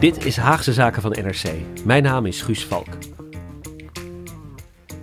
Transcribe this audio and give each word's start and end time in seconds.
Dit 0.00 0.24
is 0.24 0.36
Haagse 0.36 0.72
Zaken 0.72 1.02
van 1.02 1.10
NRC. 1.10 1.52
Mijn 1.84 2.02
naam 2.02 2.26
is 2.26 2.42
Guus 2.42 2.64
Valk. 2.64 2.86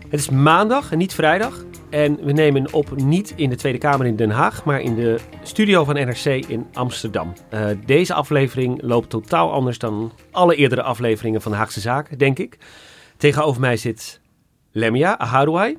Het 0.10 0.20
is 0.20 0.30
maandag 0.30 0.92
en 0.92 0.98
niet 0.98 1.14
vrijdag. 1.14 1.66
En 1.90 2.26
we 2.26 2.32
nemen 2.32 2.74
op 2.74 2.96
niet 2.96 3.34
in 3.36 3.50
de 3.50 3.56
Tweede 3.56 3.78
Kamer 3.78 4.06
in 4.06 4.16
Den 4.16 4.30
Haag, 4.30 4.64
maar 4.66 4.82
in 4.82 4.96
de 4.96 5.20
studio 5.44 5.84
van 5.84 5.96
NRC 5.96 6.26
in 6.26 6.68
Amsterdam. 6.74 7.34
Uh, 7.54 7.66
deze 7.86 8.14
aflevering 8.14 8.82
loopt 8.82 9.10
totaal 9.10 9.52
anders 9.52 9.78
dan 9.78 10.12
alle 10.32 10.56
eerdere 10.56 10.82
afleveringen 10.82 11.42
van 11.42 11.54
Haagse 11.54 11.80
Zaken, 11.80 12.18
denk 12.18 12.40
ik. 12.40 12.58
Tegenover 13.18 13.62
mij 13.62 13.78
zit 13.78 14.22
Lemia 14.72 15.18
Aharouai. 15.18 15.78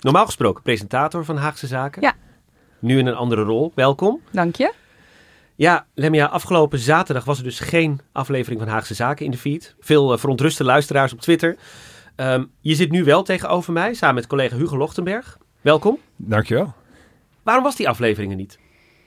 Normaal 0.00 0.26
gesproken 0.26 0.62
presentator 0.62 1.24
van 1.24 1.36
Haagse 1.36 1.66
Zaken. 1.66 2.02
Ja. 2.02 2.14
Nu 2.78 2.98
in 2.98 3.06
een 3.06 3.14
andere 3.14 3.42
rol. 3.42 3.72
Welkom. 3.74 4.20
Dank 4.30 4.56
je. 4.56 4.72
Ja, 5.56 5.86
Lemia, 5.94 6.26
afgelopen 6.26 6.78
zaterdag 6.78 7.24
was 7.24 7.38
er 7.38 7.44
dus 7.44 7.60
geen 7.60 8.00
aflevering 8.12 8.60
van 8.60 8.68
Haagse 8.68 8.94
Zaken 8.94 9.24
in 9.24 9.30
de 9.30 9.38
feed. 9.38 9.74
Veel 9.80 10.12
uh, 10.12 10.18
verontruste 10.18 10.64
luisteraars 10.64 11.12
op 11.12 11.20
Twitter. 11.20 11.56
Um, 12.16 12.50
je 12.60 12.74
zit 12.74 12.90
nu 12.90 13.04
wel 13.04 13.22
tegenover 13.22 13.72
mij, 13.72 13.94
samen 13.94 14.14
met 14.14 14.26
collega 14.26 14.56
Hugo 14.56 14.76
Lochtenberg. 14.76 15.38
Welkom. 15.60 15.98
Dankjewel. 16.16 16.74
Waarom 17.42 17.64
was 17.64 17.76
die 17.76 17.88
aflevering 17.88 18.30
er 18.30 18.36
niet? 18.36 18.58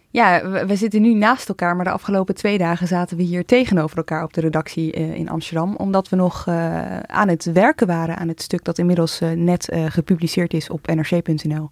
Ja, 0.09 0.49
we, 0.49 0.65
we, 0.65 0.75
zitten 0.75 1.01
nu 1.01 1.13
naast 1.13 1.49
elkaar, 1.49 1.75
maar 1.75 1.85
de 1.85 1.91
afgelopen 1.91 2.35
twee 2.35 2.57
dagen 2.57 2.87
zaten 2.87 3.17
we 3.17 3.23
hier 3.23 3.45
tegenover 3.45 3.97
elkaar 3.97 4.23
op 4.23 4.33
de 4.33 4.41
redactie 4.41 4.97
uh, 4.97 5.13
in 5.13 5.29
Amsterdam. 5.29 5.75
Omdat 5.75 6.09
we 6.09 6.15
nog 6.15 6.45
uh, 6.47 6.99
aan 6.99 7.27
het 7.27 7.43
werken 7.43 7.87
waren 7.87 8.17
aan 8.17 8.27
het 8.27 8.41
stuk 8.41 8.63
dat 8.63 8.77
inmiddels 8.77 9.21
uh, 9.21 9.31
net 9.31 9.71
gepubliceerd 9.87 10.53
is 10.53 10.69
op 10.69 10.87
nrc.nl. 10.87 11.69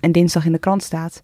En 0.00 0.12
dinsdag 0.12 0.44
in 0.44 0.52
de 0.52 0.58
krant 0.58 0.82
staat. 0.82 1.22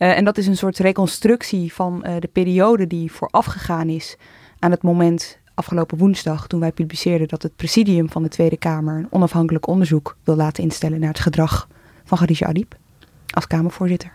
Uh, 0.00 0.16
en 0.16 0.24
dat 0.24 0.38
is 0.38 0.46
een 0.46 0.56
soort 0.56 0.78
reconstructie 0.78 1.72
van 1.72 2.04
uh, 2.06 2.14
de 2.18 2.28
periode 2.28 2.86
die 2.86 3.12
voorafgegaan 3.12 3.88
is 3.88 4.16
aan 4.58 4.70
het 4.70 4.82
moment 4.82 5.38
afgelopen 5.54 5.98
woensdag 5.98 6.46
toen 6.46 6.60
wij 6.60 6.72
publiceerden 6.72 7.28
dat 7.28 7.42
het 7.42 7.56
presidium 7.56 8.10
van 8.10 8.22
de 8.22 8.28
Tweede 8.28 8.56
Kamer 8.56 8.96
een 8.96 9.06
onafhankelijk 9.10 9.66
onderzoek 9.66 10.16
wil 10.24 10.36
laten 10.36 10.62
instellen 10.62 11.00
naar 11.00 11.08
het 11.08 11.20
gedrag 11.20 11.68
van 12.04 12.18
Khadija 12.18 12.46
Arib 12.46 12.74
als 13.30 13.46
Kamervoorzitter. 13.46 14.12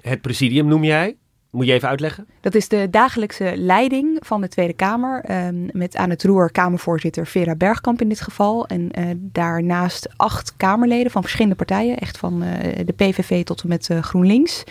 Het 0.00 0.20
presidium 0.20 0.66
noem 0.66 0.84
jij? 0.84 1.16
Moet 1.54 1.66
je 1.66 1.72
even 1.72 1.88
uitleggen? 1.88 2.26
Dat 2.40 2.54
is 2.54 2.68
de 2.68 2.90
dagelijkse 2.90 3.52
leiding 3.56 4.16
van 4.20 4.40
de 4.40 4.48
Tweede 4.48 4.72
Kamer. 4.72 5.46
Um, 5.46 5.68
met 5.72 5.96
aan 5.96 6.10
het 6.10 6.24
roer 6.24 6.50
Kamervoorzitter 6.50 7.26
Vera 7.26 7.54
Bergkamp 7.54 8.00
in 8.00 8.08
dit 8.08 8.20
geval. 8.20 8.66
En 8.66 8.90
uh, 8.98 9.10
daarnaast 9.16 10.08
acht 10.16 10.56
Kamerleden 10.56 11.10
van 11.10 11.22
verschillende 11.22 11.56
partijen. 11.56 11.98
Echt 11.98 12.18
van 12.18 12.42
uh, 12.42 12.50
de 12.84 12.92
PVV 12.96 13.44
tot 13.44 13.62
en 13.62 13.68
met 13.68 13.88
uh, 13.88 14.02
GroenLinks. 14.02 14.64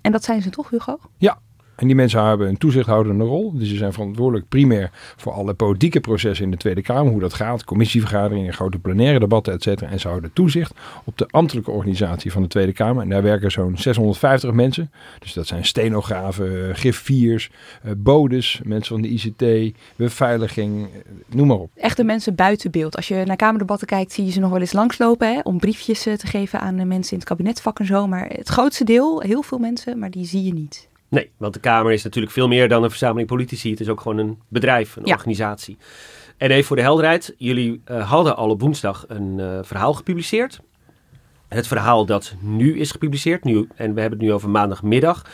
En 0.00 0.12
dat 0.12 0.24
zijn 0.24 0.42
ze 0.42 0.50
toch, 0.50 0.70
Hugo? 0.70 0.98
Ja, 1.18 1.38
en 1.76 1.86
die 1.86 1.96
mensen 1.96 2.24
hebben 2.24 2.48
een 2.48 2.58
toezichthoudende 2.58 3.24
rol. 3.24 3.52
Dus 3.54 3.68
ze 3.68 3.76
zijn 3.76 3.92
verantwoordelijk 3.92 4.48
primair 4.48 4.90
voor 5.16 5.32
alle 5.32 5.54
politieke 5.54 6.00
processen 6.00 6.44
in 6.44 6.50
de 6.50 6.56
Tweede 6.56 6.82
Kamer. 6.82 7.12
Hoe 7.12 7.20
dat 7.20 7.34
gaat, 7.34 7.64
commissievergaderingen, 7.64 8.52
grote 8.52 8.78
plenaire 8.78 9.18
debatten, 9.18 9.52
et 9.52 9.62
cetera. 9.62 9.90
En 9.90 10.00
ze 10.00 10.08
houden 10.08 10.32
toezicht 10.32 10.74
op 11.04 11.18
de 11.18 11.26
ambtelijke 11.30 11.70
organisatie 11.70 12.32
van 12.32 12.42
de 12.42 12.48
Tweede 12.48 12.72
Kamer. 12.72 13.02
En 13.02 13.08
daar 13.08 13.22
werken 13.22 13.50
zo'n 13.50 13.78
650 13.78 14.52
mensen. 14.52 14.90
Dus 15.18 15.32
dat 15.32 15.46
zijn 15.46 15.64
stenografen, 15.64 16.74
griffiers, 16.74 17.50
bodes, 17.96 18.60
mensen 18.64 18.94
van 18.94 19.02
de 19.02 19.08
ICT, 19.08 19.76
beveiliging, 19.96 20.88
noem 21.26 21.46
maar 21.46 21.56
op. 21.56 21.70
Echte 21.74 22.04
mensen 22.04 22.34
buiten 22.34 22.70
beeld. 22.70 22.96
Als 22.96 23.08
je 23.08 23.22
naar 23.26 23.36
Kamerdebatten 23.36 23.86
kijkt, 23.86 24.12
zie 24.12 24.24
je 24.24 24.30
ze 24.30 24.40
nog 24.40 24.50
wel 24.50 24.60
eens 24.60 24.72
langslopen. 24.72 25.34
Hè, 25.34 25.40
om 25.42 25.58
briefjes 25.58 26.02
te 26.02 26.18
geven 26.26 26.60
aan 26.60 26.76
de 26.76 26.84
mensen 26.84 27.12
in 27.12 27.18
het 27.18 27.28
kabinetvak 27.28 27.78
en 27.78 27.86
zo. 27.86 28.06
Maar 28.06 28.26
het 28.28 28.48
grootste 28.48 28.84
deel, 28.84 29.20
heel 29.20 29.42
veel 29.42 29.58
mensen, 29.58 29.98
maar 29.98 30.10
die 30.10 30.26
zie 30.26 30.42
je 30.42 30.52
niet. 30.52 30.88
Nee, 31.08 31.30
want 31.36 31.54
de 31.54 31.60
Kamer 31.60 31.92
is 31.92 32.02
natuurlijk 32.02 32.32
veel 32.32 32.48
meer 32.48 32.68
dan 32.68 32.82
een 32.82 32.90
verzameling 32.90 33.28
politici. 33.28 33.70
Het 33.70 33.80
is 33.80 33.88
ook 33.88 34.00
gewoon 34.00 34.18
een 34.18 34.38
bedrijf, 34.48 34.96
een 34.96 35.06
ja. 35.06 35.14
organisatie. 35.14 35.76
En 36.36 36.50
even 36.50 36.64
voor 36.64 36.76
de 36.76 36.82
helderheid. 36.82 37.34
Jullie 37.36 37.82
uh, 37.90 38.10
hadden 38.10 38.36
al 38.36 38.50
op 38.50 38.60
woensdag 38.60 39.04
een 39.08 39.38
uh, 39.38 39.58
verhaal 39.62 39.94
gepubliceerd. 39.94 40.60
Het 41.48 41.66
verhaal 41.66 42.06
dat 42.06 42.34
nu 42.40 42.78
is 42.78 42.90
gepubliceerd, 42.90 43.44
nu, 43.44 43.68
en 43.74 43.94
we 43.94 44.00
hebben 44.00 44.18
het 44.18 44.28
nu 44.28 44.32
over 44.32 44.50
maandagmiddag. 44.50 45.24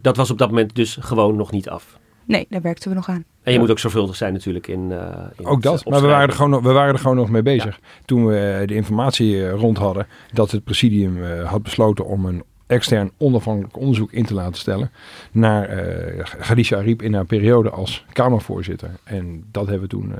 Dat 0.00 0.16
was 0.16 0.30
op 0.30 0.38
dat 0.38 0.48
moment 0.48 0.74
dus 0.74 0.96
gewoon 1.00 1.36
nog 1.36 1.50
niet 1.50 1.68
af. 1.68 1.98
Nee, 2.24 2.46
daar 2.48 2.62
werkten 2.62 2.88
we 2.88 2.94
nog 2.94 3.08
aan. 3.08 3.14
En 3.14 3.24
je 3.42 3.52
ja. 3.52 3.58
moet 3.58 3.70
ook 3.70 3.78
zorgvuldig 3.78 4.16
zijn 4.16 4.32
natuurlijk 4.32 4.66
in. 4.66 4.90
Uh, 4.90 5.08
in 5.36 5.46
ook 5.46 5.62
dat, 5.62 5.84
maar 5.88 6.00
we 6.00 6.06
waren, 6.06 6.28
er 6.28 6.34
gewoon, 6.34 6.62
we 6.62 6.72
waren 6.72 6.94
er 6.94 7.00
gewoon 7.00 7.16
nog 7.16 7.30
mee 7.30 7.42
bezig. 7.42 7.78
Ja. 7.80 7.86
Toen 8.04 8.26
we 8.26 8.62
de 8.66 8.74
informatie 8.74 9.50
rond 9.50 9.78
hadden 9.78 10.06
dat 10.32 10.50
het 10.50 10.64
presidium 10.64 11.42
had 11.44 11.62
besloten 11.62 12.06
om 12.06 12.24
een 12.24 12.42
extern 12.72 13.10
onafhankelijk 13.18 13.76
onderzoek 13.76 14.12
in 14.12 14.24
te 14.24 14.34
laten 14.34 14.60
stellen 14.60 14.90
naar 15.32 15.86
uh, 16.16 16.24
Khadija 16.24 16.76
Ariep 16.76 17.02
in 17.02 17.14
haar 17.14 17.24
periode 17.24 17.70
als 17.70 18.04
Kamervoorzitter. 18.12 18.90
En 19.04 19.44
dat 19.50 19.64
hebben 19.64 19.82
we 19.82 19.88
toen 19.88 20.08
uh, 20.08 20.16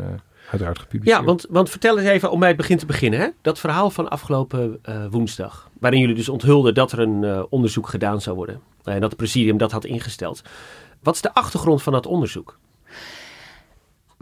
uiteraard 0.50 0.78
gepubliceerd. 0.78 1.18
Ja, 1.18 1.24
want, 1.24 1.46
want 1.50 1.70
vertel 1.70 1.98
eens 1.98 2.08
even 2.08 2.30
om 2.30 2.38
bij 2.38 2.48
het 2.48 2.56
begin 2.56 2.78
te 2.78 2.86
beginnen. 2.86 3.20
Hè? 3.20 3.28
Dat 3.42 3.58
verhaal 3.58 3.90
van 3.90 4.08
afgelopen 4.08 4.78
uh, 4.88 5.06
woensdag, 5.10 5.70
waarin 5.80 6.00
jullie 6.00 6.14
dus 6.14 6.28
onthulden 6.28 6.74
dat 6.74 6.92
er 6.92 6.98
een 6.98 7.46
onderzoek 7.50 7.88
gedaan 7.88 8.20
zou 8.20 8.36
worden. 8.36 8.60
En 8.84 9.00
dat 9.00 9.10
het 9.10 9.16
presidium 9.16 9.56
dat 9.56 9.72
had 9.72 9.84
ingesteld. 9.84 10.42
Wat 11.02 11.14
is 11.14 11.20
de 11.20 11.34
achtergrond 11.34 11.82
van 11.82 11.92
dat 11.92 12.06
onderzoek? 12.06 12.58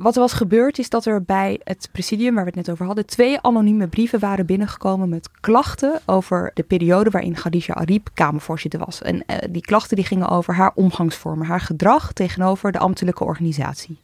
Wat 0.01 0.15
er 0.15 0.21
was 0.21 0.33
gebeurd 0.33 0.79
is 0.79 0.89
dat 0.89 1.07
er 1.07 1.23
bij 1.23 1.61
het 1.65 1.89
presidium, 1.93 2.35
waar 2.35 2.45
we 2.45 2.51
het 2.51 2.59
net 2.59 2.71
over 2.71 2.87
hadden, 2.87 3.07
twee 3.07 3.41
anonieme 3.41 3.89
brieven 3.89 4.19
waren 4.19 4.47
binnengekomen 4.47 5.09
met 5.09 5.31
klachten 5.41 6.01
over 6.07 6.51
de 6.55 6.63
periode 6.63 7.11
waarin 7.11 7.33
Khadija 7.33 7.75
Ariep 7.75 8.09
Kamervoorzitter 8.15 8.81
was. 8.85 9.03
En 9.03 9.15
uh, 9.15 9.37
die 9.51 9.63
klachten 9.63 9.97
die 9.97 10.05
gingen 10.05 10.29
over 10.29 10.55
haar 10.55 10.73
omgangsvormen, 10.75 11.47
haar 11.47 11.61
gedrag 11.61 12.13
tegenover 12.13 12.73
de 12.73 12.79
ambtelijke 12.79 13.25
organisatie. 13.25 13.99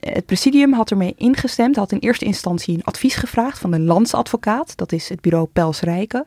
Het 0.00 0.26
presidium 0.26 0.72
had 0.72 0.90
ermee 0.90 1.14
ingestemd, 1.16 1.76
had 1.76 1.92
in 1.92 1.98
eerste 1.98 2.24
instantie 2.24 2.74
een 2.74 2.84
advies 2.84 3.14
gevraagd 3.14 3.58
van 3.58 3.70
de 3.70 3.80
landsadvocaat, 3.80 4.76
dat 4.76 4.92
is 4.92 5.08
het 5.08 5.20
bureau 5.20 5.48
Pels 5.52 5.80
Rijken, 5.80 6.26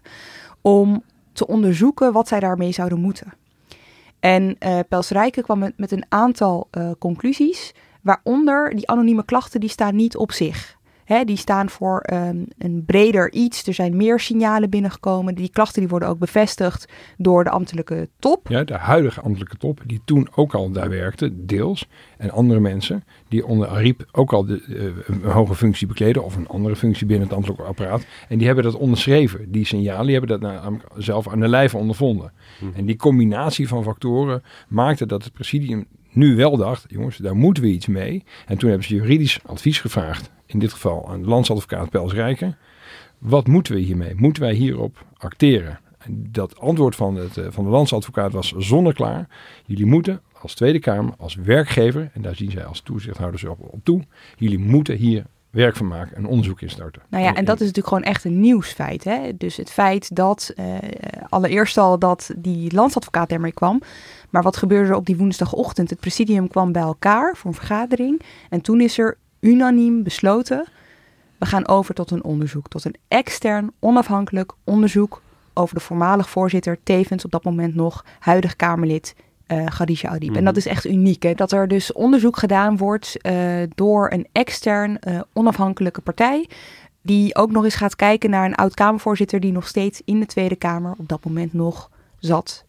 om 0.61 1.03
te 1.33 1.47
onderzoeken 1.47 2.13
wat 2.13 2.27
zij 2.27 2.39
daarmee 2.39 2.71
zouden 2.71 2.99
moeten. 2.99 3.33
En 4.19 4.55
uh, 4.59 4.79
Pels 4.89 5.09
Rijken 5.09 5.43
kwam 5.43 5.59
met, 5.59 5.73
met 5.77 5.91
een 5.91 6.05
aantal 6.09 6.67
uh, 6.77 6.91
conclusies. 6.99 7.73
Waaronder 8.01 8.75
die 8.75 8.89
anonieme 8.89 9.25
klachten, 9.25 9.59
die 9.59 9.69
staan 9.69 9.95
niet 9.95 10.17
op 10.17 10.31
zich. 10.31 10.77
He, 11.09 11.23
die 11.23 11.37
staan 11.37 11.69
voor 11.69 12.05
um, 12.13 12.45
een 12.57 12.83
breder 12.85 13.31
iets. 13.31 13.67
Er 13.67 13.73
zijn 13.73 13.97
meer 13.97 14.19
signalen 14.19 14.69
binnengekomen. 14.69 15.35
Die 15.35 15.49
klachten 15.49 15.79
die 15.79 15.89
worden 15.89 16.09
ook 16.09 16.19
bevestigd 16.19 16.91
door 17.17 17.43
de 17.43 17.49
ambtelijke 17.49 18.09
top. 18.19 18.47
Ja, 18.47 18.63
de 18.63 18.73
huidige 18.73 19.21
ambtelijke 19.21 19.57
top, 19.57 19.81
die 19.85 20.01
toen 20.05 20.27
ook 20.35 20.53
al 20.53 20.71
daar 20.71 20.89
werkte, 20.89 21.45
deels. 21.45 21.87
En 22.17 22.31
andere 22.31 22.59
mensen 22.59 23.03
die 23.27 23.45
onder 23.45 23.67
Ariep 23.67 24.05
ook 24.11 24.33
al 24.33 24.45
de, 24.45 24.63
uh, 24.67 24.83
een 25.05 25.31
hoge 25.31 25.55
functie 25.55 25.87
bekleden 25.87 26.23
of 26.23 26.35
een 26.35 26.47
andere 26.47 26.75
functie 26.75 27.05
binnen 27.05 27.27
het 27.27 27.35
ambtelijke 27.35 27.63
apparaat. 27.65 28.05
En 28.27 28.37
die 28.37 28.47
hebben 28.47 28.63
dat 28.63 28.75
onderschreven. 28.75 29.51
Die 29.51 29.65
signalen 29.65 30.05
die 30.05 30.15
hebben 30.15 30.39
dat 30.39 30.51
nou, 30.51 30.79
zelf 30.97 31.27
aan 31.27 31.39
de 31.39 31.47
lijve 31.47 31.77
ondervonden. 31.77 32.31
Mm. 32.59 32.71
En 32.75 32.85
die 32.85 32.95
combinatie 32.95 33.67
van 33.67 33.83
factoren 33.83 34.43
maakte 34.67 35.05
dat 35.05 35.23
het 35.23 35.33
presidium 35.33 35.85
nu 36.11 36.35
wel 36.35 36.57
dacht, 36.57 36.85
jongens, 36.87 37.17
daar 37.17 37.35
moeten 37.35 37.63
we 37.63 37.69
iets 37.69 37.87
mee. 37.87 38.23
En 38.45 38.57
toen 38.57 38.69
hebben 38.69 38.87
ze 38.87 38.95
juridisch 38.95 39.39
advies 39.45 39.79
gevraagd. 39.79 40.31
In 40.45 40.59
dit 40.59 40.71
geval 40.71 41.09
aan 41.09 41.21
de 41.21 41.27
landsadvocaat 41.27 41.89
Pels 41.89 42.13
Rijken. 42.13 42.57
Wat 43.17 43.47
moeten 43.47 43.73
we 43.73 43.79
hiermee? 43.79 44.15
Moeten 44.15 44.43
wij 44.43 44.53
hierop 44.53 45.05
acteren? 45.17 45.79
En 45.97 46.27
dat 46.31 46.59
antwoord 46.59 46.95
van, 46.95 47.15
het, 47.15 47.37
eh, 47.37 47.45
van 47.49 47.63
de 47.63 47.69
landsadvocaat 47.69 48.31
was 48.31 48.53
zonneklaar. 48.57 49.27
Jullie 49.65 49.85
moeten 49.85 50.21
als 50.41 50.53
Tweede 50.53 50.79
Kamer, 50.79 51.13
als 51.17 51.35
werkgever, 51.35 52.09
en 52.13 52.21
daar 52.21 52.35
zien 52.35 52.51
zij 52.51 52.65
als 52.65 52.81
toezichthouders 52.81 53.43
op, 53.43 53.59
op 53.59 53.79
toe, 53.83 54.03
jullie 54.35 54.59
moeten 54.59 54.95
hier 54.95 55.25
werk 55.49 55.75
van 55.75 55.87
maken, 55.87 56.17
een 56.17 56.25
onderzoek 56.25 56.61
instarten. 56.61 57.01
Nou 57.09 57.23
ja, 57.23 57.33
en 57.33 57.45
dat 57.45 57.55
is 57.55 57.67
natuurlijk 57.67 57.87
gewoon 57.87 58.03
echt 58.03 58.23
een 58.23 58.39
nieuwsfeit. 58.39 59.03
Hè? 59.03 59.37
Dus 59.37 59.57
het 59.57 59.71
feit 59.71 60.15
dat 60.15 60.53
uh, 60.55 60.65
allereerst 61.29 61.77
al 61.77 61.99
dat 61.99 62.31
die 62.37 62.73
landsadvocaat 62.73 63.31
ermee 63.31 63.51
kwam. 63.51 63.81
Maar 64.29 64.43
wat 64.43 64.57
gebeurde 64.57 64.89
er 64.89 64.95
op 64.95 65.05
die 65.05 65.17
woensdagochtend? 65.17 65.89
Het 65.89 65.99
presidium 65.99 66.47
kwam 66.47 66.71
bij 66.71 66.81
elkaar 66.81 67.35
voor 67.35 67.49
een 67.49 67.57
vergadering. 67.57 68.21
En 68.49 68.61
toen 68.61 68.81
is 68.81 68.97
er 68.97 69.17
unaniem 69.39 70.03
besloten, 70.03 70.67
we 71.37 71.45
gaan 71.45 71.67
over 71.67 71.93
tot 71.93 72.11
een 72.11 72.23
onderzoek. 72.23 72.67
Tot 72.67 72.85
een 72.85 72.95
extern, 73.07 73.71
onafhankelijk 73.79 74.53
onderzoek 74.63 75.21
over 75.53 75.75
de 75.75 75.81
voormalig 75.81 76.29
voorzitter, 76.29 76.77
tevens 76.83 77.25
op 77.25 77.31
dat 77.31 77.43
moment 77.43 77.75
nog 77.75 78.05
huidig 78.19 78.55
Kamerlid 78.55 79.15
uh, 79.51 79.65
Khadija. 79.65 80.17
En 80.17 80.31
Mhm. 80.31 80.43
dat 80.43 80.57
is 80.57 80.65
echt 80.65 80.85
uniek, 80.85 81.23
hè? 81.23 81.33
dat 81.33 81.51
er 81.51 81.67
dus 81.67 81.93
onderzoek 81.93 82.37
gedaan 82.37 82.77
wordt 82.77 83.17
uh, 83.21 83.33
door 83.75 84.11
een 84.11 84.27
extern, 84.31 84.97
uh, 85.07 85.19
onafhankelijke 85.33 86.01
partij. 86.01 86.49
Die 87.01 87.35
ook 87.35 87.51
nog 87.51 87.63
eens 87.63 87.75
gaat 87.75 87.95
kijken 87.95 88.29
naar 88.29 88.45
een 88.45 88.55
oud-Kamervoorzitter 88.55 89.39
die 89.39 89.51
nog 89.51 89.67
steeds 89.67 90.01
in 90.05 90.19
de 90.19 90.25
Tweede 90.25 90.55
Kamer 90.55 90.93
op 90.97 91.07
dat 91.07 91.25
moment 91.25 91.53
nog 91.53 91.89
zat. 92.19 92.65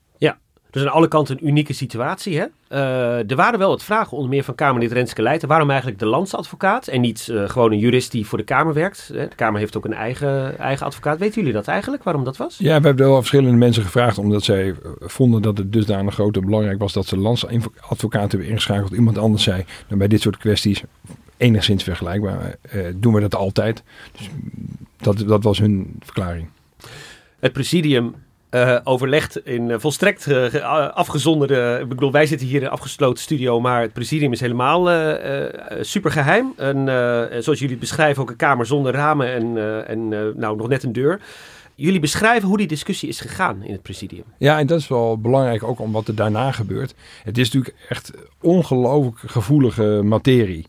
Dus 0.70 0.82
aan 0.82 0.92
alle 0.92 1.08
kanten 1.08 1.36
een 1.36 1.46
unieke 1.46 1.72
situatie. 1.72 2.38
Hè? 2.38 2.46
Uh, 2.72 3.30
er 3.30 3.36
waren 3.36 3.58
wel 3.58 3.68
wat 3.68 3.82
vragen, 3.82 4.16
onder 4.16 4.30
meer 4.30 4.44
van 4.44 4.54
Kamerlid 4.54 4.92
Renske 4.92 5.22
Leijten. 5.22 5.48
Waarom 5.48 5.70
eigenlijk 5.70 5.98
de 5.98 6.06
landsadvocaat 6.06 6.86
en 6.86 7.00
niet 7.00 7.28
uh, 7.30 7.48
gewoon 7.48 7.72
een 7.72 7.78
jurist 7.78 8.12
die 8.12 8.26
voor 8.26 8.38
de 8.38 8.44
Kamer 8.44 8.74
werkt? 8.74 9.08
De 9.12 9.28
Kamer 9.36 9.60
heeft 9.60 9.76
ook 9.76 9.84
een 9.84 9.94
eigen, 9.94 10.58
eigen 10.58 10.86
advocaat. 10.86 11.18
Weten 11.18 11.34
jullie 11.34 11.52
dat 11.52 11.66
eigenlijk, 11.66 12.02
waarom 12.02 12.24
dat 12.24 12.36
was? 12.36 12.58
Ja, 12.58 12.80
we 12.80 12.86
hebben 12.86 13.06
wel 13.06 13.16
verschillende 13.16 13.56
mensen 13.56 13.82
gevraagd, 13.82 14.18
omdat 14.18 14.44
zij 14.44 14.66
uh, 14.66 14.74
vonden 14.98 15.42
dat 15.42 15.58
het 15.58 15.72
dusdanig 15.72 16.14
groot 16.14 16.36
en 16.36 16.44
belangrijk 16.44 16.78
was 16.78 16.92
dat 16.92 17.06
ze 17.06 17.16
landsadvocaat 17.16 18.30
hebben 18.30 18.48
ingeschakeld. 18.48 18.92
Iemand 18.92 19.18
anders 19.18 19.42
zei, 19.42 19.64
dan 19.88 19.98
bij 19.98 20.08
dit 20.08 20.20
soort 20.20 20.36
kwesties, 20.36 20.82
enigszins 21.36 21.82
vergelijkbaar, 21.82 22.56
uh, 22.74 22.86
doen 22.96 23.14
we 23.14 23.20
dat 23.20 23.34
altijd. 23.34 23.82
Dus 24.12 24.30
dat, 24.96 25.18
dat 25.28 25.44
was 25.44 25.58
hun 25.58 25.96
verklaring. 26.00 26.48
Het 27.38 27.52
presidium 27.52 28.14
uh, 28.50 28.78
overlegd 28.84 29.46
in 29.46 29.68
uh, 29.68 29.76
volstrekt 29.78 30.26
uh, 30.26 30.54
afgezonderde. 30.90 31.78
Ik 31.82 31.88
bedoel, 31.88 32.12
wij 32.12 32.26
zitten 32.26 32.46
hier 32.46 32.60
in 32.60 32.66
een 32.66 32.72
afgesloten 32.72 33.22
studio, 33.22 33.60
maar 33.60 33.80
het 33.82 33.92
presidium 33.92 34.32
is 34.32 34.40
helemaal 34.40 34.84
super 35.80 36.10
geheim. 36.10 36.52
En 36.56 36.84
zoals 37.42 37.58
jullie 37.58 37.76
beschrijven, 37.76 38.22
ook 38.22 38.30
een 38.30 38.36
kamer 38.36 38.66
zonder 38.66 38.92
ramen 38.92 39.32
en, 39.32 39.86
en 39.86 40.08
nou, 40.38 40.56
nog 40.56 40.68
net 40.68 40.82
een 40.82 40.92
deur. 40.92 41.20
Jullie 41.74 42.00
beschrijven 42.00 42.48
hoe 42.48 42.56
die 42.56 42.66
discussie 42.66 43.08
is 43.08 43.20
gegaan 43.20 43.62
in 43.62 43.72
het 43.72 43.82
presidium. 43.82 44.24
Ja, 44.38 44.58
en 44.58 44.66
dat 44.66 44.78
is 44.78 44.88
wel 44.88 45.20
belangrijk 45.20 45.62
ook 45.62 45.80
om 45.80 45.92
wat 45.92 46.08
er 46.08 46.14
daarna 46.14 46.52
gebeurt. 46.52 46.94
Het 47.24 47.38
is 47.38 47.50
natuurlijk 47.50 47.86
echt 47.88 48.12
ongelooflijk 48.40 49.18
gevoelige 49.26 50.00
materie. 50.04 50.66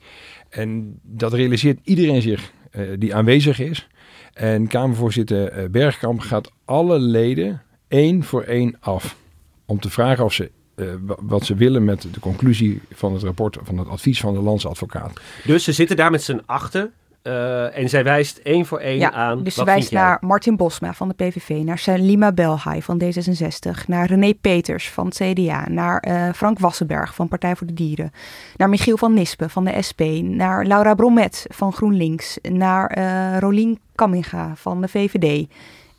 En 0.49 0.99
dat 1.03 1.33
realiseert 1.33 1.79
iedereen 1.83 2.21
zich 2.21 2.51
die 2.97 3.15
aanwezig 3.15 3.59
is. 3.59 3.87
En 4.33 4.67
Kamervoorzitter 4.67 5.71
Bergkamp 5.71 6.19
gaat 6.19 6.51
alle 6.65 6.99
leden 6.99 7.61
één 7.91 8.23
voor 8.23 8.41
één 8.41 8.75
af. 8.79 9.15
Om 9.65 9.79
te 9.79 9.89
vragen 9.89 10.25
of 10.25 10.33
ze, 10.33 10.51
uh, 10.75 10.93
wat 11.19 11.45
ze 11.45 11.55
willen 11.55 11.83
met 11.83 12.07
de 12.11 12.19
conclusie 12.19 12.81
van 12.91 13.13
het 13.13 13.23
rapport, 13.23 13.57
van 13.63 13.77
het 13.77 13.87
advies 13.87 14.19
van 14.19 14.33
de 14.33 14.41
landsadvocaat. 14.41 15.21
Dus 15.45 15.63
ze 15.63 15.71
zitten 15.71 15.95
daar 15.95 16.11
met 16.11 16.23
z'n 16.23 16.41
achten. 16.45 16.91
Uh, 17.23 17.77
en 17.77 17.89
zij 17.89 18.03
wijst 18.03 18.37
één 18.37 18.65
voor 18.65 18.79
één 18.79 18.97
ja, 18.97 19.11
aan. 19.11 19.43
Dus 19.43 19.55
ze 19.55 19.63
wijst 19.63 19.89
jij? 19.89 20.01
naar 20.01 20.17
Martin 20.21 20.55
Bosma 20.55 20.93
van 20.93 21.07
de 21.07 21.13
PVV, 21.13 21.49
naar 21.49 21.77
Salima 21.77 22.31
Belhaai 22.31 22.81
van 22.81 23.01
D66, 23.03 23.85
naar 23.87 24.05
René 24.05 24.33
Peters 24.33 24.89
van 24.89 25.05
het 25.05 25.15
CDA, 25.15 25.69
naar 25.69 26.05
uh, 26.07 26.33
Frank 26.33 26.59
Wassenberg 26.59 27.15
van 27.15 27.27
Partij 27.27 27.55
voor 27.55 27.67
de 27.67 27.73
Dieren, 27.73 28.11
naar 28.55 28.69
Michiel 28.69 28.97
van 28.97 29.13
Nispen 29.13 29.49
van 29.49 29.63
de 29.63 29.81
SP, 29.87 30.01
naar 30.21 30.65
Laura 30.65 30.93
Bromet 30.93 31.45
van 31.49 31.73
GroenLinks, 31.73 32.37
naar 32.41 32.97
uh, 32.97 33.39
Rolien 33.39 33.79
Kamminga 33.95 34.55
van 34.55 34.81
de 34.81 34.87
VVD 34.87 35.47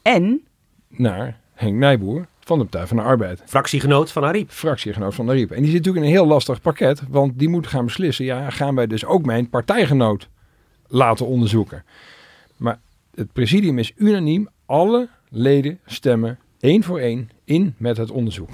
en 0.03 0.41
naar 0.89 1.41
Henk 1.55 1.77
Nijboer 1.77 2.27
van 2.41 2.59
de 2.59 2.65
Partij 2.65 2.87
van 2.87 2.97
de 2.97 3.03
Arbeid. 3.03 3.43
Fractiegenoot 3.47 4.13
van 4.13 4.25
Ariep. 4.25 4.51
Fractiegenoot 4.51 5.15
van 5.15 5.29
Ariep. 5.29 5.51
En 5.51 5.63
die 5.63 5.71
zit 5.71 5.77
natuurlijk 5.77 6.05
in 6.05 6.11
een 6.11 6.17
heel 6.19 6.27
lastig 6.27 6.61
pakket, 6.61 7.03
want 7.09 7.39
die 7.39 7.49
moet 7.49 7.67
gaan 7.67 7.85
beslissen, 7.85 8.25
ja, 8.25 8.51
gaan 8.51 8.75
wij 8.75 8.87
dus 8.87 9.05
ook 9.05 9.25
mijn 9.25 9.49
partijgenoot 9.49 10.29
laten 10.87 11.27
onderzoeken. 11.27 11.85
Maar 12.57 12.81
het 13.15 13.33
presidium 13.33 13.79
is 13.79 13.93
unaniem, 13.97 14.49
alle 14.67 15.09
leden 15.29 15.79
stemmen 15.87 16.39
één 16.61 16.83
voor 16.83 16.99
één 16.99 17.31
in 17.45 17.75
met 17.77 17.97
het 17.97 18.11
onderzoek. 18.11 18.51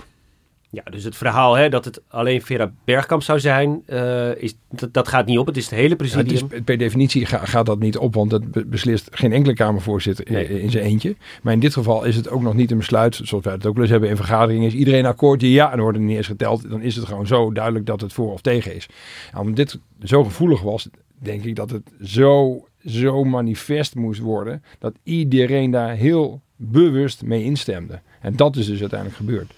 Ja, 0.71 0.83
dus 0.91 1.05
het 1.05 1.17
verhaal 1.17 1.55
hè, 1.55 1.69
dat 1.69 1.85
het 1.85 2.03
alleen 2.09 2.43
Vera 2.43 2.73
Bergkamp 2.85 3.23
zou 3.23 3.41
zijn, 3.41 3.83
uh, 3.87 4.43
is, 4.43 4.55
dat, 4.71 4.93
dat, 4.93 5.09
gaat 5.09 5.27
niet 5.27 5.39
op. 5.39 5.47
Het 5.47 5.57
is 5.57 5.65
het 5.65 5.75
hele 5.75 5.97
presidium. 5.97 6.27
Ja, 6.27 6.43
het 6.43 6.53
is, 6.53 6.61
per 6.65 6.79
definitie 6.79 7.27
ga, 7.27 7.39
gaat 7.45 7.67
dat 7.67 7.79
niet 7.79 7.97
op, 7.97 8.15
want 8.15 8.31
dat 8.31 8.71
beslist 8.71 9.09
geen 9.11 9.33
enkele 9.33 9.55
Kamervoorzitter 9.55 10.25
nee. 10.31 10.49
in, 10.49 10.61
in 10.61 10.71
zijn 10.71 10.85
eentje. 10.85 11.17
Maar 11.43 11.53
in 11.53 11.61
dit 11.61 11.73
geval 11.73 12.05
is 12.05 12.17
het 12.17 12.29
ook 12.29 12.43
nog 12.43 12.55
niet 12.55 12.71
een 12.71 12.77
besluit, 12.79 13.21
zoals 13.23 13.45
wij 13.45 13.53
het 13.53 13.67
ook 13.67 13.73
wel 13.73 13.83
eens 13.83 13.93
hebben 13.93 14.09
in 14.09 14.17
vergaderingen. 14.17 14.67
Is 14.67 14.75
iedereen 14.75 15.07
akkoord? 15.07 15.41
Ja, 15.41 15.65
en 15.65 15.71
dan 15.71 15.81
wordt 15.81 15.99
er 15.99 16.05
niet 16.05 16.17
eens 16.17 16.27
geteld. 16.27 16.71
Dan 16.71 16.83
is 16.83 16.97
het 16.97 17.05
gewoon 17.05 17.27
zo 17.27 17.53
duidelijk 17.53 17.87
dat 17.87 18.01
het 18.01 18.13
voor 18.13 18.33
of 18.33 18.41
tegen 18.41 18.75
is. 18.75 18.89
En 19.33 19.39
omdat 19.39 19.57
dit 19.57 19.79
zo 20.03 20.25
gevoelig 20.25 20.63
was, 20.63 20.89
denk 21.19 21.45
ik 21.45 21.57
dat 21.57 21.71
het 21.71 21.91
zo, 22.03 22.65
zo 22.87 23.25
manifest 23.25 23.95
moest 23.95 24.21
worden, 24.21 24.63
dat 24.79 24.95
iedereen 25.03 25.71
daar 25.71 25.95
heel 25.95 26.41
bewust 26.57 27.23
mee 27.23 27.45
instemde. 27.45 28.01
En 28.21 28.37
dat 28.37 28.57
is 28.57 28.67
dus 28.67 28.81
uiteindelijk 28.81 29.19
gebeurd. 29.19 29.53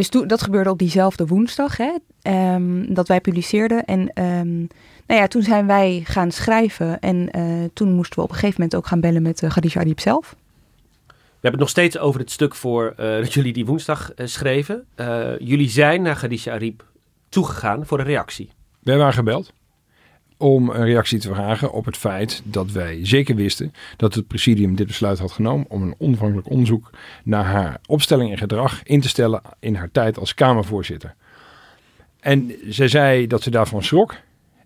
Dus 0.00 0.08
toen, 0.08 0.26
dat 0.26 0.42
gebeurde 0.42 0.70
op 0.70 0.78
diezelfde 0.78 1.26
woensdag, 1.26 1.76
hè, 1.76 1.92
um, 2.54 2.94
dat 2.94 3.08
wij 3.08 3.20
publiceerden. 3.20 3.84
En 3.84 4.00
um, 4.00 4.68
nou 5.06 5.20
ja, 5.20 5.26
toen 5.26 5.42
zijn 5.42 5.66
wij 5.66 6.02
gaan 6.04 6.30
schrijven. 6.30 7.00
En 7.00 7.28
uh, 7.36 7.68
toen 7.72 7.92
moesten 7.92 8.16
we 8.16 8.22
op 8.24 8.28
een 8.28 8.34
gegeven 8.34 8.60
moment 8.60 8.76
ook 8.76 8.86
gaan 8.86 9.00
bellen 9.00 9.22
met 9.22 9.42
uh, 9.42 9.50
Khadija 9.50 9.80
Ariep 9.80 10.00
zelf. 10.00 10.36
We 11.06 11.14
hebben 11.32 11.50
het 11.50 11.60
nog 11.60 11.68
steeds 11.68 11.98
over 11.98 12.20
het 12.20 12.30
stuk 12.30 12.54
voor 12.54 12.94
uh, 13.00 13.16
dat 13.16 13.32
jullie 13.32 13.52
die 13.52 13.66
woensdag 13.66 14.10
schreven. 14.16 14.86
jullie 15.38 15.68
zijn 15.68 16.02
naar 16.02 16.16
Khadija 16.16 16.52
Ariep 16.52 16.84
toegegaan 17.28 17.86
voor 17.86 17.98
een 17.98 18.04
reactie. 18.04 18.50
Wij 18.82 18.96
waren 18.96 19.14
gebeld 19.14 19.52
om 20.40 20.70
een 20.70 20.84
reactie 20.84 21.18
te 21.18 21.34
vragen 21.34 21.72
op 21.72 21.84
het 21.84 21.96
feit 21.96 22.42
dat 22.44 22.70
wij 22.72 22.98
zeker 23.02 23.34
wisten 23.34 23.72
dat 23.96 24.14
het 24.14 24.26
presidium 24.26 24.74
dit 24.74 24.86
besluit 24.86 25.18
had 25.18 25.32
genomen 25.32 25.66
om 25.68 25.82
een 25.82 25.94
onafhankelijk 25.98 26.50
onderzoek 26.50 26.90
naar 27.24 27.44
haar 27.44 27.80
opstelling 27.86 28.30
en 28.30 28.38
gedrag 28.38 28.82
in 28.82 29.00
te 29.00 29.08
stellen 29.08 29.42
in 29.58 29.74
haar 29.74 29.90
tijd 29.90 30.18
als 30.18 30.34
Kamervoorzitter. 30.34 31.14
En 32.20 32.52
zij 32.68 32.88
zei 32.88 33.26
dat 33.26 33.42
ze 33.42 33.50
daarvan 33.50 33.82
schrok 33.82 34.14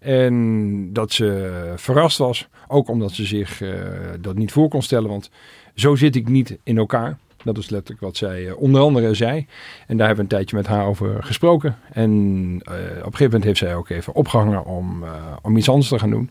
en 0.00 0.92
dat 0.92 1.12
ze 1.12 1.72
verrast 1.76 2.18
was, 2.18 2.48
ook 2.68 2.88
omdat 2.88 3.12
ze 3.12 3.24
zich 3.24 3.60
uh, 3.60 3.74
dat 4.20 4.36
niet 4.36 4.52
voor 4.52 4.68
kon 4.68 4.82
stellen, 4.82 5.10
want 5.10 5.30
zo 5.74 5.94
zit 5.94 6.16
ik 6.16 6.28
niet 6.28 6.58
in 6.62 6.78
elkaar. 6.78 7.18
Dat 7.44 7.58
is 7.58 7.70
letterlijk 7.70 8.00
wat 8.00 8.16
zij 8.16 8.42
uh, 8.42 8.56
onder 8.56 8.80
andere 8.80 9.14
zei. 9.14 9.46
En 9.86 9.96
daar 9.96 10.06
hebben 10.06 10.16
we 10.16 10.22
een 10.22 10.38
tijdje 10.38 10.56
met 10.56 10.66
haar 10.66 10.86
over 10.86 11.22
gesproken. 11.22 11.78
En 11.92 12.10
uh, 12.10 12.54
op 12.54 12.70
een 12.70 13.02
gegeven 13.02 13.24
moment 13.24 13.44
heeft 13.44 13.58
zij 13.58 13.74
ook 13.74 13.88
even 13.88 14.14
opgehangen 14.14 14.64
om, 14.64 15.02
uh, 15.02 15.10
om 15.42 15.56
iets 15.56 15.68
anders 15.68 15.88
te 15.88 15.98
gaan 15.98 16.10
doen. 16.10 16.30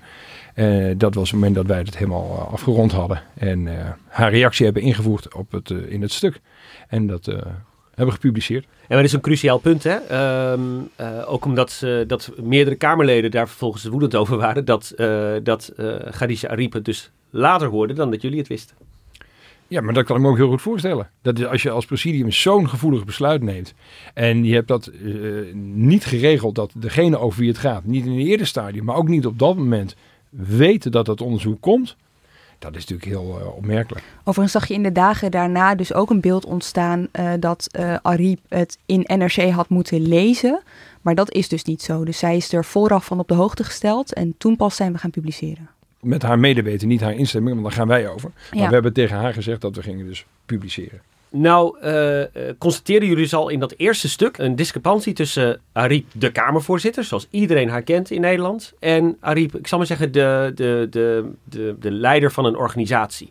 dat 0.98 1.14
was 1.14 1.32
het 1.32 1.40
moment 1.40 1.56
dat 1.56 1.66
wij 1.66 1.78
het 1.78 1.98
helemaal 1.98 2.50
afgerond 2.52 2.92
hadden. 2.92 3.22
En 3.34 3.68
haar 4.08 4.32
reactie 4.32 4.66
hebben 4.66 4.84
ingevoerd 4.84 5.34
op 5.34 5.52
het, 5.52 5.70
in 5.70 6.02
het 6.02 6.12
stuk. 6.12 6.42
En 6.88 7.08
dat 7.08 7.26
hebben 7.96 8.14
gepubliceerd. 8.14 8.66
En 8.88 8.96
dat 8.96 9.06
is 9.06 9.14
een 9.14 9.22
cruciaal 9.22 9.58
punt, 9.58 9.84
hè? 9.84 9.98
Um, 10.52 10.90
ook 11.26 11.46
omdat 11.46 11.86
dat 12.08 12.32
meerdere 12.42 12.76
Kamerleden 12.76 13.32
daar 13.32 13.48
vervolgens 13.48 13.86
woedend 13.86 14.16
over 14.16 14.38
waren. 14.38 14.66
Dat, 14.66 14.94
dat 15.44 15.74
Khadija 16.12 16.50
Ariep 16.50 16.74
het 16.74 16.86
dus 16.86 17.12
later 17.30 17.68
hoorde 17.68 17.94
dan 17.94 18.12
dat 18.12 18.22
jullie 18.22 18.40
het 18.40 18.48
wisten. 18.48 18.76
Ja, 19.74 19.82
maar 19.82 19.94
dat 19.94 20.06
kan 20.06 20.16
ik 20.16 20.22
me 20.22 20.28
ook 20.28 20.38
heel 20.38 20.50
goed 20.50 20.62
voorstellen. 20.62 21.10
Dat 21.22 21.46
als 21.46 21.64
je 21.64 21.70
als 21.70 21.86
presidium 21.86 22.32
zo'n 22.32 22.70
gevoelig 22.70 23.06
besluit 23.06 23.42
neemt. 23.42 23.74
en 24.14 24.44
je 24.44 24.54
hebt 24.54 24.68
dat 24.68 24.92
uh, 25.02 25.54
niet 25.54 26.06
geregeld 26.06 26.56
dat 26.56 26.72
degene 26.76 27.18
over 27.18 27.40
wie 27.40 27.50
het 27.50 27.58
gaat. 27.58 27.86
niet 27.86 28.06
in 28.06 28.12
een 28.12 28.20
eerder 28.20 28.48
stadium, 28.48 28.86
maar 28.86 28.96
ook 28.96 29.08
niet 29.08 29.26
op 29.26 29.40
dat 29.40 29.56
moment. 29.56 29.96
weten 30.30 30.92
dat 30.92 31.06
dat 31.06 31.22
onderzoek 31.22 31.62
komt. 31.62 31.96
Dat 32.60 32.76
is 32.76 32.86
natuurlijk 32.86 33.10
heel 33.10 33.40
uh, 33.40 33.56
opmerkelijk. 33.56 34.06
Overigens 34.20 34.52
zag 34.52 34.68
je 34.68 34.74
in 34.74 34.84
de 34.84 34.92
dagen 34.92 35.32
daarna 35.32 35.76
dus 35.76 35.94
ook 35.94 36.10
een 36.10 36.22
beeld 36.22 36.46
ontstaan. 36.46 37.08
Uh, 37.20 37.32
dat 37.40 37.70
Ariep 38.02 38.40
het 38.48 38.78
in 38.86 39.04
NRC 39.18 39.50
had 39.50 39.70
moeten 39.70 40.02
lezen. 40.08 40.62
Maar 41.02 41.16
dat 41.16 41.32
is 41.32 41.48
dus 41.48 41.64
niet 41.64 41.82
zo. 41.82 42.04
Dus 42.04 42.18
zij 42.18 42.36
is 42.36 42.54
er 42.54 42.66
vooraf 42.66 43.06
van 43.06 43.20
op 43.20 43.28
de 43.28 43.34
hoogte 43.34 43.64
gesteld. 43.64 44.14
en 44.14 44.36
toen 44.38 44.56
pas 44.56 44.76
zijn 44.76 44.92
we 44.92 44.98
gaan 44.98 45.12
publiceren 45.12 45.73
met 46.04 46.22
haar 46.22 46.40
medeweten, 46.40 46.88
niet 46.88 47.02
haar 47.02 47.16
instemming, 47.16 47.54
want 47.56 47.68
daar 47.68 47.78
gaan 47.78 47.88
wij 47.88 48.10
over. 48.10 48.32
Maar 48.52 48.60
Ja. 48.62 48.68
we 48.68 48.74
hebben 48.74 48.94
tegen 48.94 49.18
haar 49.18 49.34
gezegd 49.34 49.62
dat 49.62 49.76
we 49.76 49.82
gingen 49.82 50.06
dus 50.08 50.26
publiceren. 50.46 51.02
Nou, 51.30 51.78
uh, 51.84 52.24
constateerden 52.58 53.08
jullie 53.08 53.24
dus 53.24 53.34
al 53.34 53.50
in 53.50 53.60
dat 53.60 53.74
eerste 53.78 54.10
stuk 54.10 54.38
een 54.38 54.56
discrepantie 54.56 55.14
tussen 55.14 55.60
Ariep, 55.72 56.06
de 56.12 56.32
Kamervoorzitter, 56.32 57.04
zoals 57.04 57.28
iedereen 57.30 57.70
haar 57.70 57.82
kent 57.82 58.12
in 58.12 58.22
Nederland, 58.22 58.74
en 58.80 59.18
Ariep, 59.20 59.56
ik 59.56 59.68
zal 59.68 59.78
maar 59.78 59.88
zeggen, 59.88 60.12
de, 60.12 60.52
de, 60.56 60.88
de, 60.90 61.32
de, 61.44 61.76
de 61.80 61.92
leider 61.92 62.32
van 62.32 62.46
een 62.46 62.56
organisatie. 62.56 63.30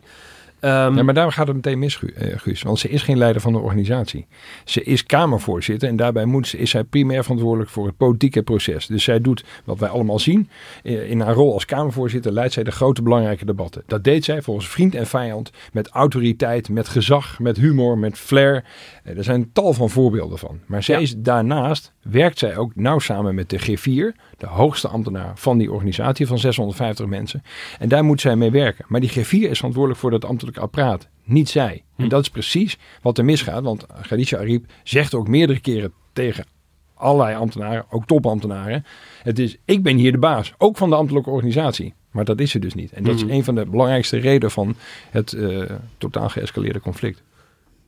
Um, 0.65 0.69
ja, 0.69 1.03
maar 1.03 1.13
daar 1.13 1.31
gaat 1.31 1.47
het 1.47 1.55
meteen 1.55 1.79
mis, 1.79 1.99
eh, 2.15 2.37
Guus. 2.37 2.61
Want 2.61 2.79
ze 2.79 2.89
is 2.89 3.01
geen 3.01 3.17
leider 3.17 3.41
van 3.41 3.53
de 3.53 3.59
organisatie. 3.59 4.25
Ze 4.65 4.83
is 4.83 5.05
Kamervoorzitter 5.05 5.89
en 5.89 5.95
daarbij 5.95 6.25
moet 6.25 6.47
ze, 6.47 6.57
is 6.57 6.69
zij 6.69 6.83
primair 6.83 7.21
verantwoordelijk 7.21 7.69
voor 7.69 7.85
het 7.85 7.97
politieke 7.97 8.43
proces. 8.43 8.87
Dus 8.87 9.03
zij 9.03 9.21
doet 9.21 9.43
wat 9.63 9.79
wij 9.79 9.89
allemaal 9.89 10.19
zien. 10.19 10.49
Eh, 10.83 11.09
in 11.09 11.19
haar 11.19 11.33
rol 11.33 11.53
als 11.53 11.65
Kamervoorzitter 11.65 12.31
leidt 12.31 12.53
zij 12.53 12.63
de 12.63 12.71
grote 12.71 13.01
belangrijke 13.01 13.45
debatten. 13.45 13.83
Dat 13.85 14.03
deed 14.03 14.23
zij 14.23 14.41
volgens 14.41 14.67
vriend 14.67 14.95
en 14.95 15.07
vijand 15.07 15.51
met 15.73 15.87
autoriteit, 15.87 16.69
met 16.69 16.87
gezag, 16.87 17.39
met 17.39 17.57
humor, 17.57 17.97
met 17.97 18.17
flair. 18.17 18.63
Eh, 19.03 19.17
er 19.17 19.23
zijn 19.23 19.51
tal 19.53 19.73
van 19.73 19.89
voorbeelden 19.89 20.37
van. 20.37 20.59
Maar 20.65 20.83
zij 20.83 21.01
is 21.01 21.15
daarnaast, 21.17 21.93
werkt 22.01 22.39
zij 22.39 22.57
ook 22.57 22.75
nauw 22.75 22.99
samen 22.99 23.35
met 23.35 23.49
de 23.49 23.59
G4, 23.59 24.15
de 24.37 24.47
hoogste 24.47 24.87
ambtenaar 24.87 25.31
van 25.35 25.57
die 25.57 25.71
organisatie 25.71 26.27
van 26.27 26.39
650 26.39 27.05
mensen. 27.05 27.43
En 27.79 27.89
daar 27.89 28.03
moet 28.03 28.21
zij 28.21 28.35
mee 28.35 28.51
werken. 28.51 28.85
Maar 28.87 29.01
die 29.01 29.11
G4 29.11 29.49
is 29.49 29.57
verantwoordelijk 29.57 29.99
voor 29.99 30.11
dat 30.11 30.25
ambtelijk 30.25 30.52
apparaat, 30.57 31.07
niet 31.23 31.49
zij. 31.49 31.83
En 31.97 32.03
hm. 32.03 32.09
dat 32.09 32.21
is 32.21 32.29
precies 32.29 32.77
wat 33.01 33.17
er 33.17 33.25
misgaat, 33.25 33.63
want 33.63 33.85
Khadija 34.01 34.37
Ariep 34.37 34.65
zegt 34.83 35.13
ook 35.13 35.27
meerdere 35.27 35.59
keren 35.59 35.93
tegen 36.13 36.45
allerlei 36.93 37.35
ambtenaren, 37.35 37.85
ook 37.89 38.05
topambtenaren. 38.05 38.85
Het 39.23 39.39
is, 39.39 39.57
ik 39.65 39.83
ben 39.83 39.97
hier 39.97 40.11
de 40.11 40.17
baas, 40.17 40.53
ook 40.57 40.77
van 40.77 40.89
de 40.89 40.95
ambtelijke 40.95 41.29
organisatie. 41.29 41.93
Maar 42.11 42.25
dat 42.25 42.39
is 42.39 42.51
ze 42.51 42.59
dus 42.59 42.73
niet. 42.73 42.91
En 42.91 43.03
dat 43.03 43.15
is 43.15 43.21
hm. 43.21 43.29
een 43.29 43.43
van 43.43 43.55
de 43.55 43.65
belangrijkste 43.65 44.17
redenen 44.17 44.51
van 44.51 44.75
het 45.09 45.31
uh, 45.31 45.71
totaal 45.97 46.29
geëscaleerde 46.29 46.79
conflict 46.79 47.23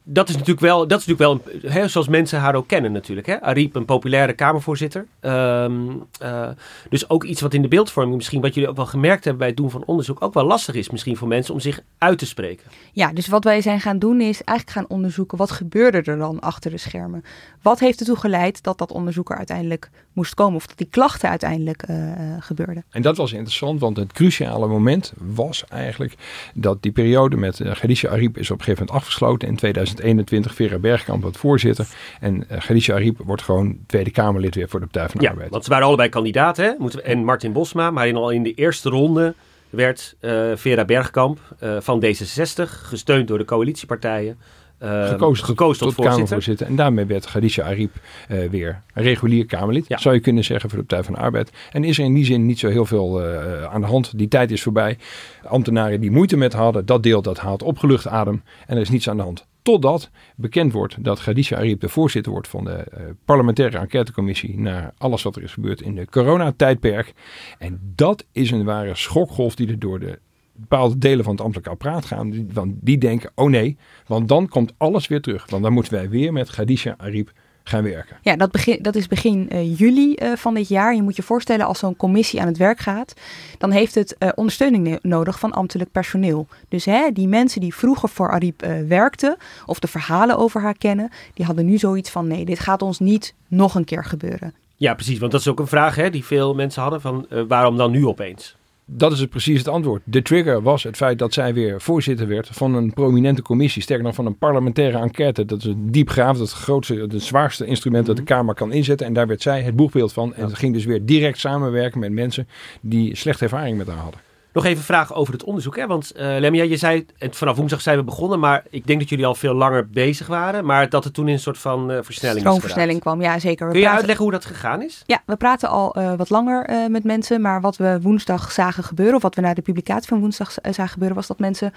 dat 0.08 0.30
is 0.30 0.34
natuurlijk 0.34 0.60
wel, 0.60 0.88
dat 0.88 1.00
is 1.00 1.06
natuurlijk 1.06 1.52
wel 1.62 1.72
hè, 1.72 1.88
zoals 1.88 2.08
mensen 2.08 2.40
haar 2.40 2.56
ook 2.56 2.68
kennen 2.68 2.92
natuurlijk. 2.92 3.28
Hè? 3.28 3.42
Ariep, 3.42 3.76
een 3.76 3.86
populaire 3.86 4.34
Kamervoorzitter. 4.34 5.06
Ehm, 5.20 5.74
eh, 6.20 6.50
dus 6.90 7.10
ook 7.10 7.24
iets 7.24 7.42
wat 7.42 7.54
in 7.54 7.62
de 7.62 7.68
beeldvorming 7.68 8.16
misschien, 8.16 8.42
wat 8.42 8.54
jullie 8.54 8.70
ook 8.70 8.76
wel 8.76 8.86
gemerkt 8.86 9.24
hebben 9.24 9.38
bij 9.38 9.48
het 9.48 9.58
doen 9.58 9.70
van 9.70 9.84
onderzoek, 9.86 10.22
ook 10.22 10.34
wel 10.34 10.44
lastig 10.44 10.76
is 10.76 10.90
misschien 10.90 11.18
voor 11.18 11.28
mensen 11.28 11.54
om 11.54 11.60
zich 11.60 11.80
uit 11.98 12.18
te 12.18 12.26
spreken. 12.26 12.66
Ja, 12.92 13.14
dus 13.14 13.28
wat 13.28 13.44
wij 13.44 13.62
zijn 13.62 13.80
gaan 13.80 14.00
doen 14.00 14.22
is 14.22 14.44
eigenlijk 14.44 14.78
gaan 14.78 14.98
onderzoeken 14.98 15.38
wat 15.38 15.52
gebeurde 15.52 16.02
er 16.02 16.18
dan 16.18 16.40
achter 16.40 16.72
de 16.72 16.78
schermen. 16.78 17.24
Wat 17.62 17.80
heeft 17.80 18.00
ertoe 18.00 18.18
geleid 18.18 18.64
dat 18.64 18.78
dat 18.78 18.92
onderzoek 18.92 19.30
er 19.30 19.38
uiteindelijk 19.38 19.90
moest 20.14 20.34
komen 20.34 20.56
of 20.56 20.68
dat 20.68 20.78
die 20.78 20.88
klachten 20.90 21.30
uiteindelijk 21.30 21.90
uh, 21.90 21.98
gebeurden. 22.40 22.84
En 22.90 23.02
dat 23.02 23.18
was 23.18 23.32
interessant, 23.32 23.80
want 23.80 23.98
het 23.98 24.14
cruciale 24.14 24.68
moment 24.68 25.14
was 25.18 25.64
eigenlijk 25.68 26.16
dat 26.54 26.82
die 26.82 26.92
periode 26.92 27.36
met 27.36 27.60
uh, 27.60 27.72
Khadija 27.72 28.10
Ariep 28.10 28.38
is 28.38 28.52
op 28.52 28.58
een 28.58 28.64
gegeven 28.64 28.86
moment 28.86 29.04
afgesloten 29.04 29.48
in 29.48 29.56
2021. 29.96 30.56
Vera 30.56 30.80
Bergkamp 30.80 31.22
wordt 31.22 31.38
voorzitter 31.38 31.88
en 32.20 32.36
uh, 32.52 32.58
Khadija 32.58 32.96
Ariep 32.96 33.18
wordt 33.26 33.42
gewoon 33.42 33.78
Tweede 33.86 34.12
Kamerlid 34.12 34.56
weer 34.56 34.70
voor 34.70 34.80
de 34.80 34.86
Partij 34.86 35.10
van 35.10 35.20
de 35.20 35.26
ja, 35.26 35.32
Arbeid. 35.32 35.50
want 35.50 35.64
ze 35.64 35.70
waren 35.70 35.86
allebei 35.86 36.10
kandidaat 36.10 36.58
hè? 36.58 36.72
en 37.04 37.24
Martin 37.24 37.54
Bosma, 37.54 37.92
maar 37.92 38.08
in, 38.08 38.16
al 38.16 38.30
in 38.30 38.44
de 38.44 38.54
eerste 38.54 38.90
ronde 38.90 39.34
werd 39.70 40.16
Vera 40.56 40.86
Bergkamp 40.86 41.40
van 41.80 42.04
D66, 42.06 42.64
gesteund 42.64 43.28
door 43.28 43.38
de 43.38 43.46
coalitiepartijen, 43.46 44.38
uh, 44.84 45.08
gekozen, 45.08 45.46
gekozen 45.46 45.86
tot, 45.86 45.96
tot, 45.96 46.06
Kamervoorzitter. 46.06 46.68
En 46.68 46.76
daarmee 46.76 47.06
werd 47.06 47.26
Khadija 47.26 47.64
Ariep 47.64 47.92
uh, 48.30 48.50
weer 48.50 48.82
regulier 48.94 49.46
Kamerlid. 49.46 49.88
Ja. 49.88 49.98
Zou 49.98 50.16
je 50.16 50.22
kunnen 50.22 50.44
zeggen 50.44 50.70
voor 50.70 50.80
de 50.80 50.86
Partij 50.86 51.06
van 51.06 51.14
de 51.14 51.20
Arbeid. 51.20 51.52
En 51.72 51.84
is 51.84 51.98
er 51.98 52.06
in 52.06 52.14
die 52.14 52.26
zin 52.26 52.46
niet 52.46 52.60
zo 52.60 52.70
heel 52.70 52.86
veel 52.86 53.22
uh, 53.22 53.64
aan 53.64 53.82
de 53.82 53.88
hand. 53.88 54.18
Die 54.18 54.28
tijd 54.28 54.52
is 54.52 54.64
voorbij. 54.64 54.98
Ambtenaren 55.44 56.02
die 56.02 56.12
moeite 56.12 56.38
met 56.38 56.54
hadden, 56.54 56.86
dat 56.86 57.04
deel 57.04 57.22
dat 57.22 57.40
haalt 57.40 57.64
opgelucht 57.64 58.08
adem. 58.08 58.44
En 58.68 58.76
er 58.76 58.82
is 58.82 58.90
niets 58.90 59.10
aan 59.10 59.18
de 59.18 59.24
hand. 59.24 59.46
Totdat 59.66 60.10
bekend 60.36 60.74
wordt 60.74 61.04
dat 61.04 61.20
Khadija 61.20 61.58
Ariep 61.58 61.80
de 61.80 61.90
voorzitter 61.90 62.32
wordt 62.32 62.48
van 62.48 62.64
de 62.64 62.86
uh, 62.94 63.04
parlementaire 63.26 63.78
enquêtecommissie 63.78 64.60
naar 64.60 64.94
alles 64.98 65.24
wat 65.24 65.36
er 65.36 65.44
is 65.44 65.54
gebeurd 65.54 65.82
in 65.82 65.96
de 65.96 66.06
coronatijdperk. 66.06 67.14
En 67.58 67.94
dat 67.96 68.26
is 68.32 68.52
een 68.52 68.64
ware 68.64 68.96
schokgolf 68.96 69.56
die 69.56 69.68
er 69.68 69.80
door 69.80 70.00
de 70.00 70.20
bepaalde 70.54 70.98
delen 70.98 71.24
van 71.24 71.34
het 71.34 71.44
ambtelijke 71.44 71.72
apparaat 71.72 72.06
gaan. 72.06 72.54
Want 72.54 72.74
die 72.80 72.98
denken, 72.98 73.32
oh 73.36 73.50
nee, 73.50 73.78
want 74.08 74.28
dan 74.28 74.48
komt 74.48 74.74
alles 74.78 75.08
weer 75.08 75.22
terug. 75.22 75.50
Want 75.50 75.64
dan 75.64 75.74
moeten 75.74 75.94
wij 75.94 76.10
weer 76.10 76.34
met 76.34 76.50
Khadija 76.50 76.96
Ariep 76.98 77.32
gaan 77.68 77.84
werken. 77.84 78.18
Ja, 78.22 78.36
dat, 78.36 78.52
begin, 78.52 78.80
dat 78.82 78.96
is 78.96 79.08
begin 79.08 79.50
uh, 79.52 79.80
juli 79.80 80.16
uh, 80.16 80.36
van 80.36 80.54
dit 80.54 80.68
jaar. 80.68 80.96
Je 80.96 81.02
moet 81.02 81.16
je 81.16 81.24
voorstellen, 81.24 81.66
als 81.66 81.80
zo'n 81.80 81.96
commissie 81.96 82.42
aan 82.42 82.48
het 82.48 82.58
werk 82.58 82.80
gaat, 82.80 83.14
dan 83.58 83.72
heeft 83.72 83.96
het 83.96 84.16
uh, 84.20 84.30
ondersteuning 84.36 85.00
nodig 85.02 85.40
van 85.40 85.52
ambtelijk 85.52 85.92
personeel. 85.92 86.48
Dus 86.70 86.86
hè, 86.86 87.12
die 87.12 87.28
mensen 87.28 87.62
die 87.62 87.76
vroeger 87.76 88.10
voor 88.10 88.32
Ariep 88.32 88.66
werkten, 88.88 89.38
of 89.66 89.80
de 89.80 89.88
verhalen 89.88 90.38
over 90.38 90.62
haar 90.62 90.78
kennen, 90.78 91.12
die 91.34 91.46
hadden 91.46 91.66
nu 91.66 91.78
zoiets 91.78 92.10
van, 92.10 92.28
nee, 92.28 92.46
dit 92.46 92.60
gaat 92.60 92.82
ons 92.82 93.00
niet 93.00 93.34
nog 93.48 93.76
een 93.76 93.86
keer 93.86 94.04
gebeuren. 94.04 94.54
Ja, 94.76 94.94
precies, 94.94 95.20
want 95.20 95.32
dat 95.32 95.42
is 95.42 95.48
ook 95.48 95.60
een 95.60 95.68
vraag 95.68 95.96
hè, 95.96 96.10
die 96.10 96.26
veel 96.26 96.56
mensen 96.56 96.82
hadden, 96.82 97.02
van 97.02 97.28
waarom 97.48 97.78
dan 97.78 97.92
nu 97.92 98.06
opeens? 98.06 98.56
Dat 98.88 99.12
is 99.12 99.20
het 99.20 99.30
precies 99.30 99.58
het 99.58 99.68
antwoord. 99.68 100.02
De 100.06 100.22
trigger 100.22 100.62
was 100.62 100.84
het 100.84 100.96
feit 100.96 101.20
dat 101.20 101.34
zij 101.34 101.54
weer 101.54 101.82
voorzitter 101.82 102.28
werd 102.28 102.48
van 102.52 102.76
een 102.76 102.94
prominente 102.94 103.42
commissie. 103.42 103.82
Sterker 103.82 104.06
nog 104.06 104.16
van 104.16 104.26
een 104.26 104.38
parlementaire 104.38 104.98
enquête. 104.98 105.46
Dat 105.46 105.58
is 105.58 105.66
een 105.66 105.92
diepgraaf, 105.92 106.38
dat 106.38 106.52
grootste, 106.52 106.96
het 106.96 107.24
zwaarste 107.24 107.66
instrument 107.66 108.06
dat 108.06 108.16
de 108.16 108.22
mhm. 108.22 108.32
Kamer 108.32 108.56
kan 108.56 108.72
inzetten. 108.72 109.08
En 109.08 109.14
daar 109.14 109.28
werd 109.28 109.42
zij 109.42 109.62
het 109.62 109.76
boegbeeld 109.76 110.14
van. 110.14 110.34
En 110.34 110.44
het 110.44 110.58
ging 110.58 110.74
dus 110.74 110.86
weer 110.86 111.06
direct 111.06 111.40
samenwerken 111.40 112.00
met 112.00 112.12
mensen 112.12 112.48
die 112.82 113.16
slechte 113.16 113.44
ervaring 113.44 113.78
met 113.78 113.88
haar 113.88 113.98
hadden. 113.98 114.25
Nog 114.56 114.66
even 114.66 114.84
vragen 114.84 115.16
over 115.16 115.34
het 115.34 115.44
onderzoek. 115.44 115.76
Hè? 115.76 115.88
Want 115.88 116.12
uh, 116.16 116.22
Lemia, 116.22 116.64
je 116.64 116.78
zei, 116.78 117.06
vanaf 117.20 117.56
woensdag 117.56 117.82
zijn 117.82 117.98
we 117.98 118.04
begonnen, 118.04 118.40
maar 118.40 118.64
ik 118.70 118.88
denk 118.88 119.00
dat 119.00 119.10
jullie 119.10 119.26
al 119.26 119.36
veel 119.36 119.54
langer 119.54 119.90
bezig 119.90 120.28
waren. 120.28 120.66
Maar 120.66 120.90
dat 120.90 121.04
het 121.04 121.14
toen 121.14 121.28
in 121.28 121.34
een 121.34 121.40
soort 121.40 121.58
van 121.58 121.92
uh, 121.92 121.98
versnelling 122.02 122.40
Stroomversnelling 122.40 123.00
kwam, 123.00 123.22
ja 123.22 123.40
zeker. 123.40 123.66
We 123.66 123.72
Kun 123.72 123.82
je 123.82 123.90
uitleggen 123.90 124.24
hoe 124.24 124.34
dat 124.34 124.46
gegaan 124.46 124.82
is? 124.82 125.04
Ja, 125.06 125.22
we 125.26 125.36
praten 125.36 125.70
al 125.70 125.98
uh, 125.98 126.14
wat 126.14 126.30
langer 126.30 126.90
met 126.90 127.04
mensen. 127.04 127.42
Maar 127.42 127.62
wat 127.62 127.78
we 127.78 128.00
woensdag 128.02 128.52
zagen 128.52 128.84
gebeuren, 128.84 129.16
of 129.16 129.22
wat 129.22 129.36
we 129.36 129.42
na 129.42 129.54
de 129.54 129.62
publicatie 129.62 130.08
van 130.08 130.20
woensdag 130.20 130.54
zagen 130.62 130.90
gebeuren, 130.90 131.16
was 131.16 131.28
dat 131.28 131.40
mensen 131.40 131.74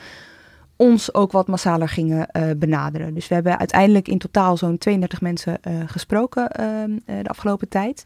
ons 0.78 1.14
ook 1.14 1.32
wat 1.32 1.46
massaler 1.46 1.88
gingen 1.88 2.28
uh, 2.32 2.50
benaderen. 2.56 3.14
Dus 3.14 3.28
we 3.28 3.34
hebben 3.34 3.58
uiteindelijk 3.58 4.08
in 4.08 4.18
totaal 4.18 4.56
zo'n 4.56 4.78
32 4.78 5.20
mensen 5.20 5.58
uh, 5.68 5.74
gesproken 5.86 6.50
uh, 6.60 7.22
de 7.22 7.28
afgelopen 7.28 7.68
tijd. 7.68 8.04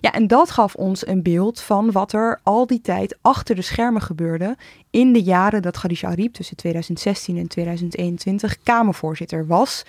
Ja, 0.00 0.12
en 0.12 0.26
dat 0.26 0.50
gaf 0.50 0.74
ons 0.74 1.06
een 1.06 1.22
beeld 1.22 1.60
van 1.60 1.92
wat 1.92 2.12
er 2.12 2.40
al 2.42 2.66
die 2.66 2.80
tijd 2.80 3.18
achter 3.20 3.54
de 3.54 3.62
schermen 3.62 4.02
gebeurde 4.02 4.56
in 4.90 5.12
de 5.12 5.22
jaren 5.22 5.62
dat 5.62 5.78
Khadija 5.78 6.08
Ariep 6.08 6.32
tussen 6.32 6.56
2016 6.56 7.36
en 7.36 7.48
2021 7.48 8.62
Kamervoorzitter 8.62 9.46
was. 9.46 9.84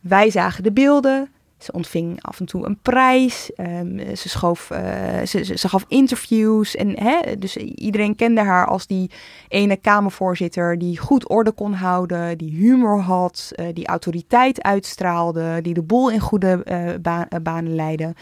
Wij 0.00 0.30
zagen 0.30 0.62
de 0.62 0.72
beelden, 0.72 1.28
ontving 1.70 2.22
af 2.22 2.40
en 2.40 2.46
toe 2.46 2.66
een 2.66 2.78
prijs. 2.82 3.50
Um, 3.56 4.16
ze, 4.16 4.28
schoof, 4.28 4.70
uh, 4.72 5.22
ze, 5.24 5.68
gaf 5.68 5.84
interviews. 5.88 6.76
En, 6.76 6.98
hè, 6.98 7.38
dus 7.38 7.56
iedereen 7.56 8.16
kende 8.16 8.40
haar 8.40 8.66
als 8.66 8.86
die 8.86 9.10
ene 9.48 9.76
Kamervoorzitter 9.76 10.78
die 10.78 10.98
goed 10.98 11.28
orde 11.28 11.52
kon 11.52 11.72
houden, 11.72 12.38
die 12.38 12.56
humor 12.56 13.00
had, 13.00 13.52
uh, 13.56 13.66
die 13.72 13.86
autoriteit 13.86 14.62
uitstraalde, 14.62 15.58
die 15.62 15.74
de 15.74 15.82
boel 15.82 16.10
in 16.10 16.20
goede 16.20 16.62
ba 17.02 17.28
banen 17.42 17.74
leidde. 17.74 18.14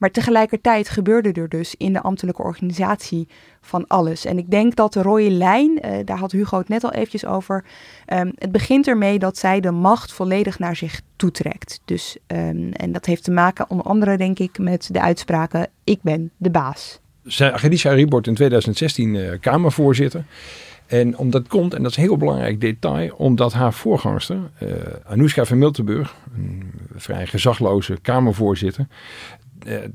Maar 0.00 0.10
tegelijkertijd 0.10 0.88
gebeurde 0.88 1.32
er 1.32 1.48
dus 1.48 1.74
in 1.76 1.92
de 1.92 2.00
ambtelijke 2.00 2.42
organisatie 2.42 3.28
van 3.60 3.86
alles. 3.86 4.24
En 4.24 4.38
ik 4.38 4.50
denk 4.50 4.76
dat 4.76 4.92
de 4.92 5.02
rode 5.02 5.30
lijn, 5.30 5.70
uh, 5.70 5.92
daar 6.04 6.18
had 6.18 6.32
Hugo 6.32 6.58
het 6.58 6.68
net 6.68 6.84
al 6.84 6.92
eventjes 6.92 7.26
over, 7.26 7.64
um, 8.12 8.32
het 8.34 8.52
begint 8.52 8.88
ermee 8.88 9.18
dat 9.18 9.38
zij 9.38 9.60
de 9.60 9.70
macht 9.70 10.12
volledig 10.12 10.58
naar 10.58 10.76
zich 10.76 11.00
toetrekt. 11.16 11.80
Dus, 11.84 12.16
um, 12.26 12.72
en 12.72 12.92
dat 12.92 13.06
heeft 13.06 13.24
te 13.24 13.30
maken 13.30 13.70
onder 13.70 13.86
andere 13.86 14.16
denk 14.16 14.38
ik 14.38 14.58
met 14.58 14.88
de 14.92 15.00
uitspraken 15.00 15.68
ik 15.84 16.02
ben 16.02 16.30
de 16.36 16.50
baas. 16.50 17.00
Khadija 17.24 17.90
Ariep 17.90 18.10
wordt 18.10 18.26
in 18.26 18.34
2016 18.34 19.14
uh, 19.14 19.32
Kamervoorzitter. 19.40 20.24
En 20.86 21.18
omdat 21.18 21.48
komt, 21.48 21.74
en 21.74 21.82
dat 21.82 21.90
is 21.90 21.96
een 21.96 22.02
heel 22.02 22.16
belangrijk 22.16 22.60
detail, 22.60 23.14
omdat 23.16 23.52
haar 23.52 23.72
voorgangster, 23.72 24.38
uh, 24.62 24.68
Anoushka 25.04 25.44
van 25.44 25.58
Miltenburg, 25.58 26.14
een 26.34 26.72
vrij 26.94 27.26
gezagloze 27.26 27.98
Kamervoorzitter, 28.02 28.86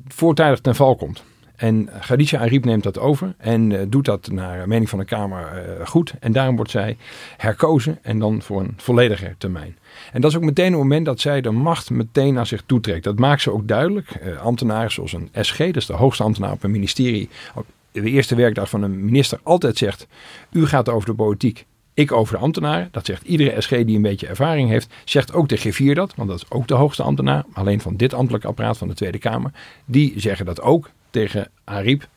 voortijdig 0.07 0.60
ten 0.60 0.75
val 0.75 0.95
komt. 0.95 1.24
En 1.55 1.89
Khadija 2.00 2.39
Ariep 2.39 2.65
neemt 2.65 2.84
dat 2.84 3.00
over 3.00 3.34
en 3.38 3.69
uh, 3.69 3.81
doet 3.88 4.05
dat 4.05 4.31
naar 4.31 4.67
mening 4.67 4.89
van 4.89 5.00
de 5.00 5.05
Kamer 5.05 5.65
uh, 5.79 5.88
goed. 5.88 6.13
En 6.19 6.31
daarom 6.31 6.55
wordt 6.55 6.72
zij 6.72 6.98
herkozen 7.38 8.00
en 8.01 8.19
dan 8.19 8.41
voor 8.41 8.62
een 8.62 8.74
volledige 8.77 9.36
termijn. 9.38 9.77
En 10.12 10.22
dat 10.22 10.31
is 10.31 10.38
ook 10.38 10.43
meteen 10.43 10.72
het 10.72 10.81
moment 10.81 11.05
dat 11.05 11.19
zij 11.19 11.41
de 11.41 11.51
macht 11.51 11.89
meteen 11.89 12.34
naar 12.34 12.48
zich 12.48 12.63
toetrekt. 12.65 13.03
Dat 13.03 13.19
maakt 13.19 13.41
ze 13.41 13.51
ook 13.51 13.67
duidelijk. 13.67 14.19
Uh, 14.24 14.41
ambtenaren 14.41 14.91
zoals 14.91 15.13
een 15.13 15.29
SG, 15.41 15.57
dat 15.57 15.75
is 15.75 15.86
de 15.86 15.93
hoogste 15.93 16.24
ambtenaar 16.24 16.51
op 16.51 16.63
een 16.63 16.72
ministerie, 16.72 17.29
op 17.55 17.65
de 17.91 18.01
eerste 18.01 18.36
werkdag 18.36 18.69
van 18.69 18.84
een 18.84 19.05
minister, 19.05 19.39
altijd 19.43 19.77
zegt: 19.77 20.07
U 20.51 20.65
gaat 20.65 20.89
over 20.89 21.10
de 21.10 21.15
politiek. 21.15 21.65
Ik 21.95 22.11
over 22.11 22.33
de 22.33 22.43
ambtenaren. 22.43 22.87
Dat 22.91 23.05
zegt 23.05 23.23
iedere 23.23 23.61
SG 23.61 23.69
die 23.69 23.95
een 23.95 24.01
beetje 24.01 24.27
ervaring 24.27 24.69
heeft. 24.69 24.93
Zegt 25.03 25.33
ook 25.33 25.49
de 25.49 25.59
G4 25.59 25.93
dat, 25.93 26.15
want 26.15 26.29
dat 26.29 26.37
is 26.37 26.51
ook 26.51 26.67
de 26.67 26.73
hoogste 26.73 27.03
ambtenaar. 27.03 27.43
Alleen 27.53 27.81
van 27.81 27.95
dit 27.95 28.13
ambtelijk 28.13 28.45
apparaat 28.45 28.77
van 28.77 28.87
de 28.87 28.93
Tweede 28.93 29.17
Kamer. 29.17 29.51
Die 29.85 30.13
zeggen 30.19 30.45
dat 30.45 30.61
ook 30.61 30.89
tegen 31.09 31.49
Ariep. 31.63 32.07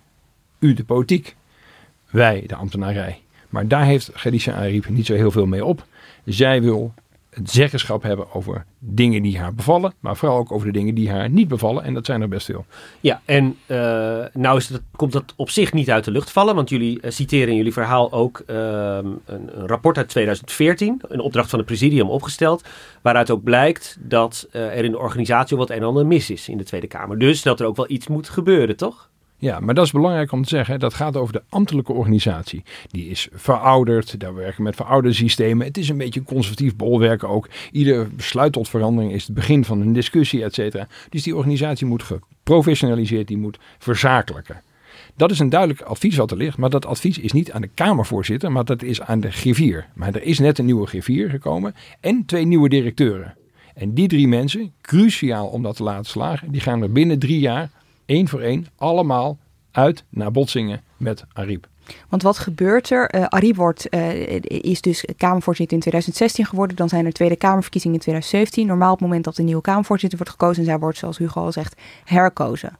U 0.58 0.74
de 0.74 0.84
politiek, 0.84 1.36
wij 2.10 2.44
de 2.46 2.54
ambtenarij. 2.54 3.20
Maar 3.48 3.68
daar 3.68 3.84
heeft 3.84 4.10
Khadija 4.12 4.54
Ariep 4.54 4.88
niet 4.88 5.06
zo 5.06 5.14
heel 5.14 5.30
veel 5.30 5.46
mee 5.46 5.64
op. 5.64 5.86
Zij 6.24 6.62
wil 6.62 6.94
het 7.30 7.50
zeggenschap 7.50 8.02
hebben 8.02 8.34
over 8.34 8.64
dingen 8.78 9.22
die 9.22 9.38
haar 9.38 9.54
bevallen, 9.54 9.92
maar 10.00 10.16
vooral 10.16 10.38
ook 10.38 10.52
over 10.52 10.66
de 10.66 10.72
dingen 10.72 10.94
die 10.94 11.10
haar 11.10 11.30
niet 11.30 11.48
bevallen. 11.48 11.84
En 11.84 11.94
dat 11.94 12.06
zijn 12.06 12.22
er 12.22 12.28
best 12.28 12.46
veel. 12.46 12.66
Ja, 13.00 13.20
en 13.24 13.56
uh, 13.66 13.78
nou 14.32 14.56
is 14.56 14.68
het, 14.68 14.82
komt 14.96 15.12
dat 15.12 15.32
op 15.36 15.50
zich 15.50 15.72
niet 15.72 15.90
uit 15.90 16.04
de 16.04 16.10
lucht 16.10 16.30
vallen, 16.30 16.54
want 16.54 16.68
jullie 16.68 16.98
uh, 17.02 17.10
citeren 17.10 17.48
in 17.48 17.56
jullie 17.56 17.72
verhaal 17.72 18.12
ook 18.12 18.42
uh, 18.46 18.56
een, 18.56 19.20
een, 19.24 19.50
rapport 19.66 19.96
uit 19.96 20.08
2014, 20.08 21.00
een 21.08 21.20
opdracht 21.20 21.50
van 21.50 21.58
het 21.58 21.68
presidium 21.68 22.10
opgesteld, 22.10 22.64
waaruit 23.02 23.30
ook 23.30 23.42
blijkt 23.42 23.96
dat 24.00 24.48
er 24.50 24.84
in 24.84 24.90
de 24.90 24.98
organisatie 24.98 25.56
wat 25.56 25.70
een 25.70 25.76
en 25.76 25.82
ander 25.82 26.06
mis 26.06 26.30
is 26.30 26.48
in 26.48 26.58
de 26.58 26.64
Tweede 26.64 26.86
Kamer. 26.86 27.18
Dus 27.18 27.42
dat 27.42 27.60
er 27.60 27.66
ook 27.66 27.76
wel 27.76 27.90
iets 27.90 28.06
moet 28.06 28.28
gebeuren, 28.28 28.76
toch? 28.76 29.08
Ja, 29.40 29.60
maar 29.60 29.74
dat 29.74 29.84
is 29.84 29.92
belangrijk 29.92 30.32
om 30.32 30.42
te 30.42 30.48
zeggen. 30.48 30.80
Dat 30.80 30.94
gaat 30.94 31.16
over 31.16 31.32
de 31.32 31.42
ambtelijke 31.48 31.92
organisatie. 31.92 32.62
Die 32.86 33.08
is 33.08 33.28
verouderd. 33.32 34.20
Daar 34.20 34.34
werken 34.34 34.62
met 34.62 34.76
verouderde 34.76 35.16
systemen. 35.16 35.66
Het 35.66 35.78
is 35.78 35.88
een 35.88 35.96
beetje 35.96 36.22
conservatief 36.22 36.76
bolwerk 36.76 37.24
ook. 37.24 37.48
Ieder 37.72 38.08
besluit 38.14 38.52
tot 38.52 38.68
verandering 38.68 39.12
is 39.12 39.26
het 39.26 39.34
begin 39.34 39.64
van 39.64 39.80
een 39.80 39.92
discussie, 39.92 40.44
et 40.44 40.54
cetera. 40.54 40.88
Dus 41.08 41.22
die 41.22 41.36
organisatie 41.36 41.86
moet 41.86 42.02
geprofessionaliseerd, 42.02 43.28
die 43.28 43.36
moet 43.36 43.58
verzakelijken. 43.78 44.62
Dat 45.16 45.30
is 45.30 45.38
een 45.38 45.48
duidelijk 45.48 45.80
advies 45.80 46.16
wat 46.16 46.30
er 46.30 46.36
ligt. 46.36 46.56
Maar 46.56 46.70
dat 46.70 46.86
advies 46.86 47.18
is 47.18 47.32
niet 47.32 47.52
aan 47.52 47.60
de 47.60 47.70
Kamervoorzitter, 47.74 48.52
maar 48.52 48.64
dat 48.64 48.82
is 48.82 49.00
aan 49.00 49.20
de 49.20 49.30
griffier. 49.30 49.86
Maar 49.94 50.14
er 50.14 50.22
is 50.22 50.38
net 50.38 50.58
een 50.58 50.64
nieuwe 50.64 50.86
griffier 50.86 51.30
gekomen 51.30 51.74
en 52.00 52.24
twee 52.26 52.44
nieuwe 52.44 52.68
directeuren. 52.68 53.36
En 53.74 53.94
die 53.94 54.08
drie 54.08 54.28
mensen, 54.28 54.72
cruciaal 54.80 55.46
om 55.46 55.62
dat 55.62 55.76
te 55.76 55.82
laten 55.82 56.04
slagen, 56.04 56.50
die 56.52 56.60
gaan 56.60 56.82
er 56.82 56.92
binnen 56.92 57.18
drie 57.18 57.40
jaar 57.40 57.70
één 58.08 58.28
voor 58.28 58.40
één 58.40 58.66
allemaal 58.76 59.38
uit 59.70 60.04
naar 60.08 60.30
botsingen 60.30 60.82
met 60.96 61.24
Ariep. 61.32 61.68
Want 62.08 62.22
wat 62.22 62.38
gebeurt 62.38 62.90
er? 62.90 63.14
Uh, 63.14 63.24
Ariep 63.24 63.56
wordt, 63.56 63.94
uh, 63.94 64.40
is 64.44 64.80
dus 64.80 65.04
Kamervoorzitter 65.16 65.76
in 65.76 65.82
2016 65.82 66.46
geworden. 66.46 66.76
Dan 66.76 66.88
zijn 66.88 67.06
er 67.06 67.12
Tweede 67.12 67.36
Kamerverkiezingen 67.36 67.96
in 67.96 68.02
2017. 68.02 68.66
Normaal 68.66 68.92
op 68.92 68.98
het 68.98 69.06
moment 69.06 69.24
dat 69.24 69.36
de 69.36 69.42
nieuwe 69.42 69.60
Kamervoorzitter 69.60 70.18
wordt 70.18 70.32
gekozen. 70.32 70.62
En 70.62 70.68
zij 70.68 70.78
wordt, 70.78 70.98
zoals 70.98 71.18
Hugo 71.18 71.40
al 71.40 71.52
zegt, 71.52 71.80
herkozen. 72.04 72.78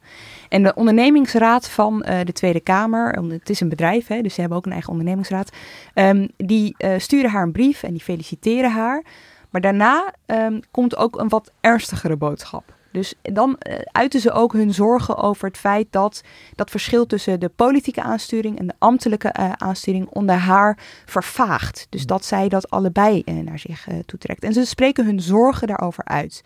En 0.49 0.63
de 0.63 0.73
ondernemingsraad 0.73 1.69
van 1.69 2.05
uh, 2.09 2.19
de 2.23 2.33
Tweede 2.33 2.59
Kamer, 2.59 3.13
het 3.29 3.49
is 3.49 3.59
een 3.59 3.69
bedrijf, 3.69 4.07
hè, 4.07 4.21
dus 4.21 4.33
ze 4.33 4.39
hebben 4.39 4.57
ook 4.57 4.65
een 4.65 4.71
eigen 4.71 4.91
ondernemingsraad. 4.91 5.49
Um, 5.93 6.27
die 6.37 6.75
sturen 6.97 7.29
haar 7.29 7.43
een 7.43 7.51
brief 7.51 7.83
en 7.83 7.91
die 7.91 8.01
feliciteren 8.01 8.71
haar. 8.71 9.03
Maar 9.49 9.61
daarna 9.61 10.13
um, 10.25 10.59
komt 10.71 10.97
ook 10.97 11.19
een 11.19 11.29
wat 11.29 11.51
ernstigere 11.61 12.15
boodschap. 12.15 12.77
Dus 12.91 13.13
dan 13.21 13.59
uh, 13.69 13.75
uiten 13.91 14.19
ze 14.19 14.31
ook 14.31 14.53
hun 14.53 14.73
zorgen 14.73 15.17
over 15.17 15.47
het 15.47 15.57
feit 15.57 15.87
dat 15.89 16.23
dat 16.55 16.69
verschil 16.69 17.05
tussen 17.05 17.39
de 17.39 17.49
politieke 17.49 18.01
aansturing 18.01 18.59
en 18.59 18.67
de 18.67 18.73
ambtelijke 18.77 19.35
uh, 19.39 19.51
aansturing 19.51 20.07
onder 20.07 20.35
haar 20.35 20.77
vervaagt. 21.05 21.87
Dus 21.89 22.05
dat 22.05 22.25
zij 22.25 22.49
dat 22.49 22.69
allebei 22.69 23.21
uh, 23.25 23.43
naar 23.43 23.59
zich 23.59 23.87
toetrekt. 24.05 24.43
En 24.43 24.53
ze 24.53 24.65
spreken 24.65 25.05
hun 25.05 25.19
zorgen 25.19 25.67
daarover 25.67 26.03
uit. 26.03 26.43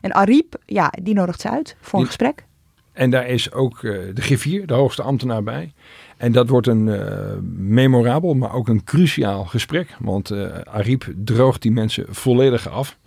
En 0.00 0.12
Ariep, 0.12 0.56
ja, 0.66 0.92
die 1.02 1.14
nodigt 1.14 1.40
ze 1.40 1.50
uit 1.50 1.76
voor 1.80 2.00
een 2.00 2.06
gesprek. 2.06 2.44
En 2.92 3.10
daar 3.10 3.26
is 3.26 3.52
ook 3.52 3.80
de 3.80 4.12
griffier, 4.14 4.66
de 4.66 4.74
hoogste 4.74 5.02
ambtenaar 5.02 5.42
bij. 5.42 5.72
En 6.16 6.32
dat 6.32 6.48
wordt 6.48 6.66
een 6.66 6.84
memorabel, 7.56 8.34
maar 8.34 8.52
ook 8.52 8.68
een 8.68 8.84
cruciaal 8.84 9.44
gesprek. 9.44 9.96
Want 9.98 10.32
Ariep 10.64 11.12
droogt 11.16 11.62
die 11.62 11.72
mensen 11.72 12.06
volledig 12.08 12.68
af. 12.68 12.98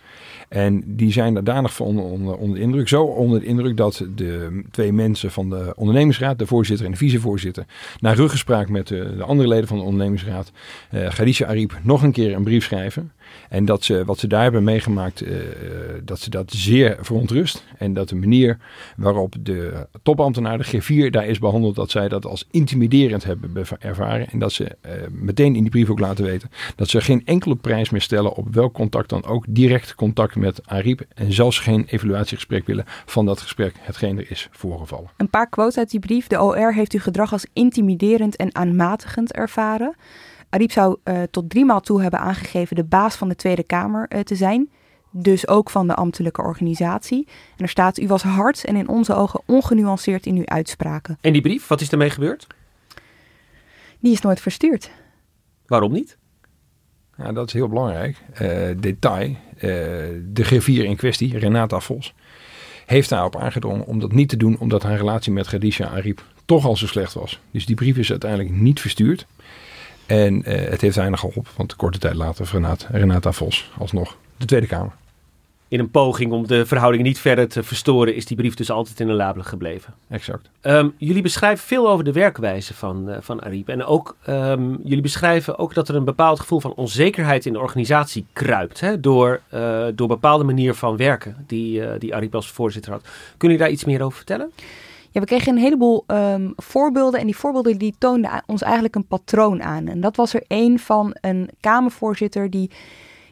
En 0.54 0.82
die 0.86 1.12
zijn 1.12 1.36
er 1.36 1.44
danig 1.44 1.80
onder, 1.80 2.04
onder, 2.04 2.36
onder, 2.36 2.56
de 2.56 2.62
indruk. 2.62 2.88
Zo 2.88 3.02
onder 3.02 3.40
de 3.40 3.46
indruk 3.46 3.76
dat 3.76 4.06
de 4.14 4.62
twee 4.70 4.92
mensen 4.92 5.30
van 5.30 5.50
de 5.50 5.72
ondernemingsraad, 5.76 6.38
de 6.38 6.46
voorzitter 6.46 6.86
en 6.86 6.92
de 6.92 6.98
vicevoorzitter, 6.98 7.64
na 8.00 8.12
ruggespraak 8.12 8.68
met 8.68 8.86
de, 8.86 9.14
de 9.16 9.22
andere 9.22 9.48
leden 9.48 9.66
van 9.66 9.76
de 9.76 9.82
ondernemingsraad, 9.82 10.52
uh, 10.94 11.08
Khadija 11.08 11.46
Ariep, 11.46 11.78
nog 11.82 12.02
een 12.02 12.12
keer 12.12 12.34
een 12.34 12.44
brief 12.44 12.64
schrijven. 12.64 13.12
En 13.48 13.64
dat 13.64 13.84
ze 13.84 14.04
wat 14.04 14.18
ze 14.18 14.26
daar 14.26 14.42
hebben 14.42 14.64
meegemaakt, 14.64 15.22
uh, 15.22 15.36
dat 16.04 16.20
ze 16.20 16.30
dat 16.30 16.52
zeer 16.52 16.96
verontrust. 17.00 17.64
En 17.78 17.92
dat 17.92 18.08
de 18.08 18.14
manier 18.14 18.58
waarop 18.96 19.34
de 19.40 19.86
topambtenaar, 20.02 20.58
de 20.58 20.66
G4, 20.66 21.10
daar 21.10 21.26
is 21.26 21.38
behandeld, 21.38 21.74
dat 21.74 21.90
zij 21.90 22.08
dat 22.08 22.26
als 22.26 22.46
intimiderend 22.50 23.24
hebben 23.24 23.66
ervaren. 23.78 24.28
En 24.30 24.38
dat 24.38 24.52
ze 24.52 24.76
uh, 24.86 24.92
meteen 25.10 25.56
in 25.56 25.62
die 25.62 25.70
brief 25.70 25.90
ook 25.90 25.98
laten 25.98 26.24
weten 26.24 26.50
dat 26.76 26.88
ze 26.88 27.00
geen 27.00 27.22
enkele 27.24 27.56
prijs 27.56 27.90
meer 27.90 28.00
stellen 28.00 28.34
op 28.34 28.54
welk 28.54 28.72
contact 28.72 29.08
dan 29.08 29.24
ook, 29.24 29.44
direct 29.48 29.94
contact 29.94 30.36
met 30.36 30.66
Ariep. 30.66 31.04
En 31.14 31.32
zelfs 31.32 31.58
geen 31.58 31.84
evaluatiegesprek 31.86 32.66
willen 32.66 32.84
van 32.86 33.26
dat 33.26 33.40
gesprek, 33.40 33.74
hetgeen 33.78 34.18
er 34.18 34.30
is 34.30 34.48
voorgevallen. 34.50 35.10
Een 35.16 35.30
paar 35.30 35.48
quotes 35.48 35.78
uit 35.78 35.90
die 35.90 36.00
brief. 36.00 36.26
De 36.26 36.42
OR 36.42 36.74
heeft 36.74 36.92
uw 36.92 37.00
gedrag 37.00 37.32
als 37.32 37.46
intimiderend 37.52 38.36
en 38.36 38.54
aanmatigend 38.54 39.32
ervaren. 39.32 39.94
Ariep 40.54 40.72
zou 40.72 40.96
uh, 41.04 41.22
tot 41.30 41.50
driemaal 41.50 41.80
toe 41.80 42.02
hebben 42.02 42.20
aangegeven 42.20 42.76
de 42.76 42.84
baas 42.84 43.16
van 43.16 43.28
de 43.28 43.34
Tweede 43.34 43.62
Kamer 43.62 44.06
uh, 44.08 44.20
te 44.20 44.34
zijn. 44.34 44.70
Dus 45.10 45.48
ook 45.48 45.70
van 45.70 45.86
de 45.86 45.94
ambtelijke 45.94 46.42
organisatie. 46.42 47.26
En 47.56 47.62
er 47.64 47.68
staat, 47.68 47.98
u 47.98 48.06
was 48.06 48.22
hard 48.22 48.64
en 48.64 48.76
in 48.76 48.88
onze 48.88 49.14
ogen 49.14 49.40
ongenuanceerd 49.46 50.26
in 50.26 50.36
uw 50.36 50.46
uitspraken. 50.46 51.18
En 51.20 51.32
die 51.32 51.42
brief, 51.42 51.66
wat 51.66 51.80
is 51.80 51.90
ermee 51.90 52.10
gebeurd? 52.10 52.46
Die 54.00 54.12
is 54.12 54.20
nooit 54.20 54.40
verstuurd. 54.40 54.90
Waarom 55.66 55.92
niet? 55.92 56.16
Ja, 57.16 57.32
dat 57.32 57.46
is 57.46 57.52
heel 57.52 57.68
belangrijk. 57.68 58.22
Uh, 58.32 58.68
detail. 58.76 59.36
de 59.58 60.44
G4 60.44 60.64
in 60.64 60.96
kwestie, 60.96 61.38
Renata 61.38 61.80
Vos, 61.80 62.14
heeft 62.86 63.08
daarop 63.08 63.36
aangedrongen 63.36 63.86
om 63.86 64.00
dat 64.00 64.12
niet 64.12 64.28
te 64.28 64.36
doen, 64.36 64.58
omdat 64.58 64.82
haar 64.82 64.96
relatie 64.96 65.32
met 65.32 65.46
Khadija 65.46 65.88
Ariep 65.88 66.24
toch 66.44 66.64
al 66.64 66.76
zo 66.76 66.86
slecht 66.86 67.12
was. 67.12 67.40
Dus 67.50 67.66
die 67.66 67.76
brief 67.76 67.96
is 67.96 68.10
uiteindelijk 68.10 68.50
niet 68.50 68.80
verstuurd. 68.80 69.26
En 70.06 70.34
uh, 70.34 70.68
het 70.68 70.80
heeft 70.80 70.96
weinig 70.96 71.20
geholpen, 71.20 71.52
want 71.56 71.76
korte 71.76 71.98
tijd 71.98 72.14
later 72.14 72.48
Renata, 72.52 72.86
Renata 72.90 73.32
Vos 73.32 73.70
alsnog 73.78 74.16
de 74.36 74.44
Tweede 74.44 74.66
Kamer. 74.66 74.92
In 75.68 75.80
een 75.80 75.90
poging 75.90 76.32
om 76.32 76.46
de 76.46 76.66
verhoudingen 76.66 77.06
niet 77.06 77.18
verder 77.18 77.48
te 77.48 77.62
verstoren, 77.62 78.14
is 78.14 78.26
die 78.26 78.36
brief 78.36 78.54
dus 78.54 78.70
altijd 78.70 79.00
in 79.00 79.08
een 79.08 79.14
labelen 79.14 79.46
gebleven. 79.46 79.94
Exact. 80.08 80.50
Um, 80.62 80.94
jullie 80.98 81.22
beschrijven 81.22 81.66
veel 81.66 81.88
over 81.88 82.04
de 82.04 82.12
werkwijze 82.12 82.74
van, 82.74 83.10
uh, 83.10 83.16
van 83.20 83.42
Ariep. 83.42 83.68
En 83.68 83.84
ook, 83.84 84.16
um, 84.28 84.80
jullie 84.82 85.02
beschrijven 85.02 85.58
ook 85.58 85.74
dat 85.74 85.88
er 85.88 85.94
een 85.94 86.04
bepaald 86.04 86.40
gevoel 86.40 86.60
van 86.60 86.74
onzekerheid 86.74 87.46
in 87.46 87.52
de 87.52 87.58
organisatie 87.58 88.26
kruipt. 88.32 88.80
Hè, 88.80 89.00
door, 89.00 89.40
uh, 89.54 89.86
door 89.94 90.08
bepaalde 90.08 90.44
manier 90.44 90.74
van 90.74 90.96
werken 90.96 91.44
die, 91.46 91.98
die 91.98 92.14
Ariep 92.14 92.34
als 92.34 92.50
voorzitter 92.50 92.92
had. 92.92 93.08
Kun 93.36 93.50
je 93.50 93.58
daar 93.58 93.70
iets 93.70 93.84
meer 93.84 94.02
over 94.02 94.16
vertellen? 94.16 94.50
Ja, 95.14 95.20
we 95.20 95.26
kregen 95.26 95.52
een 95.52 95.62
heleboel 95.62 96.04
um, 96.06 96.52
voorbeelden 96.56 97.20
en 97.20 97.26
die 97.26 97.36
voorbeelden 97.36 97.78
die 97.78 97.94
toonden 97.98 98.42
ons 98.46 98.62
eigenlijk 98.62 98.94
een 98.94 99.06
patroon 99.06 99.62
aan. 99.62 99.86
En 99.86 100.00
dat 100.00 100.16
was 100.16 100.34
er 100.34 100.44
een 100.48 100.78
van 100.78 101.16
een 101.20 101.50
Kamervoorzitter 101.60 102.50
die 102.50 102.70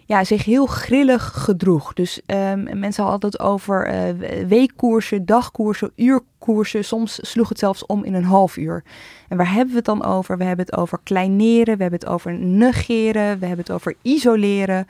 ja, 0.06 0.24
zich 0.24 0.44
heel 0.44 0.66
grillig 0.66 1.32
gedroeg. 1.34 1.92
Dus 1.92 2.20
um, 2.26 2.78
mensen 2.78 3.04
hadden 3.04 3.30
het 3.30 3.40
over 3.40 3.94
uh, 3.94 4.46
weekkoersen, 4.48 5.26
dagkoersen, 5.26 5.92
uurkoersen. 5.96 6.84
Soms 6.84 7.18
sloeg 7.30 7.48
het 7.48 7.58
zelfs 7.58 7.86
om 7.86 8.04
in 8.04 8.14
een 8.14 8.24
half 8.24 8.56
uur. 8.56 8.84
En 9.28 9.36
waar 9.36 9.52
hebben 9.52 9.70
we 9.70 9.76
het 9.76 9.84
dan 9.84 10.04
over? 10.04 10.38
We 10.38 10.44
hebben 10.44 10.66
het 10.66 10.76
over 10.76 10.98
kleineren, 11.02 11.76
we 11.76 11.82
hebben 11.82 12.00
het 12.00 12.08
over 12.08 12.34
negeren, 12.38 13.38
we 13.38 13.46
hebben 13.46 13.64
het 13.64 13.70
over 13.70 13.94
isoleren. 14.02 14.86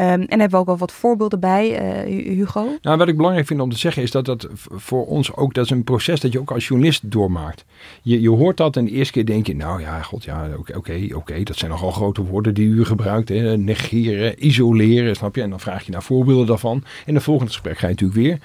Um, 0.00 0.04
en 0.04 0.28
hebben 0.28 0.50
we 0.50 0.56
ook 0.56 0.66
wel 0.66 0.78
wat 0.78 0.92
voorbeelden 0.92 1.40
bij, 1.40 2.06
uh, 2.06 2.34
Hugo? 2.34 2.76
Nou, 2.82 2.98
wat 2.98 3.08
ik 3.08 3.16
belangrijk 3.16 3.46
vind 3.46 3.60
om 3.60 3.70
te 3.70 3.78
zeggen 3.78 4.02
is 4.02 4.10
dat 4.10 4.24
dat 4.24 4.48
voor 4.56 5.06
ons 5.06 5.34
ook, 5.34 5.54
dat 5.54 5.64
is 5.64 5.70
een 5.70 5.84
proces 5.84 6.20
dat 6.20 6.32
je 6.32 6.40
ook 6.40 6.50
als 6.50 6.68
journalist 6.68 7.10
doormaakt. 7.10 7.64
Je, 8.02 8.20
je 8.20 8.30
hoort 8.30 8.56
dat 8.56 8.76
en 8.76 8.84
de 8.84 8.90
eerste 8.90 9.12
keer 9.12 9.26
denk 9.26 9.46
je, 9.46 9.56
nou 9.56 9.80
ja, 9.80 10.02
god, 10.02 10.24
ja, 10.24 10.48
oké, 10.74 11.06
oké, 11.14 11.42
dat 11.42 11.56
zijn 11.56 11.70
nogal 11.70 11.90
grote 11.90 12.24
woorden 12.24 12.54
die 12.54 12.68
u 12.68 12.84
gebruikt. 12.84 13.28
Hè? 13.28 13.56
Negeren, 13.56 14.46
isoleren, 14.46 15.16
snap 15.16 15.34
je? 15.34 15.42
En 15.42 15.50
dan 15.50 15.60
vraag 15.60 15.84
je 15.84 15.92
naar 15.92 16.02
voorbeelden 16.02 16.46
daarvan. 16.46 16.84
In 17.06 17.14
het 17.14 17.24
volgende 17.24 17.52
gesprek 17.52 17.78
ga 17.78 17.88
je 17.88 17.94
natuurlijk 17.94 18.20
weer 18.20 18.38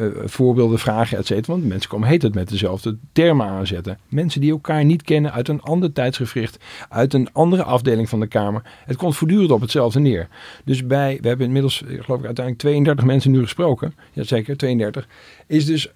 uh, 0.00 0.22
voorbeelden 0.24 0.78
vragen, 0.78 1.18
et 1.18 1.26
cetera. 1.26 1.52
Want 1.52 1.66
mensen 1.68 1.90
komen 1.90 2.08
heet 2.08 2.22
het 2.22 2.34
met 2.34 2.48
dezelfde 2.48 2.96
termen 3.12 3.46
aanzetten. 3.46 3.98
Mensen 4.08 4.40
die 4.40 4.50
elkaar 4.50 4.84
niet 4.84 5.02
kennen 5.02 5.32
uit 5.32 5.48
een 5.48 5.62
ander 5.62 5.92
tijdsgevricht, 5.92 6.58
uit 6.88 7.14
een 7.14 7.28
andere 7.32 7.62
afdeling 7.62 8.08
van 8.08 8.20
de 8.20 8.26
Kamer. 8.26 8.62
Het 8.84 8.96
komt 8.96 9.16
voortdurend 9.16 9.50
op 9.50 9.60
hetzelfde 9.60 10.00
neer. 10.00 10.28
Dus 10.64 10.86
bij 10.86 10.98
we 11.06 11.28
hebben 11.28 11.46
inmiddels, 11.46 11.82
geloof 11.86 12.18
ik, 12.18 12.26
uiteindelijk 12.26 12.58
32 12.58 13.04
mensen 13.04 13.30
nu 13.30 13.42
gesproken. 13.42 13.94
Jazeker, 14.12 14.56
32. 14.56 15.08
Is 15.46 15.66
dus 15.66 15.92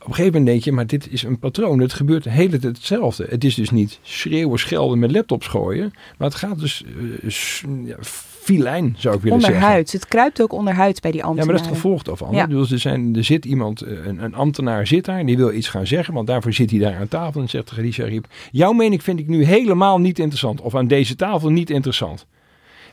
op 0.00 0.08
een 0.08 0.14
gegeven 0.14 0.38
moment 0.38 0.46
denk 0.46 0.64
je, 0.64 0.72
maar 0.72 0.86
dit 0.86 1.08
is 1.10 1.22
een 1.22 1.38
patroon. 1.38 1.80
Het 1.80 1.92
gebeurt 1.92 2.24
de 2.24 2.30
hele 2.30 2.58
tijd 2.58 2.76
hetzelfde. 2.76 3.26
Het 3.28 3.44
is 3.44 3.54
dus 3.54 3.70
niet 3.70 3.98
schreeuwen, 4.02 4.58
schelden 4.58 4.98
met 4.98 5.10
laptops 5.10 5.46
gooien. 5.46 5.92
Maar 6.18 6.28
het 6.28 6.36
gaat 6.36 6.58
dus 6.58 6.84
uh, 7.24 7.86
ja, 7.86 7.96
filijn, 8.00 8.94
zou 8.98 9.16
ik 9.16 9.22
willen 9.22 9.40
zeggen. 9.40 9.58
Onderhuids. 9.58 9.92
Het 9.92 10.08
kruipt 10.08 10.42
ook 10.42 10.52
onderhuids 10.52 11.00
bij 11.00 11.10
die 11.10 11.24
ambtenaren. 11.24 11.54
Ja, 11.54 11.60
maar 11.60 11.70
dat 11.70 11.76
is 11.76 11.80
het 11.80 11.88
gevolg 11.88 12.02
daarvan. 12.02 12.34
Ja. 12.34 12.46
Dus 12.46 12.70
er, 12.70 12.78
zijn, 12.78 13.16
er 13.16 13.24
zit 13.24 13.44
iemand, 13.44 13.80
een, 13.80 14.22
een, 14.22 14.34
ambtenaar 14.34 14.86
zit 14.86 15.04
daar 15.04 15.18
en 15.18 15.26
die 15.26 15.36
wil 15.36 15.52
iets 15.52 15.68
gaan 15.68 15.86
zeggen. 15.86 16.14
Want 16.14 16.26
daarvoor 16.26 16.52
zit 16.52 16.70
hij 16.70 16.78
daar 16.78 16.96
aan 16.96 17.08
tafel 17.08 17.40
en 17.40 17.48
zegt 17.48 17.70
Khadija 17.70 18.04
Riep... 18.04 18.26
Jouw 18.50 18.72
mening 18.72 19.02
vind 19.02 19.18
ik 19.18 19.28
nu 19.28 19.44
helemaal 19.44 19.98
niet 20.00 20.18
interessant. 20.18 20.60
Of 20.60 20.74
aan 20.74 20.86
deze 20.86 21.16
tafel 21.16 21.50
niet 21.50 21.70
interessant. 21.70 22.26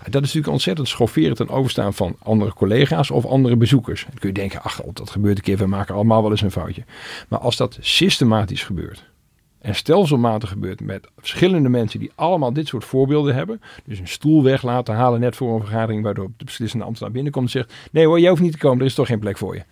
Dat 0.05 0.21
is 0.21 0.27
natuurlijk 0.27 0.53
ontzettend 0.53 0.87
schofferend 0.87 1.37
ten 1.37 1.49
overstaan 1.49 1.93
van 1.93 2.15
andere 2.23 2.53
collega's 2.53 3.11
of 3.11 3.25
andere 3.25 3.55
bezoekers. 3.55 4.05
Dan 4.05 4.19
kun 4.19 4.29
je 4.29 4.35
denken, 4.35 4.61
ach 4.61 4.81
dat 4.93 5.09
gebeurt 5.09 5.37
een 5.37 5.43
keer, 5.43 5.57
we 5.57 5.65
maken 5.65 5.95
allemaal 5.95 6.21
wel 6.21 6.31
eens 6.31 6.41
een 6.41 6.51
foutje. 6.51 6.83
Maar 7.27 7.39
als 7.39 7.57
dat 7.57 7.77
systematisch 7.81 8.63
gebeurt, 8.63 9.05
en 9.65 9.75
stelselmatig 9.75 10.49
gebeurt 10.49 10.81
met 10.81 11.07
verschillende 11.17 11.69
mensen 11.69 11.99
die 11.99 12.11
allemaal 12.15 12.53
dit 12.53 12.67
soort 12.67 12.85
voorbeelden 12.85 13.35
hebben. 13.35 13.61
Dus 13.85 13.99
een 13.99 14.07
stoel 14.07 14.43
weg 14.43 14.63
laten 14.63 14.95
halen 14.95 15.19
net 15.19 15.35
voor 15.35 15.55
een 15.55 15.61
vergadering, 15.61 16.03
waardoor 16.03 16.31
de 16.37 16.45
beslissende 16.45 16.85
ambtenaar 16.85 17.11
binnenkomt 17.11 17.45
en 17.45 17.51
zegt: 17.51 17.73
Nee 17.91 18.05
hoor, 18.05 18.19
jij 18.19 18.29
hoeft 18.29 18.41
niet 18.41 18.51
te 18.51 18.57
komen, 18.57 18.79
er 18.79 18.85
is 18.85 18.93
toch 18.93 19.07
geen 19.07 19.19
plek 19.19 19.37
voor 19.37 19.55
je. 19.55 19.63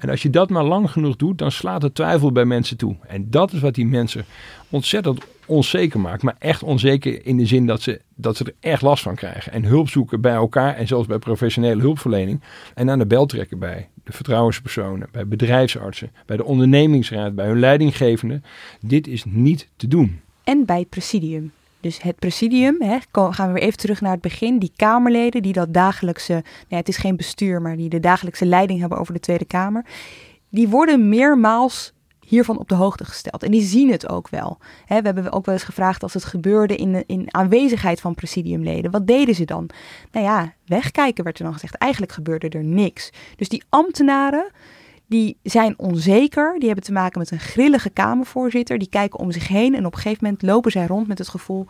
En 0.00 0.08
als 0.08 0.22
je 0.22 0.30
dat 0.30 0.50
maar 0.50 0.64
lang 0.64 0.90
genoeg 0.90 1.16
doet, 1.16 1.38
dan 1.38 1.52
slaat 1.52 1.82
het 1.82 1.94
twijfel 1.94 2.32
bij 2.32 2.44
mensen 2.44 2.76
toe. 2.76 2.96
En 3.06 3.30
dat 3.30 3.52
is 3.52 3.60
wat 3.60 3.74
die 3.74 3.86
mensen 3.86 4.24
ontzettend 4.70 5.24
onzeker 5.46 6.00
maakt. 6.00 6.22
Maar 6.22 6.36
echt 6.38 6.62
onzeker 6.62 7.26
in 7.26 7.36
de 7.36 7.46
zin 7.46 7.66
dat 7.66 7.82
ze, 7.82 8.00
dat 8.14 8.36
ze 8.36 8.44
er 8.44 8.54
echt 8.60 8.82
last 8.82 9.02
van 9.02 9.14
krijgen. 9.14 9.52
En 9.52 9.64
hulp 9.64 9.88
zoeken 9.88 10.20
bij 10.20 10.34
elkaar 10.34 10.76
en 10.76 10.86
zelfs 10.86 11.06
bij 11.06 11.18
professionele 11.18 11.80
hulpverlening. 11.80 12.40
En 12.74 12.90
aan 12.90 12.98
de 12.98 13.06
bel 13.06 13.26
trekken 13.26 13.58
bij 13.58 13.88
de 14.04 14.12
vertrouwenspersonen, 14.12 15.08
bij 15.12 15.26
bedrijfsartsen, 15.26 16.10
bij 16.26 16.36
de 16.36 16.44
ondernemingsraad, 16.44 17.34
bij 17.34 17.46
hun 17.46 17.58
leidinggevende. 17.58 18.40
Dit 18.80 19.06
is 19.06 19.24
niet 19.24 19.68
te 19.76 19.88
doen. 19.88 20.20
En 20.44 20.64
bij 20.64 20.78
het 20.78 20.88
presidium. 20.88 21.52
Dus 21.80 22.02
het 22.02 22.18
presidium, 22.18 22.76
hè, 22.82 22.98
gaan 23.12 23.46
we 23.46 23.52
weer 23.52 23.62
even 23.62 23.78
terug 23.78 24.00
naar 24.00 24.12
het 24.12 24.20
begin. 24.20 24.58
Die 24.58 24.72
Kamerleden 24.76 25.42
die 25.42 25.52
dat 25.52 25.74
dagelijkse, 25.74 26.32
nou 26.32 26.44
ja, 26.68 26.76
het 26.76 26.88
is 26.88 26.96
geen 26.96 27.16
bestuur, 27.16 27.62
maar 27.62 27.76
die 27.76 27.88
de 27.88 28.00
dagelijkse 28.00 28.46
leiding 28.46 28.80
hebben 28.80 28.98
over 28.98 29.14
de 29.14 29.20
Tweede 29.20 29.44
Kamer. 29.44 29.84
Die 30.48 30.68
worden 30.68 31.08
meermaals 31.08 31.92
hiervan 32.30 32.58
op 32.58 32.68
de 32.68 32.74
hoogte 32.74 33.04
gesteld. 33.04 33.42
En 33.42 33.50
die 33.50 33.62
zien 33.62 33.90
het 33.90 34.08
ook 34.08 34.28
wel. 34.28 34.58
we 34.86 34.94
hebben 34.94 35.32
ook 35.32 35.44
wel 35.44 35.54
eens 35.54 35.64
gevraagd 35.64 36.02
als 36.02 36.14
het 36.14 36.24
gebeurde 36.24 36.76
in, 36.76 37.04
in 37.06 37.34
aanwezigheid 37.34 38.00
van 38.00 38.14
presidiumleden. 38.14 38.90
Wat 38.90 39.06
deden 39.06 39.34
ze 39.34 39.44
dan? 39.44 39.70
Nou 40.12 40.26
ja, 40.26 40.54
wegkijken 40.66 41.24
werd 41.24 41.38
er 41.38 41.44
dan 41.44 41.52
gezegd. 41.52 41.74
Eigenlijk 41.74 42.12
gebeurde 42.12 42.48
er 42.48 42.64
niks. 42.64 43.10
Dus 43.36 43.48
die 43.48 43.62
ambtenaren, 43.68 44.50
die 45.10 45.36
zijn 45.42 45.74
onzeker. 45.78 46.54
Die 46.58 46.66
hebben 46.66 46.84
te 46.84 46.92
maken 46.92 47.18
met 47.18 47.30
een 47.30 47.40
grillige 47.40 47.90
Kamervoorzitter. 47.90 48.78
Die 48.78 48.88
kijken 48.88 49.18
om 49.18 49.32
zich 49.32 49.48
heen 49.48 49.74
en 49.74 49.86
op 49.86 49.92
een 49.92 50.00
gegeven 50.00 50.24
moment 50.24 50.42
lopen 50.42 50.70
zij 50.70 50.86
rond 50.86 51.08
met 51.08 51.18
het 51.18 51.28
gevoel: 51.28 51.66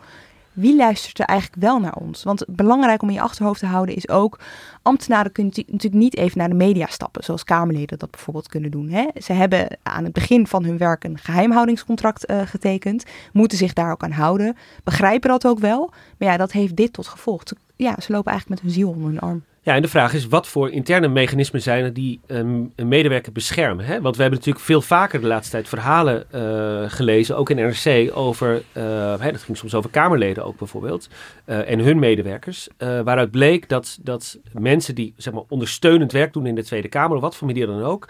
wie 0.53 0.75
luistert 0.75 1.19
er 1.19 1.25
eigenlijk 1.25 1.61
wel 1.61 1.79
naar 1.79 1.95
ons? 1.95 2.23
Want 2.23 2.45
belangrijk 2.47 3.01
om 3.01 3.07
in 3.07 3.13
je 3.13 3.21
achterhoofd 3.21 3.59
te 3.59 3.65
houden 3.65 3.95
is 3.95 4.09
ook, 4.09 4.39
ambtenaren 4.81 5.31
kunnen 5.31 5.53
natuurlijk 5.55 5.93
niet 5.93 6.17
even 6.17 6.37
naar 6.37 6.49
de 6.49 6.55
media 6.55 6.85
stappen, 6.87 7.23
zoals 7.23 7.43
Kamerleden 7.43 7.99
dat 7.99 8.11
bijvoorbeeld 8.11 8.47
kunnen 8.47 8.71
doen. 8.71 8.89
Hè? 8.89 9.07
Ze 9.21 9.33
hebben 9.33 9.77
aan 9.83 10.03
het 10.03 10.13
begin 10.13 10.47
van 10.47 10.63
hun 10.63 10.77
werk 10.77 11.03
een 11.03 11.17
geheimhoudingscontract 11.17 12.31
uh, 12.31 12.41
getekend, 12.45 13.03
moeten 13.33 13.57
zich 13.57 13.73
daar 13.73 13.91
ook 13.91 14.03
aan 14.03 14.11
houden, 14.11 14.57
begrijpen 14.83 15.29
dat 15.29 15.47
ook 15.47 15.59
wel. 15.59 15.91
Maar 16.17 16.29
ja, 16.29 16.37
dat 16.37 16.51
heeft 16.51 16.75
dit 16.75 16.93
tot 16.93 17.07
gevolg. 17.07 17.43
Ja, 17.75 17.95
ze 18.01 18.11
lopen 18.11 18.31
eigenlijk 18.31 18.61
met 18.61 18.71
hun 18.71 18.79
ziel 18.79 18.89
onder 18.89 19.09
hun 19.09 19.19
arm. 19.19 19.43
Ja, 19.63 19.75
en 19.75 19.81
de 19.81 19.87
vraag 19.87 20.13
is 20.13 20.27
wat 20.27 20.47
voor 20.47 20.71
interne 20.71 21.07
mechanismen 21.07 21.61
zijn 21.61 21.83
er 21.83 21.93
die 21.93 22.19
um, 22.27 22.71
een 22.75 22.87
medewerker 22.87 23.31
beschermen? 23.31 23.85
Hè? 23.85 24.01
Want 24.01 24.15
we 24.15 24.21
hebben 24.21 24.39
natuurlijk 24.39 24.65
veel 24.65 24.81
vaker 24.81 25.21
de 25.21 25.27
laatste 25.27 25.51
tijd 25.51 25.67
verhalen 25.69 26.25
uh, 26.35 26.89
gelezen, 26.91 27.37
ook 27.37 27.49
in 27.49 27.55
NRC, 27.55 28.17
over, 28.17 28.55
uh, 28.73 28.83
hè, 29.19 29.31
dat 29.31 29.41
ging 29.41 29.57
soms 29.57 29.75
over 29.75 29.89
Kamerleden 29.89 30.45
ook 30.45 30.57
bijvoorbeeld, 30.57 31.09
uh, 31.45 31.69
en 31.69 31.79
hun 31.79 31.99
medewerkers, 31.99 32.67
waaruit 32.77 33.31
bleek 33.31 33.69
dat, 33.69 33.97
dat 34.01 34.39
mensen 34.51 34.95
die 34.95 35.13
zeg 35.17 35.33
maar, 35.33 35.43
ondersteunend 35.47 36.11
werk 36.11 36.33
doen 36.33 36.45
in 36.45 36.55
de 36.55 36.63
Tweede 36.63 36.87
Kamer, 36.87 37.15
of 37.15 37.21
wat 37.21 37.35
voor 37.35 37.47
manier 37.47 37.67
dan 37.67 37.83
ook, 37.83 38.07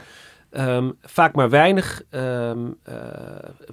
um, 0.51 0.97
vaak 1.01 1.35
maar 1.35 1.49
weinig 1.49 2.01
um, 2.11 2.77
uh, 2.89 2.95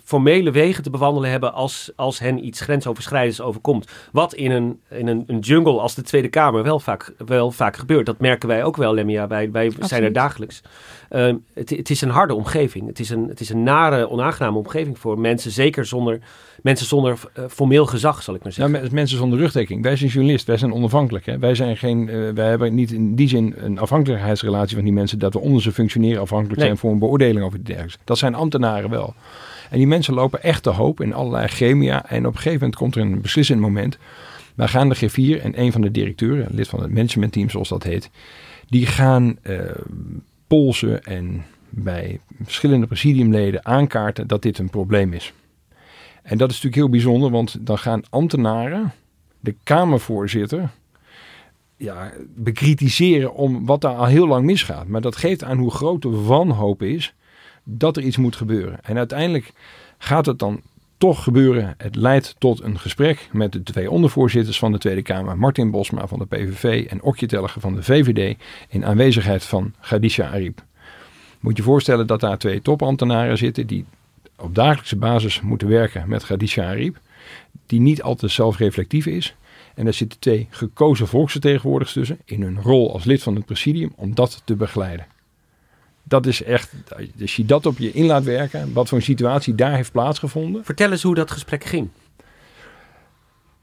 formele 0.05 0.51
wegen 0.51 0.83
te 0.83 0.91
bewandelen 0.91 1.31
hebben 1.31 1.53
als, 1.53 1.93
als 1.97 2.19
hen 2.19 2.45
iets 2.47 2.61
grensoverschrijdends 2.61 3.41
overkomt. 3.41 3.91
Wat 4.13 4.35
in 4.35 4.51
een, 4.51 4.81
in 4.91 5.07
een, 5.07 5.25
een 5.27 5.39
jungle 5.39 5.81
als 5.81 5.95
de 5.95 6.03
Tweede 6.03 6.29
Kamer 6.29 6.63
wel 6.63 6.81
vaak, 6.81 7.13
wel 7.27 7.51
vaak 7.51 7.77
gebeurt. 7.77 8.07
Dat 8.07 8.21
merken 8.21 8.49
wij 8.49 8.65
ook 8.65 8.77
wel, 8.77 8.95
Lemia. 8.95 9.27
Wij, 9.27 9.51
wij 9.51 9.73
zijn 9.81 10.03
er 10.03 10.13
dagelijks. 10.13 10.63
Um, 11.11 11.45
het, 11.55 11.71
het, 11.71 11.91
is 11.91 12.01
een 12.01 12.11
harde 12.11 12.35
omgeving. 12.35 12.87
Het 12.87 12.99
is 12.99 13.11
een, 13.11 13.29
het 13.29 13.41
is 13.41 13.49
een 13.49 13.63
nare, 13.63 14.09
onaangename 14.11 14.59
omgeving 14.59 14.99
voor 14.99 15.19
mensen, 15.19 15.51
zeker 15.51 15.87
zonder 15.87 16.21
mensen 16.63 16.87
zonder 16.87 17.19
uh, 17.39 17.45
formeel 17.49 17.87
gezag, 17.87 18.23
zal 18.23 18.35
ik 18.35 18.43
maar 18.43 18.53
zeggen. 18.53 18.95
Mensen 18.95 19.19
zonder 19.19 19.39
rugdekking. 19.39 19.83
Wij 19.83 19.97
zijn 19.97 20.11
journalist, 20.11 20.47
wij 20.47 20.57
zijn 20.57 20.73
onafhankelijk. 20.73 21.27
Hè? 21.27 21.39
Wij, 21.39 21.55
zijn 21.55 21.77
geen, 21.77 22.09
uh, 22.09 22.31
wij 22.31 22.49
hebben 22.49 22.75
niet 22.75 22.93
in 22.93 23.15
die 23.15 23.29
zin 23.29 23.55
een 23.57 23.79
afhankelijkheidsrelatie 23.79 24.77
van 24.77 24.85
die 24.85 24.95
mensen 24.95 25.19
dat 25.19 25.33
we 25.33 25.39
onder 25.39 25.63
ze 25.63 25.73
functioneren 25.73 26.21
afhankelijk 26.21 26.61
zijn 26.61 26.77
voor 26.77 26.91
een 26.91 26.99
beoordeling 26.99 27.45
of 27.45 27.55
iets 27.55 27.65
dergelijks. 27.65 27.99
Dat 28.05 28.19
zijn 28.19 28.35
ambtenaren 28.35 28.91
wel. 28.91 29.15
En 29.71 29.79
die 29.79 29.87
mensen 29.87 30.15
lopen 30.15 30.43
echt 30.43 30.63
te 30.63 30.71
hoop 30.71 31.01
in 31.01 31.15
allerlei 31.15 31.49
chemia. 31.49 32.09
En 32.09 32.27
op 32.27 32.33
een 32.33 32.41
gegeven 32.41 32.59
moment 32.59 32.77
komt 32.77 32.95
er 32.95 33.03
een 33.03 33.21
beslissend 33.21 33.61
moment. 33.61 33.99
Wij 34.55 34.69
gaan 34.69 34.89
de 34.89 34.97
G4 34.97 35.43
en 35.43 35.61
een 35.61 35.73
van 35.73 35.81
de 35.81 35.91
directeuren, 35.91 36.49
lid 36.51 36.69
van 36.69 36.83
het 36.83 36.93
managementteam 36.93 37.51
zoals 37.51 37.69
dat 37.69 37.83
heet, 37.83 38.11
die 38.69 38.87
gaan 38.87 39.39
uh, 39.43 39.61
polsen 40.47 41.05
en 41.05 41.45
bij 41.71 42.21
verschillende 42.43 42.87
presidiumleden 42.87 43.67
aankaarten 43.67 44.27
dat 44.27 44.43
dit 44.43 44.59
een 44.59 44.71
probleem 44.71 45.13
is. 45.13 45.33
En 46.29 46.39
dat 46.39 46.51
is 46.51 46.55
natuurlijk 46.55 46.75
heel 46.75 46.89
bijzonder, 46.89 47.31
want 47.31 47.57
dan 47.61 47.79
gaan 47.79 48.03
ambtenaren 48.11 48.93
de 49.41 49.55
Kamervoorzitter 49.63 50.71
ja, 51.77 52.13
bekritiseren 52.35 53.35
om 53.35 53.67
wat 53.67 53.81
daar 53.81 53.95
al 53.95 54.07
heel 54.07 54.27
lang 54.27 54.45
misgaat. 54.45 54.87
Maar 54.87 55.01
dat 55.01 55.17
geeft 55.17 55.45
aan 55.45 55.59
hoe 55.59 55.71
groot 55.71 56.03
de 56.03 56.09
wanhoop 56.09 56.83
is 56.83 57.15
dat 57.65 57.97
er 57.97 58.03
iets 58.03 58.17
moet 58.17 58.37
gebeuren. 58.37 58.85
En 58.85 58.97
uiteindelijk 58.97 59.53
gaat 59.99 60.27
het 60.27 60.39
dan 60.39 60.61
toch 60.99 61.23
gebeuren. 61.23 61.75
Het 61.79 61.97
leidt 61.97 62.35
tot 62.39 62.63
een 62.63 62.79
gesprek 62.79 63.29
met 63.33 63.53
de 63.53 63.63
twee 63.63 63.91
ondervoorzitters 63.91 64.59
van 64.59 64.73
de 64.73 64.79
Tweede 64.79 65.03
Kamer, 65.03 65.39
Martin 65.39 65.71
Bosma 65.71 66.07
van 66.07 66.19
de 66.19 66.27
PVV 66.27 66.87
en 66.91 67.03
Okje 67.03 67.27
Tellige 67.27 67.61
van 67.61 67.75
de 67.75 67.83
VVD, 67.83 68.37
in 68.69 68.85
aanwezigheid 68.85 69.45
van 69.45 69.75
Khadija 69.81 70.31
Ariep. 70.31 70.65
Moet 71.41 71.57
je 71.57 71.63
voorstellen 71.63 72.07
dat 72.07 72.21
daar 72.21 72.39
twee 72.39 72.63
topambtenaren 72.63 73.39
zitten 73.39 73.67
die 73.67 73.85
op 74.39 74.55
dagelijkse 74.55 74.97
basis 74.97 75.41
moeten 75.41 75.69
werken 75.69 76.09
met 76.09 76.25
Khadija 76.25 76.69
Ariep, 76.69 76.99
die 77.67 77.81
niet 77.81 78.03
altijd 78.03 78.33
zelfreflectief 78.33 79.07
is. 79.07 79.37
En 79.75 79.85
daar 79.85 79.95
zitten 79.95 80.19
twee 80.19 80.47
gekozen 80.51 81.09
volksvertegenwoordigers 81.09 81.93
tussen 81.93 82.19
in 82.25 82.43
hun 82.43 82.63
rol 82.63 82.93
als 82.93 83.05
lid 83.05 83.23
van 83.23 83.35
het 83.35 83.45
presidium 83.45 83.93
om 83.97 84.15
dat 84.15 84.43
te 84.45 84.57
begeleiden. 84.57 85.07
Dat 86.03 86.27
is 86.27 86.43
echt, 86.43 86.73
als 87.21 87.37
je 87.37 87.45
dat 87.45 87.67
op 87.67 87.79
je 87.79 87.93
in 87.93 88.07
laat 88.07 88.25
werken, 88.25 88.73
wat 88.73 88.89
voor 88.89 88.99
een 88.99 89.05
situatie 89.05 89.55
daar 89.55 89.75
heeft 89.75 89.93
plaatsgevonden. 89.93 90.65
Vertel 90.65 90.91
eens 90.91 91.03
hoe 91.03 91.15
dat 91.15 91.31
gesprek 91.31 91.65
ging. 91.65 91.89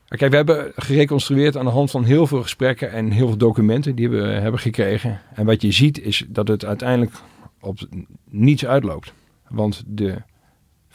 Kijk, 0.07 0.31
we 0.31 0.37
hebben 0.37 0.71
gereconstrueerd 0.75 1.57
aan 1.57 1.65
de 1.65 1.71
hand 1.71 1.91
van 1.91 2.03
heel 2.03 2.27
veel 2.27 2.41
gesprekken 2.41 2.91
en 2.91 3.11
heel 3.11 3.27
veel 3.27 3.37
documenten 3.37 3.95
die 3.95 4.09
we 4.09 4.17
hebben 4.17 4.59
gekregen. 4.59 5.21
En 5.33 5.45
wat 5.45 5.61
je 5.61 5.71
ziet 5.71 6.01
is 6.01 6.25
dat 6.27 6.47
het 6.47 6.65
uiteindelijk 6.65 7.11
op 7.59 7.79
niets 8.29 8.65
uitloopt. 8.65 9.13
Want 9.47 9.83
de 9.87 10.21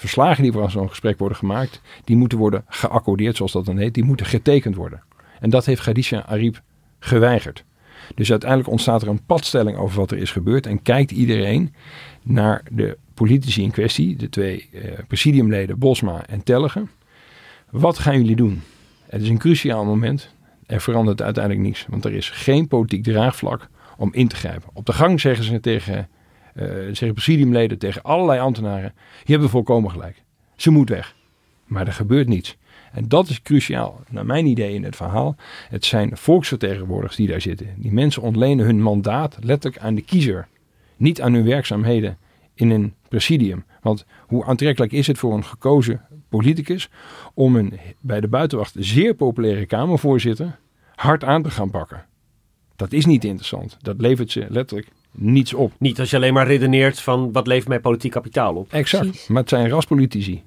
verslagen 0.01 0.43
die 0.43 0.53
voor 0.53 0.71
zo'n 0.71 0.89
gesprek 0.89 1.19
worden 1.19 1.39
gemaakt, 1.39 1.81
die 2.05 2.17
moeten 2.17 2.39
worden 2.39 2.65
geaccordeerd, 2.69 3.37
zoals 3.37 3.53
dat 3.53 3.65
dan 3.65 3.79
heet. 3.79 3.95
Die 3.95 4.05
moeten 4.05 4.27
getekend 4.27 4.75
worden. 4.75 5.03
En 5.41 5.51
dat 5.51 5.67
heeft 5.67 5.81
Khadija 5.81 6.25
Ariep 6.27 6.63
geweigerd. 6.99 7.65
Dus 8.15 8.31
uiteindelijk 8.31 8.71
ontstaat 8.71 9.03
er 9.03 9.09
een 9.09 9.25
padstelling 9.27 9.77
over 9.77 9.99
wat 9.99 10.11
er 10.11 10.19
is 10.19 10.33
gebeurd. 10.33 10.67
En 10.67 10.83
kijkt 10.83 11.11
iedereen 11.11 11.75
naar 12.23 12.63
de 12.71 12.99
politici 13.15 13.63
in 13.63 13.71
kwestie, 13.71 14.17
de 14.17 14.29
twee 14.29 14.69
eh, 14.73 14.83
presidiumleden 15.09 15.79
Bosma 15.79 16.27
en 16.27 16.43
Tellegen. 16.43 16.91
Wat 17.71 17.99
gaan 17.99 18.19
jullie 18.19 18.37
doen? 18.37 18.63
Het 19.07 19.23
is 19.23 19.29
een 19.29 19.39
cruciaal 19.39 19.85
moment. 19.85 20.35
Er 20.67 20.81
verandert 20.81 21.23
uiteindelijk 21.23 21.65
niets, 21.65 21.87
want 21.89 22.05
er 22.05 22.13
is 22.13 22.31
geen 22.31 22.69
politiek 22.69 23.03
draagvlak 23.03 23.69
om 23.97 24.13
in 24.13 24.29
te 24.29 24.37
grijpen. 24.37 24.71
Op 24.73 24.87
de 24.87 24.93
gang 24.93 25.21
zeggen 25.21 25.45
ze 25.45 25.61
tegen 25.61 26.09
zeggen 26.87 27.13
presidiumleden 27.13 27.79
tegen 27.79 28.03
allerlei 28.03 28.41
ambtenaren: 28.41 28.95
je 29.25 29.33
hebben 29.33 29.51
volkomen 29.51 29.91
gelijk. 29.91 30.23
Ze 30.57 30.71
moet 30.71 30.89
weg. 30.89 31.15
Maar 31.65 31.87
er 31.87 31.93
gebeurt 31.93 32.29
niets. 32.29 32.57
En 32.93 33.09
dat 33.09 33.29
is 33.29 33.43
cruciaal, 33.43 34.01
naar 34.09 34.27
mijn 34.27 34.47
idee 34.47 34.75
in 34.75 34.85
het 34.85 34.97
verhaal. 34.97 35.37
Het 35.69 35.85
zijn 35.85 36.17
volksvertegenwoordigers 36.17 37.17
die 37.17 37.29
daar 37.29 37.41
zitten. 37.41 37.67
Die 37.77 37.93
mensen 37.93 38.23
ontlenen 38.23 38.65
hun 38.65 38.83
mandaat 38.83 39.37
letterlijk 39.41 39.83
aan 39.83 39.95
de 39.95 40.03
kiezer. 40.03 40.49
Niet 40.97 41.21
aan 41.21 41.33
hun 41.33 41.45
werkzaamheden 41.45 42.19
in 42.55 42.71
een 42.71 42.95
presidium. 43.09 43.65
Want 43.81 44.05
hoe 44.27 44.45
aantrekkelijk 44.45 44.93
is 44.93 45.07
het 45.07 45.19
voor 45.19 45.35
een 45.35 45.45
gekozen 45.45 46.01
politicus 46.29 46.89
om 47.35 47.57
een 47.57 47.79
bij 48.01 48.21
de 48.21 48.29
buitenwacht 48.29 48.75
zeer 48.79 49.15
populaire 49.15 49.67
Kamervoorzitter 49.67 50.59
hard 50.95 51.25
aan 51.25 51.43
te 51.43 51.51
gaan 51.51 51.71
pakken? 51.71 52.05
Dat 52.77 52.93
is 52.93 53.07
niet 53.07 53.25
interessant. 53.25 53.77
Dat 53.81 54.01
levert 54.01 54.31
ze 54.31 54.47
letterlijk 54.49 54.89
niets 55.13 55.55
op. 55.55 55.73
Niet 55.79 56.01
als 56.01 56.11
je 56.11 56.17
alleen 56.17 56.35
maar 56.35 56.47
redeneert 56.47 57.01
van 57.01 57.33
wat 57.33 57.47
levert 57.47 57.69
mij 57.69 57.81
politiek 57.81 58.11
kapitaal 58.11 58.55
op. 58.55 58.73
Exact, 58.73 59.29
maar 59.29 59.41
het 59.41 59.49
zijn 59.49 59.69
raspolitici. 59.69 60.43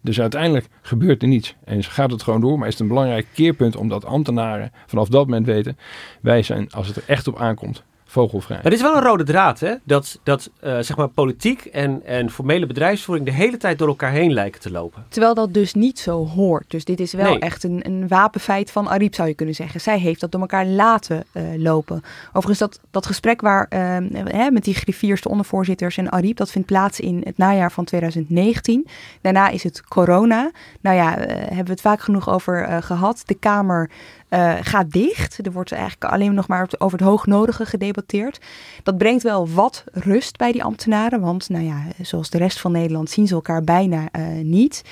Dus 0.00 0.20
uiteindelijk 0.20 0.66
gebeurt 0.82 1.22
er 1.22 1.28
niets. 1.28 1.54
En 1.64 1.84
gaat 1.84 2.10
het 2.10 2.22
gewoon 2.22 2.40
door. 2.40 2.58
Maar 2.58 2.66
is 2.66 2.72
het 2.72 2.82
een 2.82 2.88
belangrijk 2.88 3.26
keerpunt 3.34 3.76
omdat 3.76 4.04
ambtenaren 4.04 4.72
vanaf 4.86 5.08
dat 5.08 5.26
moment 5.26 5.46
weten... 5.46 5.78
wij 6.20 6.42
zijn, 6.42 6.70
als 6.70 6.86
het 6.86 6.96
er 6.96 7.02
echt 7.06 7.28
op 7.28 7.38
aankomt, 7.38 7.84
vogelvrij. 8.04 8.58
Maar 8.62 8.70
dit 8.70 8.80
is 8.80 8.86
wel 8.86 8.96
een 8.96 9.02
rode 9.02 9.24
draad, 9.24 9.60
hè? 9.60 9.74
Dat, 9.84 10.18
dat 10.22 10.50
uh, 10.64 10.78
zeg 10.78 10.96
maar 10.96 11.08
politiek 11.08 11.64
en, 11.64 12.02
en 12.04 12.30
formele 12.30 12.66
bedrijfsvoering 12.66 13.26
de 13.26 13.32
hele 13.32 13.56
tijd 13.56 13.78
door 13.78 13.88
elkaar 13.88 14.10
heen 14.10 14.32
lijken 14.32 14.60
te 14.60 14.70
lopen. 14.70 15.04
Terwijl 15.08 15.34
dat 15.34 15.54
dus 15.54 15.74
niet 15.74 15.98
zo 15.98 16.26
hoort. 16.26 16.70
Dus 16.70 16.84
dit 16.84 17.00
is 17.00 17.12
wel 17.12 17.30
Nee. 17.30 17.38
echt 17.38 17.64
een, 17.64 17.80
een 17.86 18.08
wapenfeit 18.08 18.70
van 18.70 18.88
Ariep, 18.88 19.14
zou 19.14 19.28
je 19.28 19.34
kunnen 19.34 19.54
zeggen. 19.54 19.80
Zij 19.80 19.98
heeft 19.98 20.20
dat 20.20 20.32
door 20.32 20.40
elkaar 20.40 20.66
laten 20.66 21.24
eh, 21.32 21.42
lopen. 21.56 22.02
Overigens, 22.28 22.58
dat, 22.58 22.80
dat 22.90 23.06
gesprek 23.06 23.40
waar, 23.40 23.66
eh, 23.68 23.80
hè, 24.24 24.50
met 24.50 24.64
die 24.64 24.74
griffiers, 24.74 25.20
de 25.20 25.28
ondervoorzitters 25.28 25.96
en 25.96 26.10
Ariep, 26.10 26.36
dat 26.36 26.50
vindt 26.50 26.66
plaats 26.66 27.00
in 27.00 27.22
het 27.24 27.38
najaar 27.38 27.72
van 27.72 27.84
2019. 27.84 28.86
Daarna 29.20 29.48
is 29.48 29.62
het 29.62 29.82
corona. 29.88 30.50
Nou 30.80 30.96
ja, 30.96 31.18
eh, 31.18 31.36
hebben 31.36 31.64
we 31.64 31.70
het 31.70 31.80
vaak 31.80 32.00
genoeg 32.00 32.30
over 32.30 32.62
eh, 32.62 32.82
gehad. 32.82 33.22
De 33.26 33.34
Kamer 33.34 33.90
eh, 34.34 34.54
gaat 34.60 34.90
dicht. 34.90 35.46
Er 35.46 35.52
wordt 35.52 35.72
eigenlijk 35.72 36.04
alleen 36.12 36.34
nog 36.34 36.48
maar 36.48 36.68
over 36.78 36.98
het 36.98 37.06
hoognodige 37.06 37.66
gedebatteerd. 37.66 38.38
Dat 38.82 38.98
brengt 38.98 39.22
wel 39.22 39.48
wat 39.48 39.84
rust 39.92 40.36
bij 40.36 40.52
die 40.52 40.64
ambtenaren. 40.64 41.20
Want 41.20 41.48
nou 41.48 41.64
ja, 41.64 41.82
zoals 42.02 42.30
de 42.30 42.38
rest 42.38 42.60
van 42.60 42.72
Nederland 42.72 43.10
zien 43.10 43.26
ze 43.26 43.34
elkaar 43.34 43.62
bijna 43.62 44.08
eh, 44.12 44.26
niet. 44.42 44.82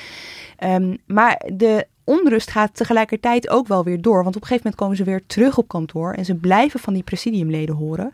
Ehm, 0.56 0.96
maar 1.06 1.42
de 1.52 1.86
onrust 2.04 2.50
gaat 2.50 2.74
tegelijkertijd 2.74 3.48
ook 3.48 3.66
wel 3.66 3.84
weer 3.84 4.00
door. 4.00 4.22
Want 4.22 4.36
op 4.36 4.42
een 4.42 4.48
gegeven 4.48 4.62
moment 4.64 4.82
komen 4.82 4.96
ze 4.96 5.04
weer 5.04 5.26
terug 5.26 5.58
op 5.58 5.68
kantoor. 5.68 6.12
En 6.12 6.24
ze 6.24 6.34
blijven 6.34 6.80
van 6.80 6.94
die 6.94 7.02
presidiumleden 7.02 7.74
horen. 7.74 8.12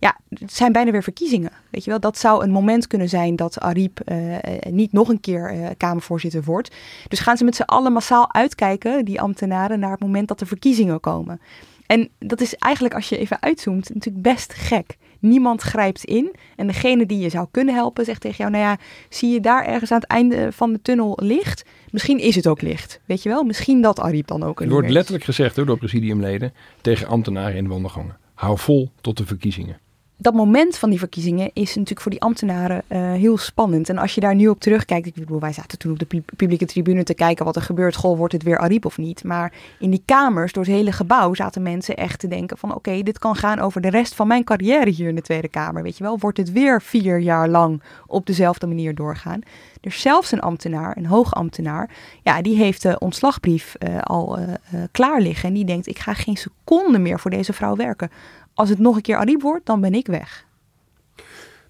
Ja, 0.00 0.16
het 0.28 0.52
zijn 0.52 0.72
bijna 0.72 0.90
weer 0.90 1.02
verkiezingen. 1.02 1.52
Weet 1.70 1.84
je 1.84 1.90
wel, 1.90 2.00
dat 2.00 2.18
zou 2.18 2.44
een 2.44 2.50
moment 2.50 2.86
kunnen 2.86 3.08
zijn 3.08 3.36
dat 3.36 3.60
Ariep 3.60 4.00
eh, 4.00 4.36
eh, 4.36 4.72
niet 4.72 4.92
nog 4.92 5.08
een 5.08 5.20
keer 5.20 5.50
eh, 5.50 5.68
Kamervoorzitter 5.76 6.42
wordt. 6.42 6.74
Dus 7.08 7.20
gaan 7.20 7.36
ze 7.36 7.44
met 7.44 7.56
z'n 7.56 7.62
allen 7.62 7.92
massaal 7.92 8.32
uitkijken, 8.32 9.04
die 9.04 9.20
ambtenaren, 9.20 9.78
naar 9.78 9.90
het 9.90 10.00
moment 10.00 10.28
dat 10.28 10.40
er 10.40 10.46
verkiezingen 10.46 11.00
komen. 11.00 11.40
En 11.86 12.08
dat 12.18 12.40
is 12.40 12.54
eigenlijk, 12.54 12.94
als 12.94 13.08
je 13.08 13.18
even 13.18 13.42
uitzoomt, 13.42 13.94
natuurlijk 13.94 14.24
best 14.24 14.52
gek. 14.54 14.96
Niemand 15.18 15.62
grijpt 15.62 16.04
in. 16.04 16.34
En 16.56 16.66
degene 16.66 17.06
die 17.06 17.18
je 17.18 17.28
zou 17.28 17.46
kunnen 17.50 17.74
helpen 17.74 18.04
zegt 18.04 18.20
tegen 18.20 18.36
jou: 18.36 18.50
Nou 18.50 18.64
ja, 18.64 18.78
zie 19.08 19.32
je 19.32 19.40
daar 19.40 19.64
ergens 19.64 19.90
aan 19.90 20.00
het 20.00 20.08
einde 20.08 20.52
van 20.52 20.72
de 20.72 20.82
tunnel 20.82 21.18
licht? 21.22 21.64
Misschien 21.90 22.18
is 22.18 22.34
het 22.34 22.46
ook 22.46 22.60
licht. 22.60 23.00
Weet 23.04 23.22
je 23.22 23.28
wel? 23.28 23.44
Misschien 23.44 23.82
dat 23.82 24.00
Ariep 24.00 24.26
dan 24.26 24.42
ook. 24.42 24.60
Een 24.60 24.68
wordt 24.68 24.68
nummer 24.68 24.88
is. 24.88 24.92
letterlijk 24.92 25.24
gezegd 25.24 25.56
hoor, 25.56 25.66
door 25.66 25.78
presidiumleden 25.78 26.52
tegen 26.80 27.06
ambtenaren 27.06 27.56
in 27.56 27.64
de 27.64 27.70
wandelgangen. 27.70 28.16
Hou 28.34 28.58
vol 28.58 28.90
tot 29.00 29.16
de 29.16 29.26
verkiezingen. 29.26 29.78
Dat 30.22 30.34
moment 30.34 30.78
van 30.78 30.90
die 30.90 30.98
verkiezingen 30.98 31.50
is 31.52 31.68
natuurlijk 31.68 32.00
voor 32.00 32.10
die 32.10 32.20
ambtenaren 32.20 32.82
eh, 32.86 33.12
heel 33.12 33.38
spannend. 33.38 33.88
En 33.88 33.98
als 33.98 34.14
je 34.14 34.20
daar 34.20 34.34
nu 34.34 34.48
op 34.48 34.60
terugkijkt, 34.60 35.06
ik 35.06 35.14
bedoel, 35.14 35.40
wij 35.40 35.52
zaten 35.52 35.78
toen 35.78 35.92
op 35.92 35.98
de 35.98 36.04
pu- 36.04 36.22
publieke 36.36 36.66
tribune 36.66 37.02
te 37.02 37.14
kijken 37.14 37.44
wat 37.44 37.56
er 37.56 37.62
gebeurt. 37.62 37.96
Goh, 37.96 38.16
wordt 38.16 38.32
het 38.32 38.42
weer 38.42 38.58
Ariep 38.58 38.84
of 38.84 38.98
niet? 38.98 39.24
Maar 39.24 39.52
in 39.78 39.90
die 39.90 40.02
kamers, 40.04 40.52
door 40.52 40.64
het 40.64 40.72
hele 40.72 40.92
gebouw, 40.92 41.34
zaten 41.34 41.62
mensen 41.62 41.96
echt 41.96 42.20
te 42.20 42.28
denken 42.28 42.58
van 42.58 42.74
oké, 42.74 43.02
dit 43.02 43.18
kan 43.18 43.36
gaan 43.36 43.58
over 43.58 43.80
de 43.80 43.90
rest 43.90 44.14
van 44.14 44.26
mijn 44.26 44.44
carrière 44.44 44.90
hier 44.90 45.08
in 45.08 45.14
de 45.14 45.22
Tweede 45.22 45.48
Kamer. 45.48 45.82
Weet 45.82 45.96
je 45.96 46.04
wel, 46.04 46.18
wordt 46.18 46.38
het 46.38 46.52
weer 46.52 46.82
vier 46.82 47.18
jaar 47.18 47.48
lang 47.48 47.82
op 48.06 48.26
dezelfde 48.26 48.66
manier 48.66 48.94
doorgaan? 48.94 49.40
Er 49.80 49.90
is 49.90 50.00
zelfs 50.00 50.32
een 50.32 50.40
ambtenaar, 50.40 50.96
een 50.96 51.06
hoogambtenaar, 51.06 51.90
ja, 52.22 52.42
die 52.42 52.56
heeft 52.56 52.82
de 52.82 52.98
ontslagbrief 52.98 53.74
eh, 53.74 53.98
al 53.98 54.38
eh, 54.38 54.52
klaar 54.90 55.20
liggen. 55.20 55.48
En 55.48 55.54
die 55.54 55.64
denkt, 55.64 55.86
ik 55.86 55.98
ga 55.98 56.14
geen 56.14 56.36
seconde 56.36 56.98
meer 56.98 57.20
voor 57.20 57.30
deze 57.30 57.52
vrouw 57.52 57.76
werken. 57.76 58.10
Als 58.54 58.68
het 58.68 58.78
nog 58.78 58.96
een 58.96 59.02
keer 59.02 59.16
Ariep 59.16 59.42
wordt, 59.42 59.66
dan 59.66 59.80
ben 59.80 59.94
ik 59.94 60.06
weg. 60.06 60.44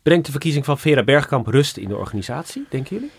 Brengt 0.02 0.26
de 0.26 0.30
verkiezing 0.30 0.64
van 0.64 0.78
Vera 0.78 1.04
Bergkamp 1.04 1.46
rust 1.46 1.76
in 1.76 1.88
de 1.88 1.96
organisatie, 1.96 2.66
denken 2.68 2.96
jullie? 2.96 3.10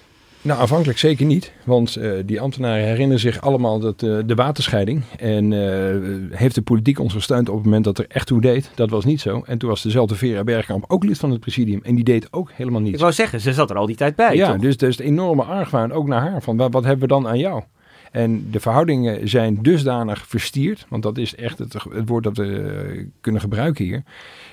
Nou, 0.44 0.60
aanvankelijk 0.60 1.00
zeker 1.00 1.26
niet. 1.26 1.52
Want 1.64 1.96
eh, 1.96 2.12
die 2.26 2.42
ambtenaren 2.42 2.86
herinneren 2.86 3.20
zich 3.20 3.42
allemaal 3.42 3.80
dat, 3.80 4.04
eh, 4.04 4.18
de 4.26 4.36
waterscheiding. 4.36 5.04
En 5.18 5.54
eh, 5.54 6.38
heeft 6.38 6.56
de 6.56 6.62
politiek 6.62 7.00
ons 7.00 7.14
gesteund 7.14 7.50
op 7.50 7.56
het 7.56 7.64
moment 7.64 7.84
dat 7.84 7.98
er 7.98 8.06
echt 8.08 8.28
toe 8.28 8.42
deed. 8.42 8.72
Dat 8.76 8.90
was 8.90 9.06
niet 9.06 9.22
zo. 9.22 9.42
En 9.46 9.58
toen 9.58 9.70
was 9.70 9.82
dezelfde 9.82 10.16
Vera 10.16 10.44
Bergkamp 10.44 10.86
ook 10.88 11.04
lid 11.04 11.18
van 11.18 11.32
het 11.32 11.40
presidium. 11.40 11.80
En 11.84 11.96
die 11.96 12.04
deed 12.04 12.34
ook 12.34 12.52
helemaal 12.52 12.80
Ik 12.82 12.86
niets. 12.86 13.02
wou 13.02 13.14
zeggen, 13.14 13.42
ze 13.42 13.54
zat 13.54 13.70
er 13.70 13.76
al 13.76 13.86
die 13.86 13.96
tijd 13.96 14.16
bij, 14.16 14.36
ja, 14.36 14.52
toch? 14.52 14.62
dus 14.62 14.76
er 14.78 14.88
is 14.88 15.00
een 15.00 15.06
enorme 15.06 15.44
argwaan 15.44 15.92
ook 15.92 16.08
naar 16.08 16.22
haar. 16.22 16.42
Van 16.42 16.58
wat, 16.58 16.74
wat 16.74 16.84
hebben 16.84 17.02
we 17.02 17.14
dan 17.14 17.28
aan 17.28 17.40
jou? 17.40 17.64
En 18.12 18.52
de 18.52 18.60
verhoudingen 18.60 19.30
zijn 19.30 19.62
dusdanig 19.62 20.28
verstierd, 20.28 20.86
want 20.90 21.04
dat 21.04 21.18
is 21.18 21.36
echt 21.36 21.58
het, 21.58 21.76
woord 22.06 22.24
dat 22.24 22.38
we 22.38 22.62
eh, 22.62 23.06
kunnen 23.22 23.42
gebruiken 23.42 23.86
hier, 23.86 24.04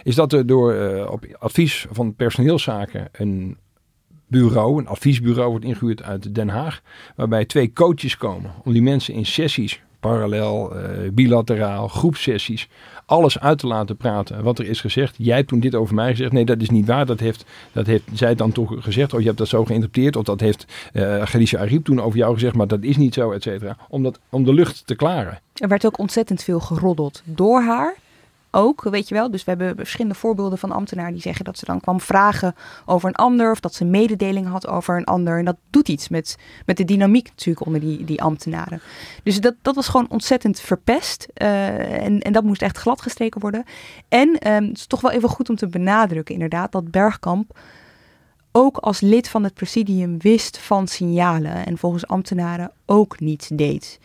is 0.05 0.15
dat 0.15 0.33
er 0.33 0.47
door 0.47 0.73
eh, 0.73 1.11
op 1.11 1.27
advies 1.39 1.87
van 1.91 2.15
personeelszaken 2.15 3.09
een 3.13 3.57
bureau, 4.27 4.79
een 4.79 4.87
adviesbureau 4.87 5.51
wordt 5.51 5.65
ingehuurd 5.65 6.03
uit 6.03 6.35
Den 6.35 6.49
Haag, 6.49 6.83
waarbij 7.17 7.45
twee 7.45 7.73
coaches 7.73 8.17
komen 8.17 8.51
om 8.65 8.73
die 8.73 8.83
mensen 8.83 9.15
in 9.15 9.27
sessies, 9.27 9.83
parallel, 10.01 10.77
eh, 10.77 11.11
bilateraal, 11.13 11.89
groepsessies, 11.89 12.69
alles 13.09 13.41
uit 13.41 13.59
te 13.59 13.67
laten 13.67 13.97
praten 13.97 14.43
wat 14.43 14.59
er 14.59 14.67
is 14.67 14.81
gezegd. 14.81 15.15
Jij 15.19 15.45
toen 15.45 15.61
dit 15.61 15.75
over 15.75 15.95
mij 15.95 16.11
gezegd. 16.11 16.33
Nee, 16.33 16.45
dat 16.45 16.61
is 16.61 16.71
niet 16.71 16.87
waar. 16.87 17.07
Dat 17.07 17.21
heeft, 17.21 17.45
dat 17.73 17.87
heeft 17.87 18.05
zij 18.13 18.35
dan 18.35 18.53
toch 18.53 18.75
gezegd. 18.79 19.13
Of 19.13 19.19
je 19.21 19.27
hebt 19.27 19.39
dat 19.39 19.49
zo 19.49 19.65
geïnterpreteerd. 19.65 20.17
Of 20.17 20.25
dat 20.25 20.41
heeft 20.41 20.65
eh 20.93 21.23
Khadija 21.25 21.59
Ariep 21.59 21.85
toen 21.85 22.01
over 22.01 22.19
jou 22.19 22.35
gezegd. 22.35 22.55
Maar 22.55 22.67
dat 22.67 22.83
is 22.83 22.97
niet 22.97 23.15
zo, 23.15 23.31
et 23.31 23.43
cetera. 23.43 23.77
Om, 23.89 24.03
dat, 24.03 24.19
om 24.29 24.45
de 24.45 24.53
lucht 24.53 24.87
te 24.87 24.95
klaren. 24.95 25.41
Er 25.55 25.69
werd 25.69 25.87
ook 25.87 25.99
ontzettend 25.99 26.43
veel 26.43 26.61
geroddeld 26.61 27.23
door 27.25 27.63
haar. 27.63 27.97
Ook, 28.51 28.83
weet 28.83 29.09
je 29.09 29.15
wel. 29.15 29.31
Dus 29.31 29.45
we 29.45 29.51
hebben 29.51 29.77
verschillende 29.77 30.15
voorbeelden 30.15 30.59
van 30.59 30.73
ambtenaren 30.73 31.13
die 31.13 31.23
zeggen 31.23 31.45
dat 31.45 31.59
ze 31.59 31.65
dan 31.65 31.81
kwam 31.81 32.01
vragen 32.01 32.55
over 32.87 33.09
een 33.09 33.15
ander. 33.15 33.51
Of 33.51 33.61
dat 33.61 33.75
ze 33.75 33.85
mededeling 33.85 34.47
had 34.47 34.67
over 34.67 34.97
een 34.97 35.05
ander. 35.05 35.39
En 35.39 35.45
dat 35.45 35.57
doet 35.71 35.89
iets 35.89 36.09
met, 36.09 36.37
met 36.67 36.77
de 36.77 36.85
dynamiek 36.85 37.29
natuurlijk 37.29 37.67
onder 37.67 37.81
die, 37.81 38.05
die 38.05 38.23
ambtenaren. 38.23 38.81
Dus 39.23 39.41
dat, 39.41 39.55
dat 39.63 39.75
was 39.75 39.89
gewoon 39.89 40.07
ontzettend 40.11 40.61
verpest. 40.61 41.29
eh, 41.35 42.05
en, 42.05 42.21
en 42.21 42.33
dat 42.33 42.45
moest 42.45 42.63
echt 42.63 42.79
gladgestreken 42.79 43.41
worden. 43.41 43.65
En 44.09 44.39
ehm, 44.39 44.65
het 44.65 44.77
is 44.77 44.87
toch 44.87 45.01
wel 45.01 45.11
even 45.11 45.29
goed 45.29 45.49
om 45.49 45.57
te 45.57 45.69
benadrukken 45.69 46.35
inderdaad 46.35 46.73
dat 46.73 46.91
Bergkamp 46.91 47.59
ook 48.53 48.77
als 48.77 49.01
lid 49.01 49.29
van 49.29 49.45
het 49.45 49.55
presidium 49.55 50.19
wist 50.19 50.59
van 50.59 50.89
signalen. 50.89 51.67
En 51.67 51.79
volgens 51.79 52.07
ambtenaren 52.07 52.73
ook 52.87 53.21
niets 53.21 53.49
deed. 53.49 53.99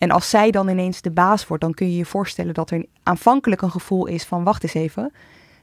En 0.00 0.10
als 0.10 0.30
zij 0.30 0.50
dan 0.50 0.68
ineens 0.68 1.00
de 1.00 1.10
baas 1.10 1.46
wordt, 1.46 1.62
dan 1.62 1.74
kun 1.74 1.90
je 1.90 1.96
je 1.96 2.04
voorstellen 2.04 2.54
dat 2.54 2.70
er 2.70 2.86
aanvankelijk 3.02 3.62
een 3.62 3.70
gevoel 3.70 4.06
is 4.06 4.24
van 4.24 4.44
wacht 4.44 4.62
eens 4.62 4.74
even. 4.74 5.12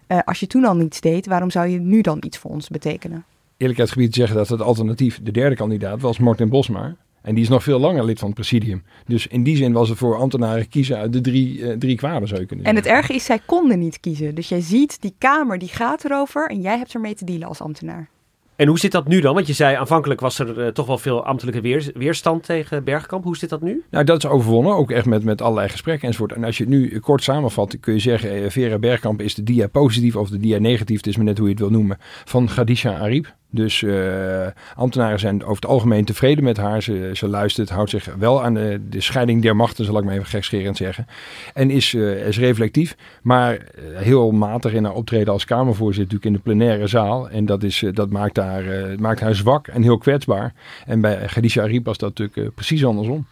eh, 0.08 0.20
als 0.26 0.40
je 0.40 0.48
toen 0.48 0.66
al 0.66 0.76
niets 0.76 1.02
deed, 1.02 1.26
waarom 1.26 1.50
zou 1.50 1.68
je 1.68 1.80
nu 1.80 2.02
dan 2.02 2.18
iets 2.26 2.38
voor 2.38 2.52
ons 2.52 2.68
betekenen? 2.68 3.26
Eerlijkheidsgebied 3.58 4.16
zeggen 4.16 4.36
dat 4.36 4.48
het 4.48 4.62
alternatief, 4.62 5.20
de 5.24 5.32
derde 5.32 5.56
kandidaat, 5.56 6.02
was 6.02 6.18
Martin 6.18 6.50
Bosma. 6.50 6.96
En 7.22 7.34
die 7.36 7.44
is 7.44 7.50
nog 7.50 7.64
veel 7.64 7.80
langer 7.80 8.06
lid 8.06 8.20
van 8.20 8.28
het 8.28 8.38
presidium. 8.38 8.84
Dus 9.06 9.28
in 9.28 9.44
die 9.44 9.56
zin 9.56 9.74
was 9.74 9.90
het 9.90 9.98
voor 9.98 10.18
ambtenaren 10.18 10.70
kiezen 10.70 10.98
uit 10.98 11.14
de 11.14 11.22
drie, 11.22 11.68
eh, 11.68 11.78
drie 11.78 11.96
kwaden, 11.96 12.28
zou 12.28 12.40
je 12.40 12.46
kunnen 12.46 12.66
En 12.66 12.76
het 12.76 12.86
erge 12.86 13.14
is, 13.14 13.26
zij 13.26 13.40
konden 13.46 13.80
niet 13.80 14.00
kiezen. 14.00 14.36
Dus 14.36 14.50
jij 14.50 14.62
ziet, 14.62 15.02
die 15.02 15.14
Kamer 15.18 15.58
die 15.58 15.70
gaat 15.70 16.06
erover 16.06 16.50
en 16.50 16.62
jij 16.62 16.78
hebt 16.78 16.94
ermee 16.94 17.16
te 17.16 17.26
dealen 17.26 17.48
als 17.48 17.62
ambtenaar. 17.62 18.10
En 18.58 18.68
hoe 18.68 18.80
zit 18.80 18.92
dat 18.92 19.08
nu 19.08 19.20
dan? 19.22 19.34
Want 19.34 19.48
je 19.48 19.54
zei 19.54 19.76
aanvankelijk 19.76 20.20
was 20.20 20.40
er 20.40 20.62
eh, 20.62 20.68
toch 20.68 20.86
wel 20.88 20.98
veel 20.98 21.26
ambtelijke 21.26 21.62
weer- 21.62 21.92
weerstand 21.94 22.44
tegen 22.44 22.84
Bergkamp. 22.84 23.24
Hoe 23.24 23.38
zit 23.38 23.50
dat 23.50 23.62
nu? 23.62 23.84
Nou, 23.92 24.06
dat 24.06 24.18
is 24.24 24.30
overwonnen, 24.30 24.76
ook 24.76 24.92
echt 24.92 25.06
met, 25.06 25.24
met 25.24 25.42
allerlei 25.42 25.70
gesprekken 25.70 26.08
enzovoort. 26.08 26.32
En 26.34 26.44
als 26.44 26.58
je 26.58 26.64
het 26.64 26.74
nu 26.74 27.00
kort 27.00 27.24
samenvat, 27.24 27.78
kun 27.80 27.94
je 27.94 28.00
zeggen... 28.00 28.32
eh, 28.44 28.50
Vera 28.50 28.78
Bergkamp 28.80 29.22
is 29.22 29.36
de 29.36 29.44
dia 29.44 29.68
positief 29.68 30.16
of 30.16 30.30
de 30.30 30.40
dia 30.40 30.58
negatief, 30.60 30.98
het 30.98 31.08
is 31.08 31.16
maar 31.16 31.26
net 31.26 31.38
hoe 31.38 31.46
je 31.48 31.52
het 31.54 31.62
wil 31.62 31.72
noemen, 31.72 31.98
van 32.26 32.46
Khadija 32.48 32.98
Ariep. 33.00 33.36
Dus 33.50 33.84
eh, 33.84 34.48
ambtenaren 34.76 35.20
zijn 35.20 35.44
over 35.44 35.56
het 35.56 35.66
algemeen 35.66 36.06
tevreden 36.06 36.44
met 36.44 36.58
haar. 36.58 36.82
Ze, 36.82 37.12
ze 37.14 37.28
luistert, 37.28 37.70
houdt 37.70 37.90
zich 37.90 38.16
wel 38.20 38.44
aan 38.44 38.54
de, 38.54 38.82
de 38.90 39.02
scheiding 39.02 39.42
der 39.42 39.56
machten, 39.56 39.86
zal 39.86 39.98
ik 39.98 40.04
maar 40.04 40.14
even 40.14 40.26
gekscherend 40.26 40.78
zeggen. 40.78 41.08
En 41.54 41.70
is, 41.70 41.94
eh, 41.94 42.28
is 42.28 42.40
reflectief, 42.40 42.96
maar 43.22 43.54
eh, 43.54 43.62
heel 43.96 44.32
matig 44.32 44.74
in 44.74 44.84
haar 44.84 44.94
optreden 44.94 45.34
als 45.34 45.46
Kamervoorzitter 45.46 46.14
natuurlijk 46.14 46.26
in 46.26 46.54
de 46.54 46.56
plenaire 46.56 46.88
zaal. 46.88 47.30
En 47.30 47.46
dat, 47.46 47.64
is, 47.64 47.84
dat 47.94 48.10
maakt, 48.10 48.38
haar, 48.38 48.64
maakt 49.00 49.20
haar 49.20 49.36
zwak 49.36 49.68
en 49.68 49.82
heel 49.82 49.98
kwetsbaar. 49.98 50.54
En 50.86 51.02
bij 51.02 51.26
Khadija 51.26 51.64
Ariep 51.64 51.86
was 51.86 51.98
dat 51.98 52.18
natuurlijk 52.18 52.56
precies 52.56 52.86
andersom. 52.86 53.26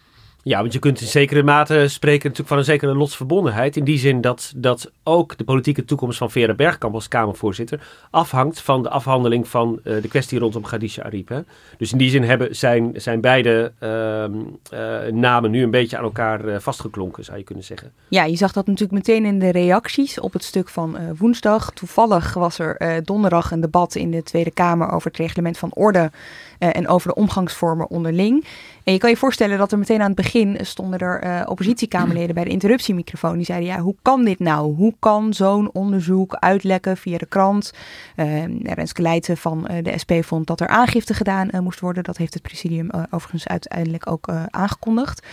Ja, 0.48 0.60
want 0.60 0.72
je 0.72 0.78
kunt 0.78 1.00
in 1.00 1.06
zekere 1.06 1.42
mate 1.42 1.88
spreken 1.88 2.22
natuurlijk 2.22 2.48
van 2.48 2.58
een 2.58 2.64
zekere 2.64 2.94
lotsverbondenheid. 2.94 3.76
In 3.76 3.84
die 3.84 3.98
zin 3.98 4.20
dat, 4.20 4.52
dat 4.56 4.90
ook 5.02 5.36
de 5.36 5.44
politieke 5.44 5.84
toekomst 5.84 6.18
van 6.18 6.30
Vera 6.30 6.54
Bergkamp 6.54 6.94
als 6.94 7.08
Kamervoorzitter 7.08 7.80
afhangt 8.10 8.60
van 8.60 8.82
de 8.82 8.88
afhandeling 8.88 9.48
van 9.48 9.80
eh, 9.84 10.02
de 10.02 10.08
kwestie 10.08 10.38
rondom 10.38 10.62
Khadija 10.62 11.02
Ariep. 11.02 11.28
Hè. 11.28 11.40
Dus 11.78 11.92
in 11.92 11.98
die 11.98 12.10
zin 12.10 12.22
hebben, 12.22 12.56
zijn, 12.56 12.92
zijn 12.94 13.20
beide 13.20 13.72
ehm, 13.78 14.32
eh, 14.70 15.12
namen 15.12 15.50
nu 15.50 15.62
een 15.62 15.70
beetje 15.70 15.96
aan 15.96 16.04
elkaar 16.04 16.48
eh, 16.48 16.58
vastgeklonken, 16.58 17.24
zou 17.24 17.38
je 17.38 17.44
kunnen 17.44 17.64
zeggen. 17.64 17.92
Ja, 18.08 18.24
je 18.24 18.36
zag 18.36 18.52
dat 18.52 18.66
natuurlijk 18.66 19.06
meteen 19.06 19.24
in 19.24 19.38
de 19.38 19.50
reacties 19.50 20.20
op 20.20 20.32
het 20.32 20.44
stuk 20.44 20.68
van 20.68 20.96
woensdag. 21.18 21.70
Toevallig 21.72 22.34
was 22.34 22.58
er 22.58 23.02
donderdag 23.04 23.50
een 23.50 23.60
debat 23.60 23.94
in 23.94 24.10
de 24.10 24.22
Tweede 24.22 24.50
Kamer 24.50 24.90
over 24.90 25.10
het 25.10 25.18
reglement 25.20 25.58
van 25.58 25.70
orde 25.74 26.10
en 26.58 26.88
over 26.88 27.08
de 27.08 27.14
omgangsvormen 27.14 27.90
onderling. 27.90 28.44
En 28.84 28.92
je 28.92 28.98
kan 28.98 29.10
je 29.10 29.16
voorstellen 29.16 29.58
dat 29.58 29.72
er 29.72 29.78
meteen 29.78 30.00
aan 30.00 30.06
het 30.06 30.16
begin 30.16 30.58
stonden 30.60 30.98
er 30.98 31.20
eh, 31.20 31.42
oppositiekamerleden 31.46 32.34
bij 32.34 32.44
de 32.44 32.50
interruptiemicrofoon. 32.50 33.36
Die 33.36 33.44
zeiden, 33.44 33.68
ja, 33.68 33.78
hoe 33.78 33.94
kan 34.02 34.24
dit 34.24 34.38
nou? 34.38 34.74
Hoe 34.74 34.94
kan 34.98 35.34
zo'n 35.34 35.70
onderzoek 35.72 36.34
uitlekken 36.34 36.96
via 36.96 37.18
de 37.18 37.26
krant? 37.26 37.72
Uh, 38.16 38.44
Renske 38.62 39.02
Leijten 39.02 39.36
van 39.36 39.66
eh, 39.66 39.84
de 39.84 39.98
SP 40.02 40.12
vond 40.20 40.46
dat 40.46 40.60
er 40.60 40.68
aangifte 40.68 41.14
gedaan 41.14 41.50
eh, 41.50 41.60
moest 41.60 41.80
worden. 41.80 42.04
Dat 42.04 42.16
heeft 42.16 42.34
het 42.34 42.42
presidium 42.42 42.90
eh, 42.90 43.02
overigens 43.10 43.46
uiteindelijk 43.48 44.10
ook 44.10 44.28
eh, 44.28 44.42
aangekondigd. 44.50 45.26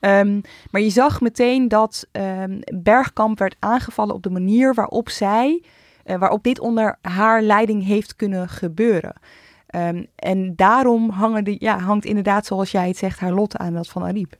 Ehm, 0.00 0.40
maar 0.70 0.80
je 0.80 0.90
zag 0.90 1.20
meteen 1.20 1.68
dat 1.68 2.06
ehm, 2.12 2.60
Bergkamp 2.74 3.38
werd 3.38 3.56
aangevallen 3.58 4.14
op 4.14 4.22
de 4.22 4.30
manier 4.30 4.74
waarop 4.74 5.08
zij, 5.08 5.62
eh, 6.04 6.18
waarop 6.18 6.42
dit 6.42 6.60
onder 6.60 6.98
haar 7.00 7.42
leiding 7.42 7.84
heeft 7.84 8.16
kunnen 8.16 8.48
gebeuren. 8.48 9.14
Ehm, 9.76 10.04
en 10.16 10.52
daarom 10.56 11.10
hangen 11.10 11.44
de, 11.44 11.56
ja, 11.58 11.78
hangt 11.78 12.04
inderdaad, 12.04 12.46
zoals 12.46 12.70
jij 12.70 12.88
het 12.88 12.96
zegt, 12.96 13.20
haar 13.20 13.32
lot 13.32 13.56
aan 13.56 13.74
dat 13.74 13.88
van 13.88 14.02
Ariep. 14.02 14.36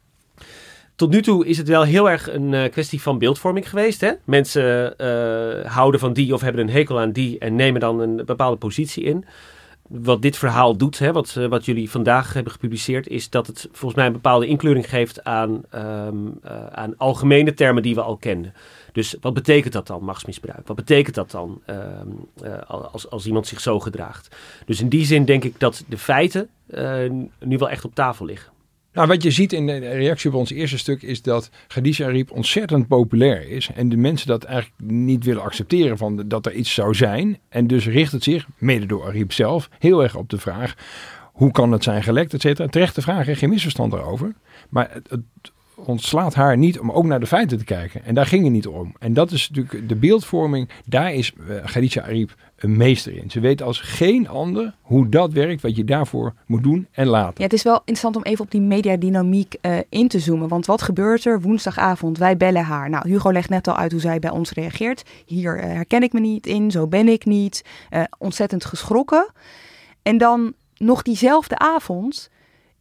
Tot 0.94 1.11
nu 1.11 1.22
toe 1.22 1.46
is 1.46 1.59
het 1.59 1.68
wel 1.68 1.83
heel 1.83 2.11
erg 2.11 2.33
een 2.33 2.53
uh, 2.53 2.70
kwestie 2.70 3.03
van 3.03 3.18
beeldvorming 3.18 3.68
geweest. 3.68 4.01
Hè? 4.01 4.12
Mensen 4.25 4.94
uh, 4.99 5.70
houden 5.72 6.01
van 6.01 6.12
die 6.12 6.35
of 6.35 6.40
hebben 6.40 6.62
een 6.62 6.70
hekel 6.70 7.01
aan 7.01 7.12
die 7.12 7.38
en 7.38 7.55
nemen 7.55 7.81
dan 7.81 8.01
een 8.01 8.22
bepaalde 8.27 8.57
positie 8.57 9.05
in. 9.05 9.25
Wat 9.88 10.22
dit 10.22 10.37
verhaal 10.37 10.77
doet, 10.77 10.99
hè, 10.99 11.12
wat, 11.12 11.35
uh, 11.38 11.46
wat 11.46 11.64
jullie 11.64 11.90
vandaag 11.90 12.33
hebben 12.33 12.53
gepubliceerd, 12.53 13.09
is 13.09 13.31
dat 13.31 13.46
het 13.46 13.68
volgens 13.72 13.94
mij 13.94 14.07
een 14.07 14.12
bepaalde 14.12 14.46
inkleuring 14.46 14.88
geeft 14.88 15.25
aan, 15.25 15.62
um, 15.75 16.38
aan 16.70 16.96
algemene 16.96 17.55
termen 17.55 17.83
die 17.83 17.94
we 17.94 18.03
al 18.03 18.16
kenden. 18.16 18.55
Dus 18.92 19.16
wat 19.20 19.35
betekent 19.35 19.72
dat 19.72 19.87
dan, 19.87 20.05
machtsmisbruik? 20.05 20.66
Wat 20.66 20.77
betekent 20.77 21.14
dat 21.14 21.31
dan 21.31 21.61
uh, 21.70 22.61
als, 22.66 23.11
als 23.11 23.27
iemand 23.27 23.46
zich 23.46 23.61
zo 23.61 23.81
gedraagt? 23.81 24.37
Dus 24.66 24.81
in 24.81 24.88
die 24.88 25.05
zin 25.05 25.25
denk 25.25 25.44
ik 25.44 25.61
dat 25.61 25.85
de 25.88 25.99
feiten 25.99 26.49
nu 27.38 27.59
wel 27.59 27.70
echt 27.70 27.85
op 27.85 27.94
tafel 27.94 28.27
liggen. 28.27 28.53
Nou, 28.96 29.09
wat 29.09 29.22
je 29.22 29.30
ziet 29.30 29.52
in 29.52 29.66
de 29.66 29.78
reactie 29.78 30.30
op 30.30 30.37
ons 30.37 30.50
eerste 30.50 30.78
stuk 30.78 31.02
is 31.02 31.22
dat 31.22 31.50
Khadija 31.66 32.06
Ariep 32.06 32.30
ontzettend 32.30 32.88
populair 32.88 33.48
is. 33.48 33.70
En 33.74 33.88
de 33.88 33.96
mensen 33.96 34.26
dat 34.26 34.44
eigenlijk 34.44 34.80
niet 34.92 35.24
willen 35.24 35.42
accepteren 35.42 35.98
van 35.98 36.24
dat 36.26 36.46
er 36.46 36.52
iets 36.52 36.74
zou 36.74 36.94
zijn. 36.94 37.38
En 37.48 37.66
dus 37.66 37.87
richt 37.87 38.12
het 38.12 38.22
zich, 38.22 38.46
mede 38.59 38.87
door 38.87 39.04
Ariep 39.04 39.32
zelf, 39.32 39.68
heel 39.78 40.02
erg 40.02 40.16
op 40.16 40.30
de 40.30 40.38
vraag... 40.38 40.74
hoe 41.32 41.50
kan 41.50 41.72
het 41.72 41.82
zijn 41.82 42.02
gelekt, 42.02 42.35
et 42.35 42.40
cetera. 42.40 42.68
Terechte 42.68 43.02
vraag, 43.02 43.38
geen 43.38 43.48
misverstand 43.48 43.92
daarover. 43.92 44.35
Maar 44.68 44.90
het, 44.92 45.11
het 45.11 45.52
ontslaat 45.74 46.35
haar 46.35 46.56
niet 46.56 46.78
om 46.78 46.90
ook 46.90 47.04
naar 47.04 47.20
de 47.20 47.26
feiten 47.26 47.59
te 47.59 47.64
kijken. 47.64 48.04
En 48.04 48.14
daar 48.14 48.26
ging 48.26 48.44
het 48.44 48.52
niet 48.52 48.66
om. 48.66 48.94
En 48.98 49.12
dat 49.12 49.30
is 49.30 49.50
natuurlijk 49.50 49.88
de 49.88 49.96
beeldvorming. 49.96 50.68
Daar 50.85 51.14
is 51.14 51.32
uh, 51.32 51.64
Khadija 51.64 52.02
Ariep 52.02 52.35
een 52.56 52.76
meester 52.76 53.16
in. 53.16 53.30
Ze 53.30 53.40
weet 53.40 53.62
als 53.62 53.80
geen 53.80 54.28
ander 54.28 54.74
hoe 54.82 55.08
dat 55.08 55.32
werkt, 55.32 55.62
wat 55.62 55.76
je 55.76 55.84
daarvoor 55.84 56.34
moet 56.46 56.62
doen 56.62 56.86
en 56.90 57.06
laten. 57.06 57.34
Ja, 57.36 57.44
het 57.44 57.52
is 57.52 57.62
wel 57.62 57.78
interessant 57.78 58.16
om 58.16 58.22
even 58.22 58.44
op 58.44 58.50
die 58.50 58.60
mediadynamiek 58.60 59.54
uh, 59.62 59.78
in 59.88 60.08
te 60.08 60.18
zoomen. 60.18 60.48
Want 60.48 60.66
wat 60.66 60.82
gebeurt 60.82 61.24
er 61.24 61.40
woensdagavond? 61.40 62.18
Wij 62.18 62.36
bellen 62.36 62.64
haar. 62.64 62.90
Nou, 62.90 63.08
Hugo 63.08 63.32
legt 63.32 63.48
net 63.48 63.68
al 63.68 63.76
uit 63.76 63.92
hoe 63.92 64.00
zij 64.00 64.18
bij 64.18 64.30
ons 64.30 64.50
reageert. 64.50 65.02
Hier 65.26 65.56
uh, 65.56 65.62
herken 65.62 66.02
ik 66.02 66.12
me 66.12 66.20
niet 66.20 66.46
in, 66.46 66.70
zo 66.70 66.86
ben 66.86 67.08
ik 67.08 67.24
niet. 67.24 67.64
Uh, 67.90 68.02
ontzettend 68.18 68.64
geschrokken. 68.64 69.30
En 70.02 70.18
dan 70.18 70.54
nog 70.76 71.02
diezelfde 71.02 71.58
avond 71.58 72.30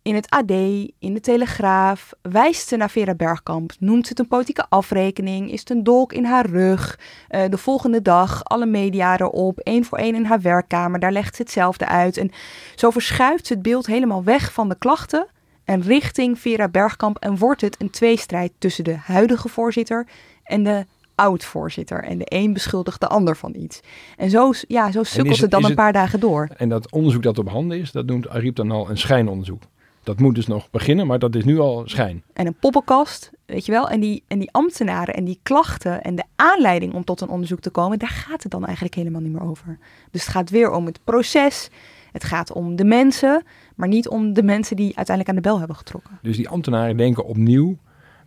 in 0.05 0.15
het 0.15 0.29
AD, 0.29 0.51
in 0.99 1.13
de 1.13 1.19
Telegraaf, 1.19 2.13
wijst 2.21 2.67
ze 2.67 2.75
naar 2.75 2.89
Vera 2.89 3.15
Bergkamp, 3.15 3.71
noemt 3.79 4.03
ze 4.03 4.09
het 4.09 4.19
een 4.19 4.27
politieke 4.27 4.65
afrekening, 4.69 5.51
is 5.51 5.59
het 5.59 5.69
een 5.69 5.83
dolk 5.83 6.13
in 6.13 6.25
haar 6.25 6.45
rug. 6.45 6.99
Uh, 7.29 7.43
de 7.49 7.57
volgende 7.57 8.01
dag 8.01 8.43
alle 8.43 8.65
media 8.65 9.19
erop, 9.19 9.59
één 9.59 9.85
voor 9.85 9.97
één 9.97 10.15
in 10.15 10.25
haar 10.25 10.41
werkkamer, 10.41 10.99
daar 10.99 11.11
legt 11.11 11.35
ze 11.35 11.41
hetzelfde 11.41 11.87
uit. 11.87 12.17
En 12.17 12.31
zo 12.75 12.89
verschuift 12.89 13.47
ze 13.47 13.53
het 13.53 13.61
beeld 13.61 13.85
helemaal 13.85 14.23
weg 14.23 14.53
van 14.53 14.69
de 14.69 14.77
klachten 14.77 15.27
en 15.63 15.81
richting 15.81 16.39
Vera 16.39 16.67
Bergkamp 16.67 17.17
en 17.17 17.37
wordt 17.37 17.61
het 17.61 17.81
een 17.81 17.89
tweestrijd 17.89 18.51
tussen 18.57 18.83
de 18.83 18.95
huidige 18.95 19.49
voorzitter 19.49 20.07
en 20.43 20.63
de 20.63 20.85
oud-voorzitter. 21.15 22.03
En 22.03 22.17
de 22.17 22.25
een 22.27 22.53
beschuldigt 22.53 22.99
de 22.99 23.07
ander 23.07 23.35
van 23.37 23.55
iets. 23.55 23.79
En 24.17 24.29
zo, 24.29 24.51
ja, 24.67 24.91
zo 24.91 25.03
sukkelt 25.03 25.33
het, 25.33 25.41
het, 25.41 25.51
dan 25.51 25.59
een 25.59 25.65
het, 25.65 25.75
paar 25.75 25.93
dagen 25.93 26.19
door. 26.19 26.49
En 26.57 26.69
dat 26.69 26.91
onderzoek 26.91 27.23
dat 27.23 27.37
op 27.37 27.49
handen 27.49 27.79
is, 27.79 27.91
dat 27.91 28.05
noemt 28.05 28.29
Ariep 28.29 28.55
dan 28.55 28.71
al 28.71 28.89
een 28.89 28.97
schijnonderzoek. 28.97 29.61
Dat 30.05 30.19
moet 30.19 30.35
dus 30.35 30.47
nog 30.47 30.69
beginnen, 30.71 31.07
maar 31.07 31.19
dat 31.19 31.35
is 31.35 31.43
nu 31.43 31.59
al 31.59 31.83
schijn. 31.85 32.23
En 32.33 32.47
een 32.47 32.55
poppenkast, 32.59 33.31
weet 33.45 33.65
je 33.65 33.71
wel. 33.71 33.89
En 33.89 33.99
die, 33.99 34.23
en 34.27 34.39
die 34.39 34.51
ambtenaren 34.51 35.13
en 35.13 35.23
die 35.23 35.39
klachten 35.43 36.01
en 36.01 36.15
de 36.15 36.23
aanleiding 36.35 36.93
om 36.93 37.03
tot 37.03 37.21
een 37.21 37.29
onderzoek 37.29 37.59
te 37.59 37.69
komen, 37.69 37.99
daar 37.99 38.09
gaat 38.09 38.43
het 38.43 38.51
dan 38.51 38.65
eigenlijk 38.65 38.95
helemaal 38.95 39.21
niet 39.21 39.31
meer 39.31 39.43
over. 39.43 39.77
Dus 40.11 40.21
het 40.21 40.31
gaat 40.31 40.49
weer 40.49 40.71
om 40.71 40.85
het 40.85 40.99
proces. 41.03 41.69
Het 42.11 42.23
gaat 42.23 42.51
om 42.51 42.75
de 42.75 42.83
mensen, 42.85 43.43
maar 43.75 43.87
niet 43.87 44.07
om 44.07 44.33
de 44.33 44.43
mensen 44.43 44.75
die 44.75 44.95
uiteindelijk 44.95 45.29
aan 45.29 45.43
de 45.43 45.49
bel 45.49 45.57
hebben 45.57 45.75
getrokken. 45.75 46.19
Dus 46.21 46.37
die 46.37 46.49
ambtenaren 46.49 46.97
denken 46.97 47.25
opnieuw, 47.25 47.77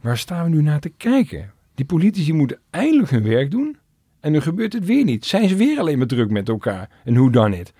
waar 0.00 0.18
staan 0.18 0.44
we 0.44 0.50
nu 0.50 0.62
naar 0.62 0.80
te 0.80 0.88
kijken? 0.88 1.52
Die 1.74 1.86
politici 1.86 2.32
moeten 2.32 2.58
eindelijk 2.70 3.10
hun 3.10 3.22
werk 3.22 3.50
doen 3.50 3.76
en 4.20 4.32
nu 4.32 4.40
gebeurt 4.40 4.72
het 4.72 4.84
weer 4.84 5.04
niet. 5.04 5.26
Zijn 5.26 5.48
ze 5.48 5.54
weer 5.54 5.78
alleen 5.78 5.98
maar 5.98 6.06
druk 6.06 6.30
met 6.30 6.48
elkaar? 6.48 6.90
En 7.04 7.16
hoe 7.16 7.30
dan 7.30 7.52
het? 7.52 7.72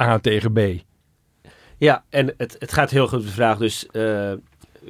A 0.00 0.18
tegen 0.18 0.52
B. 0.52 0.58
Ja, 1.78 2.04
en 2.10 2.34
het, 2.36 2.56
het 2.58 2.72
gaat 2.72 2.90
heel 2.90 3.08
goed 3.08 3.22
de 3.22 3.28
vraag 3.28 3.58
dus... 3.58 3.86
Uh, 3.92 4.32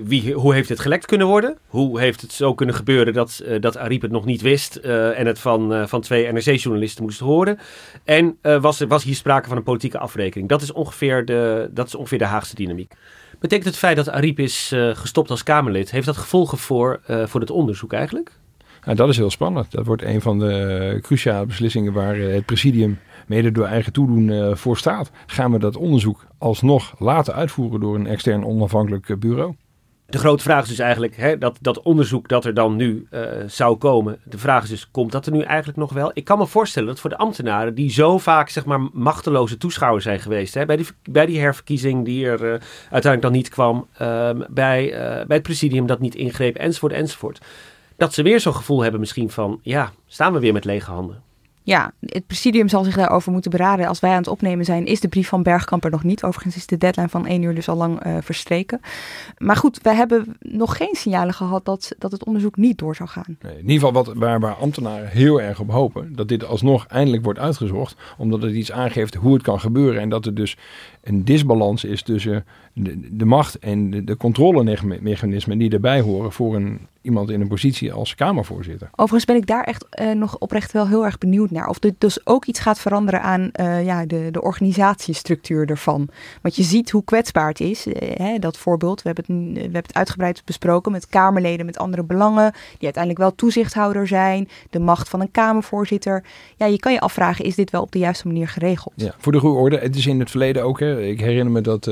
wie, 0.04 0.32
hoe 0.32 0.54
heeft 0.54 0.68
het 0.68 0.80
gelekt 0.80 1.06
kunnen 1.06 1.26
worden? 1.26 1.58
Hoe 1.66 2.00
heeft 2.00 2.20
het 2.20 2.32
zo 2.32 2.54
kunnen 2.54 2.74
gebeuren 2.74 3.12
dat, 3.12 3.42
uh, 3.44 3.60
dat 3.60 3.76
Ariep 3.76 4.02
het 4.02 4.10
nog 4.10 4.24
niet 4.24 4.40
wist 4.42 4.78
uh, 4.82 5.18
en 5.18 5.26
het 5.26 5.38
van, 5.38 5.88
van 5.88 6.00
twee 6.00 6.32
NRC-journalisten 6.32 7.04
moest 7.04 7.18
horen? 7.18 7.58
En 8.04 8.38
was, 8.60 8.80
was 8.80 9.04
hier 9.04 9.14
sprake 9.14 9.48
van 9.48 9.56
een 9.56 9.62
politieke 9.62 9.98
afrekening? 9.98 10.48
Dat 10.48 10.62
is 10.62 10.72
ongeveer 10.72 11.24
de, 11.24 11.70
dat 11.72 11.86
is 11.86 11.94
ongeveer 11.94 12.18
de 12.18 12.24
Haagse 12.24 12.54
dynamiek. 12.54 12.92
Betekent 13.38 13.66
het 13.66 13.76
feit 13.76 13.96
dat 13.96 14.10
Ariep 14.10 14.38
is 14.38 14.72
gestopt 14.92 15.30
als 15.30 15.42
Kamerlid, 15.42 15.90
heeft 15.90 16.06
dat 16.06 16.16
gevolgen 16.16 16.58
voor, 16.58 17.00
voor 17.06 17.40
het 17.40 17.50
onderzoek 17.50 17.92
eigenlijk? 17.92 18.32
Dat 18.94 19.08
is 19.08 19.16
heel 19.16 19.30
spannend. 19.30 19.70
Dat 19.70 19.86
wordt 19.86 20.02
een 20.02 20.20
van 20.20 20.38
de 20.38 20.98
cruciale 21.02 21.46
beslissingen 21.46 21.92
waar 21.92 22.16
het 22.16 22.44
presidium 22.44 22.98
mede 23.26 23.52
door 23.52 23.66
eigen 23.66 23.92
toedoen 23.92 24.28
uh, 24.28 24.54
voor 24.54 24.76
staat. 24.76 25.10
Gaan 25.26 25.52
we 25.52 25.58
dat 25.58 25.76
onderzoek 25.76 26.26
alsnog 26.38 26.94
laten 26.98 27.34
uitvoeren 27.34 27.80
door 27.80 27.94
een 27.94 28.06
extern 28.06 28.44
onafhankelijk 28.44 29.18
bureau? 29.18 29.54
De 30.08 30.18
grote 30.18 30.42
vraag 30.42 30.62
is 30.62 30.68
dus 30.68 30.78
eigenlijk, 30.78 31.16
hè, 31.16 31.38
dat, 31.38 31.58
dat 31.60 31.82
onderzoek 31.82 32.28
dat 32.28 32.44
er 32.44 32.54
dan 32.54 32.76
nu 32.76 33.06
uh, 33.10 33.20
zou 33.46 33.76
komen. 33.76 34.18
De 34.24 34.38
vraag 34.38 34.62
is 34.62 34.68
dus, 34.68 34.90
komt 34.90 35.12
dat 35.12 35.26
er 35.26 35.32
nu 35.32 35.40
eigenlijk 35.40 35.78
nog 35.78 35.92
wel? 35.92 36.10
Ik 36.14 36.24
kan 36.24 36.38
me 36.38 36.46
voorstellen 36.46 36.88
dat 36.88 37.00
voor 37.00 37.10
de 37.10 37.16
ambtenaren 37.16 37.74
die 37.74 37.90
zo 37.90 38.18
vaak 38.18 38.48
zeg 38.48 38.64
maar 38.64 38.80
machteloze 38.92 39.56
toeschouwers 39.56 40.04
zijn 40.04 40.20
geweest. 40.20 40.54
Hè, 40.54 40.66
bij, 40.66 40.76
die, 40.76 40.86
bij 41.10 41.26
die 41.26 41.40
herverkiezing 41.40 42.04
die 42.04 42.26
er 42.26 42.40
uiteindelijk 42.90 43.22
dan 43.22 43.32
niet 43.32 43.48
kwam. 43.48 43.86
Uh, 43.92 44.30
bij, 44.48 44.90
bij 45.26 45.36
het 45.36 45.42
presidium 45.42 45.86
dat 45.86 46.00
niet 46.00 46.14
ingreep 46.14 46.56
enzovoort 46.56 46.92
enzovoort. 46.92 47.40
Dat 47.96 48.14
ze 48.14 48.22
weer 48.22 48.40
zo'n 48.40 48.54
gevoel 48.54 48.82
hebben 48.82 49.00
misschien 49.00 49.30
van, 49.30 49.58
ja, 49.62 49.92
staan 50.06 50.32
we 50.32 50.38
weer 50.38 50.52
met 50.52 50.64
lege 50.64 50.90
handen. 50.90 51.22
Ja, 51.66 51.92
het 52.00 52.26
presidium 52.26 52.68
zal 52.68 52.84
zich 52.84 52.96
daarover 52.96 53.32
moeten 53.32 53.50
beraden. 53.50 53.86
Als 53.86 54.00
wij 54.00 54.10
aan 54.10 54.16
het 54.16 54.28
opnemen 54.28 54.64
zijn, 54.64 54.86
is 54.86 55.00
de 55.00 55.08
brief 55.08 55.28
van 55.28 55.42
Bergkamp 55.42 55.84
er 55.84 55.90
nog 55.90 56.02
niet. 56.02 56.24
Overigens 56.24 56.56
is 56.56 56.66
de 56.66 56.76
deadline 56.76 57.08
van 57.08 57.26
één 57.26 57.42
uur 57.42 57.54
dus 57.54 57.68
al 57.68 57.76
lang 57.76 58.06
uh, 58.06 58.16
verstreken. 58.20 58.80
Maar 59.38 59.56
goed, 59.56 59.80
wij 59.82 59.94
hebben 59.94 60.36
nog 60.40 60.76
geen 60.76 60.94
signalen 60.94 61.34
gehad 61.34 61.64
dat, 61.64 61.92
dat 61.98 62.12
het 62.12 62.24
onderzoek 62.24 62.56
niet 62.56 62.78
door 62.78 62.96
zou 62.96 63.08
gaan. 63.08 63.36
In 63.42 63.56
ieder 63.56 63.72
geval 63.72 63.92
wat, 63.92 64.12
waar, 64.14 64.40
waar 64.40 64.54
ambtenaren 64.54 65.08
heel 65.08 65.40
erg 65.40 65.60
op 65.60 65.70
hopen. 65.70 66.16
Dat 66.16 66.28
dit 66.28 66.44
alsnog 66.44 66.86
eindelijk 66.86 67.24
wordt 67.24 67.38
uitgezocht. 67.38 67.96
Omdat 68.18 68.42
het 68.42 68.52
iets 68.52 68.72
aangeeft 68.72 69.14
hoe 69.14 69.34
het 69.34 69.42
kan 69.42 69.60
gebeuren. 69.60 70.00
En 70.00 70.08
dat 70.08 70.26
er 70.26 70.34
dus 70.34 70.56
een 71.06 71.24
disbalans 71.24 71.84
is 71.84 72.02
tussen 72.02 72.44
de, 72.72 73.16
de 73.16 73.24
macht 73.24 73.58
en 73.58 73.90
de, 73.90 74.04
de 74.04 74.16
controlemechanismen 74.16 75.58
die 75.58 75.70
erbij 75.70 76.00
horen 76.00 76.32
voor 76.32 76.54
een, 76.54 76.80
iemand 77.02 77.30
in 77.30 77.40
een 77.40 77.48
positie 77.48 77.92
als 77.92 78.14
Kamervoorzitter. 78.14 78.88
Overigens 78.90 79.24
ben 79.24 79.36
ik 79.36 79.46
daar 79.46 79.64
echt 79.64 79.86
uh, 80.00 80.12
nog 80.12 80.38
oprecht 80.38 80.72
wel 80.72 80.88
heel 80.88 81.04
erg 81.04 81.18
benieuwd 81.18 81.50
naar. 81.50 81.68
Of 81.68 81.78
dit 81.78 81.94
dus 81.98 82.26
ook 82.26 82.44
iets 82.44 82.60
gaat 82.60 82.78
veranderen 82.78 83.22
aan 83.22 83.50
uh, 83.60 83.84
ja, 83.84 84.06
de, 84.06 84.28
de 84.30 84.42
organisatiestructuur 84.42 85.70
ervan. 85.70 86.08
Want 86.42 86.56
je 86.56 86.62
ziet 86.62 86.90
hoe 86.90 87.04
kwetsbaar 87.04 87.48
het 87.48 87.60
is. 87.60 87.86
Uh, 87.86 87.94
hè, 87.98 88.38
dat 88.38 88.58
voorbeeld, 88.58 89.02
we 89.02 89.10
hebben, 89.12 89.24
het, 89.36 89.54
we 89.54 89.60
hebben 89.60 89.82
het 89.82 89.94
uitgebreid 89.94 90.42
besproken 90.44 90.92
met 90.92 91.06
Kamerleden 91.06 91.66
met 91.66 91.78
andere 91.78 92.02
belangen. 92.02 92.52
Die 92.52 92.84
uiteindelijk 92.84 93.22
wel 93.22 93.34
toezichthouder 93.34 94.06
zijn. 94.06 94.48
De 94.70 94.78
macht 94.78 95.08
van 95.08 95.20
een 95.20 95.30
Kamervoorzitter. 95.30 96.24
Ja, 96.56 96.66
je 96.66 96.78
kan 96.78 96.92
je 96.92 97.00
afvragen, 97.00 97.44
is 97.44 97.54
dit 97.54 97.70
wel 97.70 97.82
op 97.82 97.92
de 97.92 97.98
juiste 97.98 98.26
manier 98.26 98.48
geregeld? 98.48 98.94
Ja, 98.96 99.14
voor 99.18 99.32
de 99.32 99.38
goede 99.38 99.58
orde. 99.58 99.78
Het 99.78 99.96
is 99.96 100.06
in 100.06 100.20
het 100.20 100.30
verleden 100.30 100.62
ook. 100.62 100.80
Hè, 100.80 100.95
ik 101.00 101.20
herinner 101.20 101.52
me 101.52 101.60
dat 101.60 101.88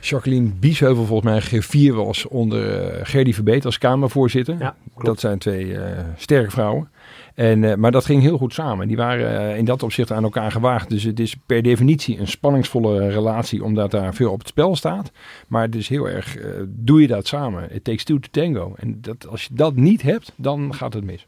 Jacqueline 0.00 0.50
Biesheuvel 0.60 1.04
volgens 1.04 1.50
mij 1.50 1.62
G4 1.62 1.94
was 1.94 2.26
onder 2.26 2.92
uh, 2.92 3.00
Gerdy 3.02 3.32
Verbeet 3.32 3.64
als 3.64 3.78
Kamervoorzitter. 3.78 4.56
Ja, 4.58 4.76
dat 4.96 5.20
zijn 5.20 5.38
twee 5.38 5.64
uh, 5.64 5.82
sterke 6.16 6.50
vrouwen. 6.50 6.90
En, 7.34 7.80
maar 7.80 7.90
dat 7.90 8.04
ging 8.04 8.22
heel 8.22 8.38
goed 8.38 8.54
samen. 8.54 8.88
Die 8.88 8.96
waren 8.96 9.56
in 9.56 9.64
dat 9.64 9.82
opzicht 9.82 10.12
aan 10.12 10.22
elkaar 10.22 10.52
gewaagd. 10.52 10.88
Dus 10.88 11.02
het 11.02 11.20
is 11.20 11.36
per 11.46 11.62
definitie 11.62 12.18
een 12.18 12.28
spanningsvolle 12.28 13.08
relatie, 13.08 13.64
omdat 13.64 13.90
daar 13.90 14.14
veel 14.14 14.32
op 14.32 14.38
het 14.38 14.48
spel 14.48 14.76
staat. 14.76 15.10
Maar 15.48 15.62
het 15.62 15.74
is 15.74 15.88
heel 15.88 16.08
erg, 16.08 16.36
doe 16.66 17.00
je 17.00 17.06
dat 17.06 17.26
samen. 17.26 17.74
It 17.74 17.84
takes 17.84 18.04
two 18.04 18.18
to 18.18 18.28
tango. 18.30 18.74
En 18.76 18.98
dat, 19.00 19.26
als 19.28 19.44
je 19.44 19.54
dat 19.54 19.76
niet 19.76 20.02
hebt, 20.02 20.32
dan 20.36 20.74
gaat 20.74 20.94
het 20.94 21.04
mis. 21.04 21.26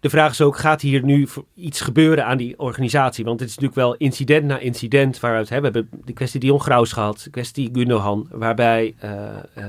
De 0.00 0.10
vraag 0.10 0.30
is 0.30 0.40
ook, 0.40 0.56
gaat 0.56 0.80
hier 0.80 1.04
nu 1.04 1.28
iets 1.54 1.80
gebeuren 1.80 2.26
aan 2.26 2.36
die 2.36 2.58
organisatie? 2.58 3.24
Want 3.24 3.40
het 3.40 3.48
is 3.48 3.54
natuurlijk 3.54 3.80
wel 3.80 3.94
incident 3.94 4.44
na 4.44 4.58
incident 4.58 5.20
waaruit 5.20 5.48
hè, 5.48 5.56
we 5.56 5.64
hebben 5.64 5.88
de 6.04 6.12
kwestie 6.12 6.40
Dion 6.40 6.60
Graus 6.60 6.92
gehad, 6.92 7.20
de 7.24 7.30
kwestie 7.30 7.70
Gundogan, 7.72 8.28
waarbij 8.30 8.94
uh, 9.04 9.10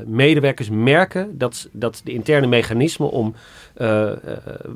medewerkers 0.06 0.70
merken 0.70 1.38
dat, 1.38 1.70
dat 1.72 2.02
de 2.04 2.12
interne 2.12 2.48
mechanismen 2.48 3.10
om 3.10 3.36
uh, 3.78 4.12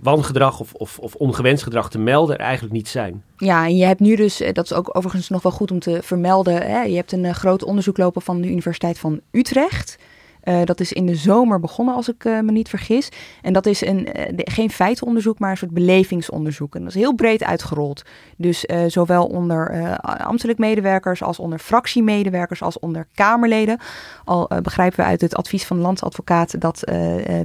wangedrag 0.01 0.59
of, 0.59 0.73
of, 0.73 0.99
of, 0.99 1.15
ongewenst 1.15 1.63
gedrag 1.63 1.89
te 1.89 1.99
melden 1.99 2.37
er 2.37 2.45
eigenlijk 2.45 2.73
niet 2.73 2.87
zijn. 2.87 3.23
Ja, 3.37 3.65
en 3.65 3.75
je 3.75 3.85
hebt 3.85 3.99
nu 3.99 4.15
dus, 4.15 4.41
dat 4.53 4.65
is 4.65 4.73
ook 4.73 4.97
overigens 4.97 5.29
nog 5.29 5.41
wel 5.41 5.51
goed 5.51 5.71
om 5.71 5.79
te 5.79 5.99
vermelden, 6.01 6.62
hè, 6.62 6.81
je 6.81 6.95
hebt 6.95 7.12
een 7.12 7.35
groot 7.35 7.63
onderzoek 7.63 7.97
lopen 7.97 8.21
van 8.21 8.41
de 8.41 8.49
Universiteit 8.49 8.99
van 8.99 9.21
Utrecht. 9.31 9.97
Uh, 10.46 10.63
dat 10.63 10.79
is 10.79 10.93
in 10.93 11.06
de 11.06 11.15
zomer 11.15 11.60
begonnen, 11.60 11.96
als 11.96 12.10
ik 12.10 12.23
uh, 12.23 12.39
me 12.39 12.52
niet 12.52 12.69
vergis. 12.69 13.10
En 13.41 13.54
dat 13.54 13.65
is 13.65 13.81
een, 13.81 14.04
de, 14.13 14.48
geen 14.52 14.69
feitenonderzoek, 14.69 15.39
maar 15.39 15.52
een 15.52 15.58
soort 15.58 15.71
belevingsonderzoek. 15.71 16.75
En 16.75 16.79
dat 16.83 16.89
is 16.89 17.02
heel 17.02 17.13
breed 17.13 17.43
uitgerold. 17.43 18.04
Dus 18.37 18.65
zowel 18.87 19.25
onder 19.25 19.98
ambtelijk 20.02 20.60
medewerkers 20.60 21.23
als 21.23 21.39
onder 21.39 21.60
fractiemedewerkers 21.60 22.62
als 22.62 22.79
onder 22.79 23.08
Kamerleden. 23.13 23.79
Al 24.25 24.50
begrijpen 24.62 25.00
we 25.00 25.06
uit 25.06 25.21
het 25.21 25.35
advies 25.35 25.65
van 25.65 25.77
de 25.77 25.83
landsadvocaat 25.83 26.62
dat 26.62 26.79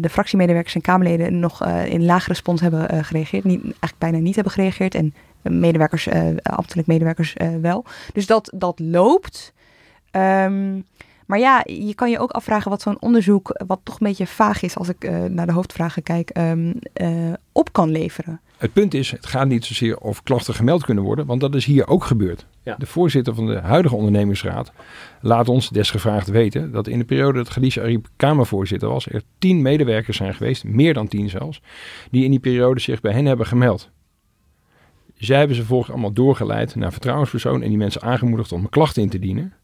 de 0.01 0.09
fractiemedewerkers 0.11 0.75
en 0.75 0.81
Kamerleden 0.81 1.39
nog 1.39 1.67
in 1.67 2.05
laag 2.05 2.27
respons 2.27 2.61
hebben 2.61 3.05
gereageerd. 3.05 3.45
Niet, 3.45 3.63
eigenlijk 3.63 3.99
bijna 3.99 4.19
niet 4.19 4.35
hebben 4.35 4.53
gereageerd. 4.53 4.95
En 4.95 5.15
medewerkers, 5.43 6.09
ambtelijk 6.43 6.89
medewerkers 6.89 7.37
wel. 7.61 7.85
Dus 8.13 8.27
dat, 8.27 8.53
dat 8.55 8.79
loopt. 8.79 9.53
Um, 10.13 10.85
maar 11.31 11.39
ja, 11.39 11.63
je 11.65 11.95
kan 11.95 12.11
je 12.11 12.19
ook 12.19 12.31
afvragen 12.31 12.71
wat 12.71 12.83
zo'n 12.83 13.01
onderzoek, 13.01 13.63
wat 13.67 13.81
toch 13.83 14.01
een 14.01 14.07
beetje 14.07 14.27
vaag 14.27 14.63
is 14.63 14.77
als 14.77 14.89
ik 14.89 15.05
uh, 15.05 15.25
naar 15.25 15.47
de 15.47 15.53
hoofdvragen 15.53 16.03
kijk, 16.03 16.39
um, 16.39 16.75
uh, 16.95 17.33
op 17.53 17.73
kan 17.73 17.91
leveren. 17.91 18.41
Het 18.57 18.73
punt 18.73 18.95
is, 18.95 19.11
het 19.11 19.27
gaat 19.27 19.47
niet 19.47 19.65
zozeer 19.65 19.99
of 19.99 20.23
klachten 20.23 20.55
gemeld 20.55 20.85
kunnen 20.85 21.05
worden, 21.05 21.27
want 21.27 21.41
dat 21.41 21.55
is 21.55 21.65
hier 21.65 21.89
ook 21.89 22.05
gebeurd. 22.05 22.47
Ja. 22.63 22.75
De 22.79 22.87
voorzitter 22.87 23.35
van 23.35 23.47
de 23.47 23.59
huidige 23.59 23.95
ondernemingsraad 23.95 24.73
laat 25.21 25.49
ons 25.49 25.69
desgevraagd 25.69 26.29
weten 26.29 26.73
dat 26.73 26.87
in 26.87 26.99
de 26.99 27.05
periode 27.05 27.39
dat 27.39 27.49
Khadija 27.49 27.83
Ariep 27.83 28.09
Kamervoorzitter 28.17 28.89
was, 28.89 29.07
er 29.07 29.23
tien 29.39 29.63
medewerkers 29.63 30.17
zijn 30.17 30.35
geweest, 30.35 30.65
meer 30.65 30.95
dan 30.95 31.09
tien 31.09 31.29
zelfs, 31.29 31.63
die 32.11 32.25
in 32.25 32.31
die 32.31 32.41
periode 32.41 32.81
zich 32.81 33.01
bij 33.01 33.13
hen 33.13 33.25
hebben 33.25 33.47
gemeld. 33.47 33.91
Zij 35.15 35.39
hebben 35.39 35.57
ze 35.57 35.65
volgens 35.65 35.91
allemaal 35.91 36.13
doorgeleid 36.13 36.75
naar 36.75 36.93
vertrouwenspersoon 36.93 37.63
en 37.63 37.69
die 37.69 37.79
mensen 37.79 38.03
aangemoedigd 38.03 38.53
om 38.53 38.69
klachten 38.69 39.03
in 39.03 39.09
te 39.09 39.19
dienen 39.19 39.55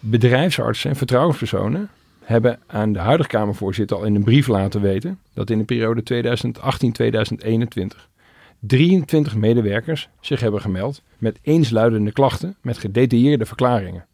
bedrijfsartsen 0.00 0.90
en 0.90 0.96
vertrouwenspersonen 0.96 1.88
hebben 2.20 2.58
aan 2.66 2.92
de 2.92 2.98
huidige 2.98 3.28
Kamervoorzitter 3.28 3.96
al 3.96 4.04
in 4.04 4.14
een 4.14 4.24
brief 4.24 4.46
laten 4.46 4.80
weten 4.80 5.18
dat 5.34 5.50
in 5.50 5.58
de 5.58 5.64
periode 5.64 6.02
2018-2021 7.96 8.08
23 8.60 9.34
medewerkers 9.34 10.08
zich 10.20 10.40
hebben 10.40 10.60
gemeld 10.60 11.02
met 11.18 11.38
eensluidende 11.42 12.12
klachten 12.12 12.56
met 12.60 12.78
gedetailleerde 12.78 13.46
verklaringen. 13.46 14.06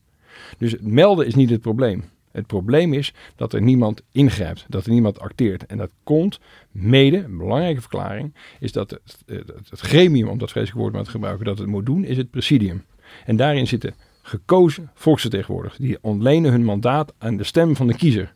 Dus 0.58 0.72
het 0.72 0.86
melden 0.86 1.26
is 1.26 1.34
niet 1.34 1.50
het 1.50 1.60
probleem. 1.60 2.04
Het 2.30 2.46
probleem 2.46 2.92
is 2.92 3.14
dat 3.36 3.52
er 3.52 3.62
niemand 3.62 4.02
ingrijpt, 4.12 4.66
dat 4.68 4.86
er 4.86 4.92
niemand 4.92 5.20
acteert. 5.20 5.66
En 5.66 5.76
dat 5.76 5.90
komt 6.02 6.40
mede, 6.70 7.16
een 7.16 7.38
belangrijke 7.38 7.80
verklaring, 7.80 8.34
is 8.60 8.72
dat 8.72 8.90
het, 8.90 9.22
het, 9.70 9.80
gremium, 9.80 10.28
om 10.28 10.38
dat 10.38 10.50
vreselijk 10.50 10.80
woord 10.80 10.92
maar 10.92 11.04
te 11.04 11.10
gebruiken, 11.10 11.44
dat 11.44 11.58
het 11.58 11.66
moet 11.66 11.86
doen, 11.86 12.04
is 12.04 12.16
het 12.16 12.30
presidium. 12.30 12.84
En 13.24 13.36
daarin 13.36 13.66
zitten 13.66 13.94
gekozen 14.26 14.90
volksvertegenwoordigers. 14.94 15.78
Die 15.80 15.98
ontlenen 16.00 16.50
hun 16.50 16.64
mandaat 16.64 17.12
aan 17.18 17.36
de 17.36 17.44
stem 17.44 17.76
van 17.76 17.86
de 17.86 17.94
kiezer. 17.94 18.34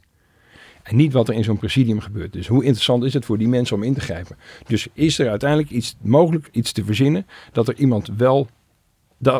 En 0.83 0.97
niet 0.97 1.13
wat 1.13 1.29
er 1.29 1.35
in 1.35 1.45
zo'n 1.45 1.59
presidium 1.59 2.01
gebeurt. 2.01 2.33
Dus 2.33 2.47
hoe 2.47 2.65
interessant 2.65 3.05
is 3.05 3.15
het 3.15 3.25
voor 3.25 3.39
die 3.39 3.49
mensen 3.49 3.77
om 3.77 3.83
in 3.83 3.95
te 3.95 4.01
grijpen? 4.01 4.37
Dus 4.67 4.89
is 4.93 5.19
er 5.19 5.29
uiteindelijk 5.29 5.71
iets 5.71 5.97
mogelijk 6.01 6.49
iets 6.53 6.73
te 6.73 6.85
verzinnen 6.85 7.27
dat 7.53 7.69
er 7.69 7.75
iemand 7.75 8.11
wel 8.17 8.49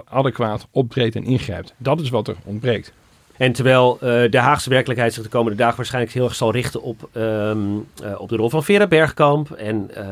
adequaat 0.05 0.69
optreedt 0.71 1.17
en 1.17 1.25
ingrijpt? 1.25 1.75
Dat 1.77 2.01
is 2.01 2.11
wat 2.11 2.29
er 2.29 2.37
ontbreekt. 2.45 2.93
En 3.41 3.53
terwijl 3.53 3.95
uh, 3.95 4.31
de 4.31 4.39
Haagse 4.39 4.71
werkelijkheid 4.71 5.13
zich 5.13 5.23
de 5.23 5.29
komende 5.29 5.59
dagen 5.59 5.77
waarschijnlijk 5.77 6.15
heel 6.15 6.25
erg 6.25 6.35
zal 6.35 6.53
richten 6.53 6.83
op, 6.83 7.09
um, 7.13 7.87
uh, 8.05 8.21
op 8.21 8.29
de 8.29 8.37
rol 8.37 8.51
van 8.51 8.65
Vera 8.65 8.87
Bergkamp. 8.87 9.51
En, 9.51 9.91
uh, 9.97 10.05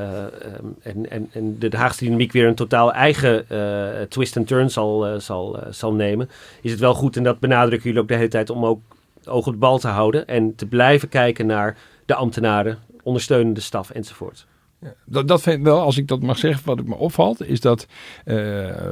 en, 0.83 1.11
en, 1.11 1.29
en 1.33 1.59
de 1.59 1.77
Haagse 1.77 2.05
dynamiek 2.05 2.33
weer 2.33 2.47
een 2.47 2.55
totaal 2.55 2.93
eigen 2.93 3.47
twist 4.09 4.37
and 4.37 4.47
turn 4.47 4.71
zal, 4.71 5.21
zal, 5.21 5.59
zal 5.71 5.93
nemen. 5.93 6.31
Is 6.61 6.71
het 6.71 6.81
wel 6.81 6.95
goed, 6.95 7.17
en 7.17 7.23
dat 7.23 7.41
benadrukken 7.41 7.87
jullie 7.87 8.03
ook 8.03 8.09
de 8.09 8.15
hele 8.15 8.29
tijd, 8.29 8.51
om 8.51 8.65
ook 8.65 8.81
oog 9.25 9.47
op 9.47 9.53
de 9.53 9.59
bal 9.59 9.79
te 9.79 9.89
houden. 9.89 10.27
En 10.27 10.55
te 10.55 10.67
blijven 10.67 11.09
kijken 11.09 11.47
naar 11.47 11.77
de 12.07 12.15
ambtenaren, 12.15 12.79
ondersteunende 13.03 13.61
staf 13.61 13.91
enzovoort. 13.91 14.47
Ja, 14.81 14.95
dat, 15.05 15.29
dat 15.29 15.43
vind 15.43 15.59
ik 15.59 15.65
wel, 15.65 15.81
als 15.81 15.97
ik 15.97 16.09
dat 16.09 16.23
mag 16.23 16.39
zeggen, 16.39 16.67
wat 16.67 16.79
ik 16.79 16.87
me 16.87 16.97
opvalt, 16.97 17.47
is 17.47 17.61
dat 17.61 17.87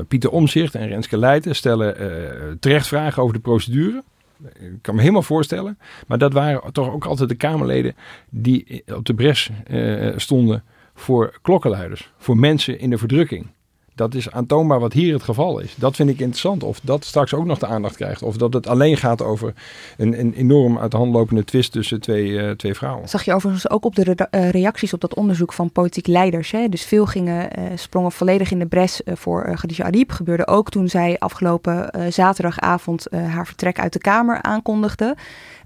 Pieter 0.08 0.30
Omzicht 0.30 0.74
en 0.74 0.88
Renske 0.88 1.18
Leijten 1.18 1.54
stellen 1.54 1.96
terecht 2.60 2.86
vragen 2.86 3.22
over 3.22 3.34
de 3.34 3.40
procedure. 3.40 4.02
Ik 4.42 4.78
kan 4.80 4.94
me 4.94 5.00
helemaal 5.00 5.22
voorstellen. 5.22 5.78
Maar 6.06 6.18
dat 6.18 6.32
waren 6.32 6.72
toch 6.72 6.92
ook 6.92 7.04
altijd 7.04 7.28
de 7.28 7.34
Kamerleden 7.34 7.94
die 8.30 8.82
op 8.94 9.04
de 9.04 9.14
bres 9.14 9.50
uh, 9.70 10.12
stonden 10.16 10.64
voor 10.94 11.38
klokkenluiders. 11.42 12.12
Voor 12.18 12.36
mensen 12.36 12.78
in 12.78 12.90
de 12.90 12.98
verdrukking 12.98 13.46
dat 13.96 14.14
is 14.14 14.30
aantoonbaar 14.30 14.80
wat 14.80 14.92
hier 14.92 15.12
het 15.12 15.22
geval 15.22 15.58
is. 15.58 15.74
Dat 15.74 15.96
vind 15.96 16.10
ik 16.10 16.18
interessant. 16.18 16.62
Of 16.62 16.80
dat 16.82 17.04
straks 17.04 17.34
ook 17.34 17.44
nog 17.44 17.58
de 17.58 17.66
aandacht 17.66 17.96
krijgt. 17.96 18.22
Of 18.22 18.36
dat 18.36 18.52
het 18.52 18.66
alleen 18.66 18.96
gaat 18.96 19.22
over 19.22 19.54
een, 19.96 20.20
een 20.20 20.32
enorm 20.32 20.78
uit 20.78 20.90
de 20.90 20.96
hand 20.96 21.12
lopende 21.12 21.44
twist 21.44 21.72
tussen 21.72 22.00
twee, 22.00 22.28
uh, 22.28 22.50
twee 22.50 22.74
vrouwen. 22.74 23.08
Zag 23.08 23.24
je 23.24 23.34
overigens 23.34 23.70
ook 23.70 23.84
op 23.84 23.94
de 23.94 24.28
uh, 24.30 24.50
reacties 24.50 24.92
op 24.92 25.00
dat 25.00 25.14
onderzoek 25.14 25.52
van 25.52 25.72
politiek 25.72 26.06
leiders. 26.06 26.50
Hè? 26.50 26.68
Dus 26.68 26.84
veel 26.84 27.06
gingen, 27.06 27.58
uh, 27.58 27.64
sprongen 27.74 28.12
volledig 28.12 28.50
in 28.50 28.58
de 28.58 28.66
bres 28.66 29.00
voor 29.04 29.46
uh, 29.48 29.54
Khadija. 29.54 29.90
Gebeurde 30.06 30.46
ook 30.46 30.70
toen 30.70 30.88
zij 30.88 31.16
afgelopen 31.18 31.90
zaterdagavond 32.12 33.06
haar 33.10 33.46
vertrek 33.46 33.80
uit 33.80 33.92
de 33.92 33.98
Kamer 33.98 34.42
aankondigde. 34.42 35.16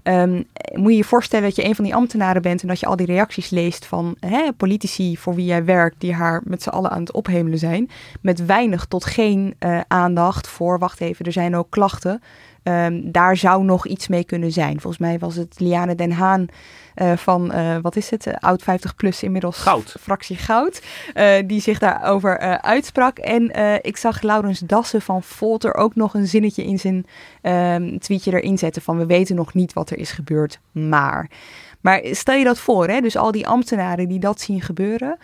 Um, 0.03 0.45
moet 0.73 0.91
je 0.91 0.97
je 0.97 1.03
voorstellen 1.03 1.45
dat 1.45 1.55
je 1.55 1.65
een 1.65 1.75
van 1.75 1.83
die 1.83 1.95
ambtenaren 1.95 2.41
bent 2.41 2.61
en 2.61 2.67
dat 2.67 2.79
je 2.79 2.85
al 2.85 2.95
die 2.95 3.05
reacties 3.05 3.49
leest 3.49 3.85
van 3.85 4.15
hè, 4.19 4.51
politici 4.57 5.17
voor 5.17 5.35
wie 5.35 5.45
jij 5.45 5.65
werkt, 5.65 5.99
die 5.99 6.13
haar 6.13 6.41
met 6.43 6.63
z'n 6.63 6.69
allen 6.69 6.91
aan 6.91 6.99
het 6.99 7.11
ophemelen 7.11 7.59
zijn, 7.59 7.89
met 8.21 8.45
weinig 8.45 8.85
tot 8.85 9.05
geen 9.05 9.55
uh, 9.59 9.79
aandacht 9.87 10.47
voor, 10.47 10.79
wacht 10.79 11.01
even, 11.01 11.25
er 11.25 11.31
zijn 11.31 11.55
ook 11.55 11.69
klachten. 11.69 12.21
Um, 12.63 13.11
daar 13.11 13.37
zou 13.37 13.63
nog 13.63 13.87
iets 13.87 14.07
mee 14.07 14.23
kunnen 14.23 14.51
zijn. 14.51 14.81
Volgens 14.81 15.01
mij 15.01 15.19
was 15.19 15.35
het 15.35 15.59
Liane 15.59 15.95
Den 15.95 16.11
Haan 16.11 16.47
uh, 16.95 17.17
van, 17.17 17.51
uh, 17.55 17.77
wat 17.81 17.95
is 17.95 18.09
het, 18.09 18.25
uh, 18.25 18.33
oud 18.39 18.63
50 18.63 18.95
plus 18.95 19.23
inmiddels. 19.23 19.57
Goud. 19.57 19.95
Fractie 19.99 20.35
Goud. 20.35 20.81
die 21.45 21.61
zich 21.61 21.79
daarover 21.79 22.39
uitsprak. 22.61 23.17
En 23.17 23.51
ik 23.81 23.97
zag 23.97 24.21
Laurens 24.21 24.59
Dassen 24.59 25.01
van 25.01 25.23
Volt 25.23 25.63
er 25.63 25.75
ook 25.75 25.95
nog 25.95 26.13
een 26.13 26.27
zinnetje 26.27 26.63
in 26.63 26.79
zijn 26.79 27.05
ehm, 27.41 27.97
tweetje 27.97 28.33
erin 28.33 28.57
zetten 28.57 28.81
van 28.81 28.97
we 28.97 29.05
weten 29.05 29.35
nog 29.35 29.53
niet 29.53 29.73
wat 29.73 29.89
er 29.89 29.97
is 29.97 30.11
gebeurd, 30.11 30.59
maar. 30.71 31.29
Maar 31.81 32.01
stel 32.11 32.35
je 32.35 32.43
dat 32.43 32.59
voor, 32.59 32.87
hè? 32.87 33.01
dus 33.01 33.17
al 33.17 33.31
die 33.31 33.47
ambtenaren 33.47 34.07
die 34.07 34.19
dat 34.19 34.41
zien 34.41 34.61
gebeuren 34.61 35.17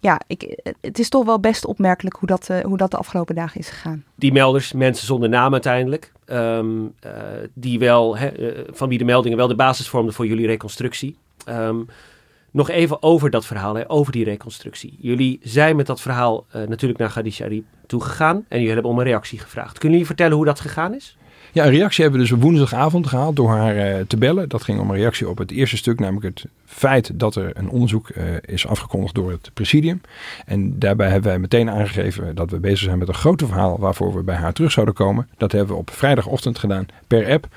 ja, 0.00 0.20
ik, 0.26 0.58
het 0.80 0.98
is 0.98 1.08
toch 1.08 1.24
wel 1.24 1.40
best 1.40 1.66
opmerkelijk 1.66 2.16
hoe 2.16 2.28
dat, 2.28 2.48
uh, 2.50 2.60
hoe 2.60 2.76
dat 2.76 2.90
de 2.90 2.96
afgelopen 2.96 3.34
dagen 3.34 3.60
is 3.60 3.68
gegaan. 3.68 4.04
Die 4.14 4.32
melders, 4.32 4.72
mensen 4.72 5.06
zonder 5.06 5.28
naam 5.28 5.52
uiteindelijk, 5.52 6.12
um, 6.26 6.94
die 7.54 7.78
wel, 7.78 8.16
uh, 8.16 8.28
van 8.70 8.88
wie 8.88 8.98
de 8.98 9.04
meldingen 9.04 9.38
wel 9.38 9.48
de 9.48 9.54
basis 9.54 9.88
vormden 9.88 10.14
voor 10.14 10.26
jullie 10.26 10.46
reconstructie. 10.46 11.16
Um, 11.48 11.86
nog 12.50 12.68
even 12.68 13.02
over 13.02 13.30
dat 13.30 13.46
verhaal, 13.46 13.74
hè, 13.74 13.90
over 13.90 14.12
die 14.12 14.24
reconstructie. 14.24 14.96
Jullie 14.98 15.40
zijn 15.42 15.76
met 15.76 15.86
dat 15.86 16.00
verhaal 16.00 16.46
natuurlijk 16.68 16.98
naar 16.98 17.10
Khadija 17.10 17.44
Arib 17.44 17.64
toegegaan 17.86 18.36
en 18.48 18.58
jullie 18.58 18.72
hebben 18.72 18.90
om 18.90 18.98
een 18.98 19.04
reactie 19.04 19.38
gevraagd. 19.38 19.72
Kunnen 19.72 19.90
jullie 19.90 20.06
vertellen 20.06 20.36
hoe 20.36 20.44
dat 20.44 20.60
gegaan 20.60 20.94
is? 20.94 21.16
Ja, 21.52 21.64
een 21.64 21.70
reactie 21.70 22.02
hebben 22.02 22.20
we 22.20 22.28
dus 22.28 22.38
woensdagavond 22.38 23.06
gehaald 23.06 23.36
door 23.36 23.48
haar 23.48 23.76
uh, 23.76 24.04
te 24.06 24.16
bellen. 24.16 24.48
Dat 24.48 24.62
ging 24.62 24.80
om 24.80 24.90
een 24.90 24.96
reactie 24.96 25.28
op 25.28 25.38
het 25.38 25.50
eerste 25.50 25.76
stuk, 25.76 26.00
namelijk 26.00 26.24
het 26.24 26.44
feit 26.64 27.18
dat 27.18 27.34
er 27.34 27.50
een 27.56 27.68
onderzoek 27.68 28.08
uh, 28.08 28.24
is 28.44 28.66
afgekondigd 28.66 29.14
door 29.14 29.30
het 29.30 29.50
presidium. 29.54 30.00
En 30.46 30.78
daarbij 30.78 31.08
hebben 31.08 31.30
wij 31.30 31.38
meteen 31.38 31.70
aangegeven 31.70 32.34
dat 32.34 32.50
we 32.50 32.58
bezig 32.58 32.78
zijn 32.78 32.98
met 32.98 33.08
een 33.08 33.14
grote 33.14 33.46
verhaal 33.46 33.78
waarvoor 33.78 34.14
we 34.14 34.22
bij 34.22 34.36
haar 34.36 34.52
terug 34.52 34.72
zouden 34.72 34.94
komen. 34.94 35.28
Dat 35.36 35.52
hebben 35.52 35.74
we 35.74 35.80
op 35.80 35.90
vrijdagochtend 35.90 36.58
gedaan 36.58 36.86
per 37.06 37.30
app. 37.32 37.48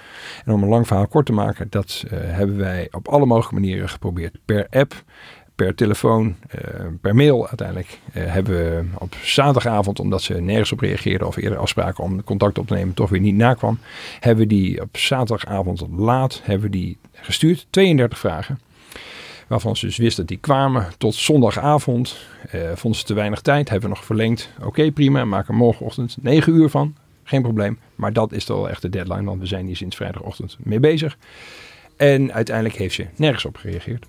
En 0.46 0.54
om 0.54 0.64
een 0.64 0.70
lang 0.70 0.88
verhaal 0.88 1.08
kort 1.08 1.26
te 1.26 1.34
maken, 1.34 1.68
dat 1.70 2.04
uh, 2.06 2.12
hebben 2.12 2.58
wij 2.58 2.88
op 2.92 3.08
alle 3.08 3.26
mogelijke 3.26 3.60
manieren 3.60 3.90
geprobeerd. 3.90 4.36
Per 4.46 4.68
app 4.70 5.04
per 5.56 5.76
telefoon, 5.76 6.36
uh, 6.56 6.86
per 7.02 7.16
mail 7.16 7.48
uiteindelijk. 7.48 8.00
Uh, 8.14 8.24
hebben 8.26 8.56
we 8.56 8.86
op 8.98 9.16
zaterdagavond, 9.22 10.00
omdat 10.00 10.22
ze 10.22 10.34
nergens 10.34 10.72
op 10.72 10.80
reageerden 10.80 11.28
of 11.28 11.36
eerder 11.36 11.58
afspraken 11.58 12.04
om 12.04 12.24
contact 12.24 12.58
op 12.58 12.68
te 12.68 12.74
nemen, 12.74 12.94
toch 12.94 13.10
weer 13.10 13.20
niet 13.20 13.36
nakwam. 13.36 13.80
Hebben 14.20 14.48
we 14.48 14.56
die 14.56 14.82
op 14.82 14.98
zaterdagavond 14.98 15.84
laat 15.98 16.42
hebben 16.44 16.72
we 16.72 16.78
die 16.78 16.98
gestuurd. 17.12 17.68
32 17.70 18.20
vragen. 18.20 18.60
Waarvan 19.48 19.76
ze 19.76 19.86
dus 19.86 19.98
wisten 19.98 20.18
dat 20.18 20.28
die 20.28 20.38
kwamen 20.38 20.88
tot 20.98 21.16
zondagavond. 21.16 22.18
Uh, 22.56 22.62
vonden 22.74 23.00
ze 23.00 23.06
te 23.06 23.14
weinig 23.14 23.42
tijd, 23.42 23.70
hebben 23.70 23.90
we 23.90 23.96
nog 23.96 24.06
verlengd. 24.06 24.50
Oké, 24.62 24.92
prima, 24.92 25.26
maak 25.26 25.48
er 25.48 25.54
morgenochtend 25.54 26.18
9 26.22 26.54
uur 26.54 26.70
van. 26.70 26.96
Geen 27.24 27.42
probleem. 27.42 27.80
Maar 27.96 28.14
dat 28.14 28.32
is 28.32 28.46
toch 28.46 28.58
wel 28.58 28.70
echt 28.70 28.82
de 28.82 28.90
deadline, 28.90 29.24
want 29.24 29.40
we 29.40 29.46
zijn 29.46 29.66
hier 29.66 29.76
sinds 29.76 29.96
vrijdagochtend 29.96 30.58
mee 30.60 30.80
bezig. 30.80 31.18
En 31.98 32.34
uiteindelijk 32.34 32.76
heeft 32.76 32.96
ze 32.96 33.08
nergens 33.16 33.46
op 33.46 33.58
gereageerd. 33.58 34.06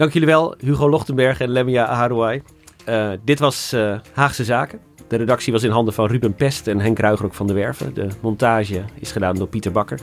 Dank 0.00 0.12
jullie 0.12 0.28
wel, 0.28 0.54
Hugo 0.58 0.88
Lochtenberg 0.88 1.40
en 1.40 1.50
Lemia 1.50 1.86
Aharouai. 1.86 2.42
Uh, 2.88 3.10
dit 3.24 3.38
was 3.38 3.72
uh, 3.74 3.98
Haagse 4.12 4.44
Zaken. 4.44 4.80
De 5.08 5.16
redactie 5.16 5.52
was 5.52 5.62
in 5.62 5.70
handen 5.70 5.94
van 5.94 6.06
Ruben 6.06 6.34
Pest 6.34 6.66
en 6.66 6.80
Henk 6.80 6.98
Ruigrok 6.98 7.34
van 7.34 7.46
de 7.46 7.52
Werven. 7.52 7.94
De 7.94 8.08
montage 8.20 8.84
is 8.94 9.12
gedaan 9.12 9.36
door 9.36 9.48
Pieter 9.48 9.72
Bakker. 9.72 10.00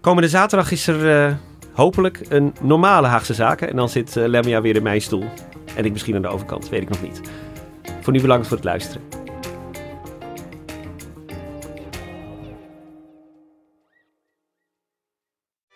Komende 0.00 0.28
zaterdag 0.28 0.70
is 0.70 0.86
er 0.86 1.28
uh, 1.28 1.34
hopelijk 1.72 2.20
een 2.28 2.54
normale 2.60 3.06
Haagse 3.06 3.34
Zaken. 3.34 3.70
En 3.70 3.76
dan 3.76 3.88
zit 3.88 4.14
Lemia 4.14 4.60
weer 4.60 4.76
in 4.76 4.82
mijn 4.82 5.00
stoel. 5.00 5.24
En 5.76 5.84
ik 5.84 5.92
misschien 5.92 6.16
aan 6.16 6.22
de 6.22 6.28
overkant, 6.28 6.68
weet 6.68 6.82
ik 6.82 6.88
nog 6.88 7.02
niet. 7.02 7.20
Voor 8.00 8.12
nu 8.12 8.20
bedankt 8.20 8.46
voor 8.46 8.56
het 8.56 8.66
luisteren. 8.66 9.23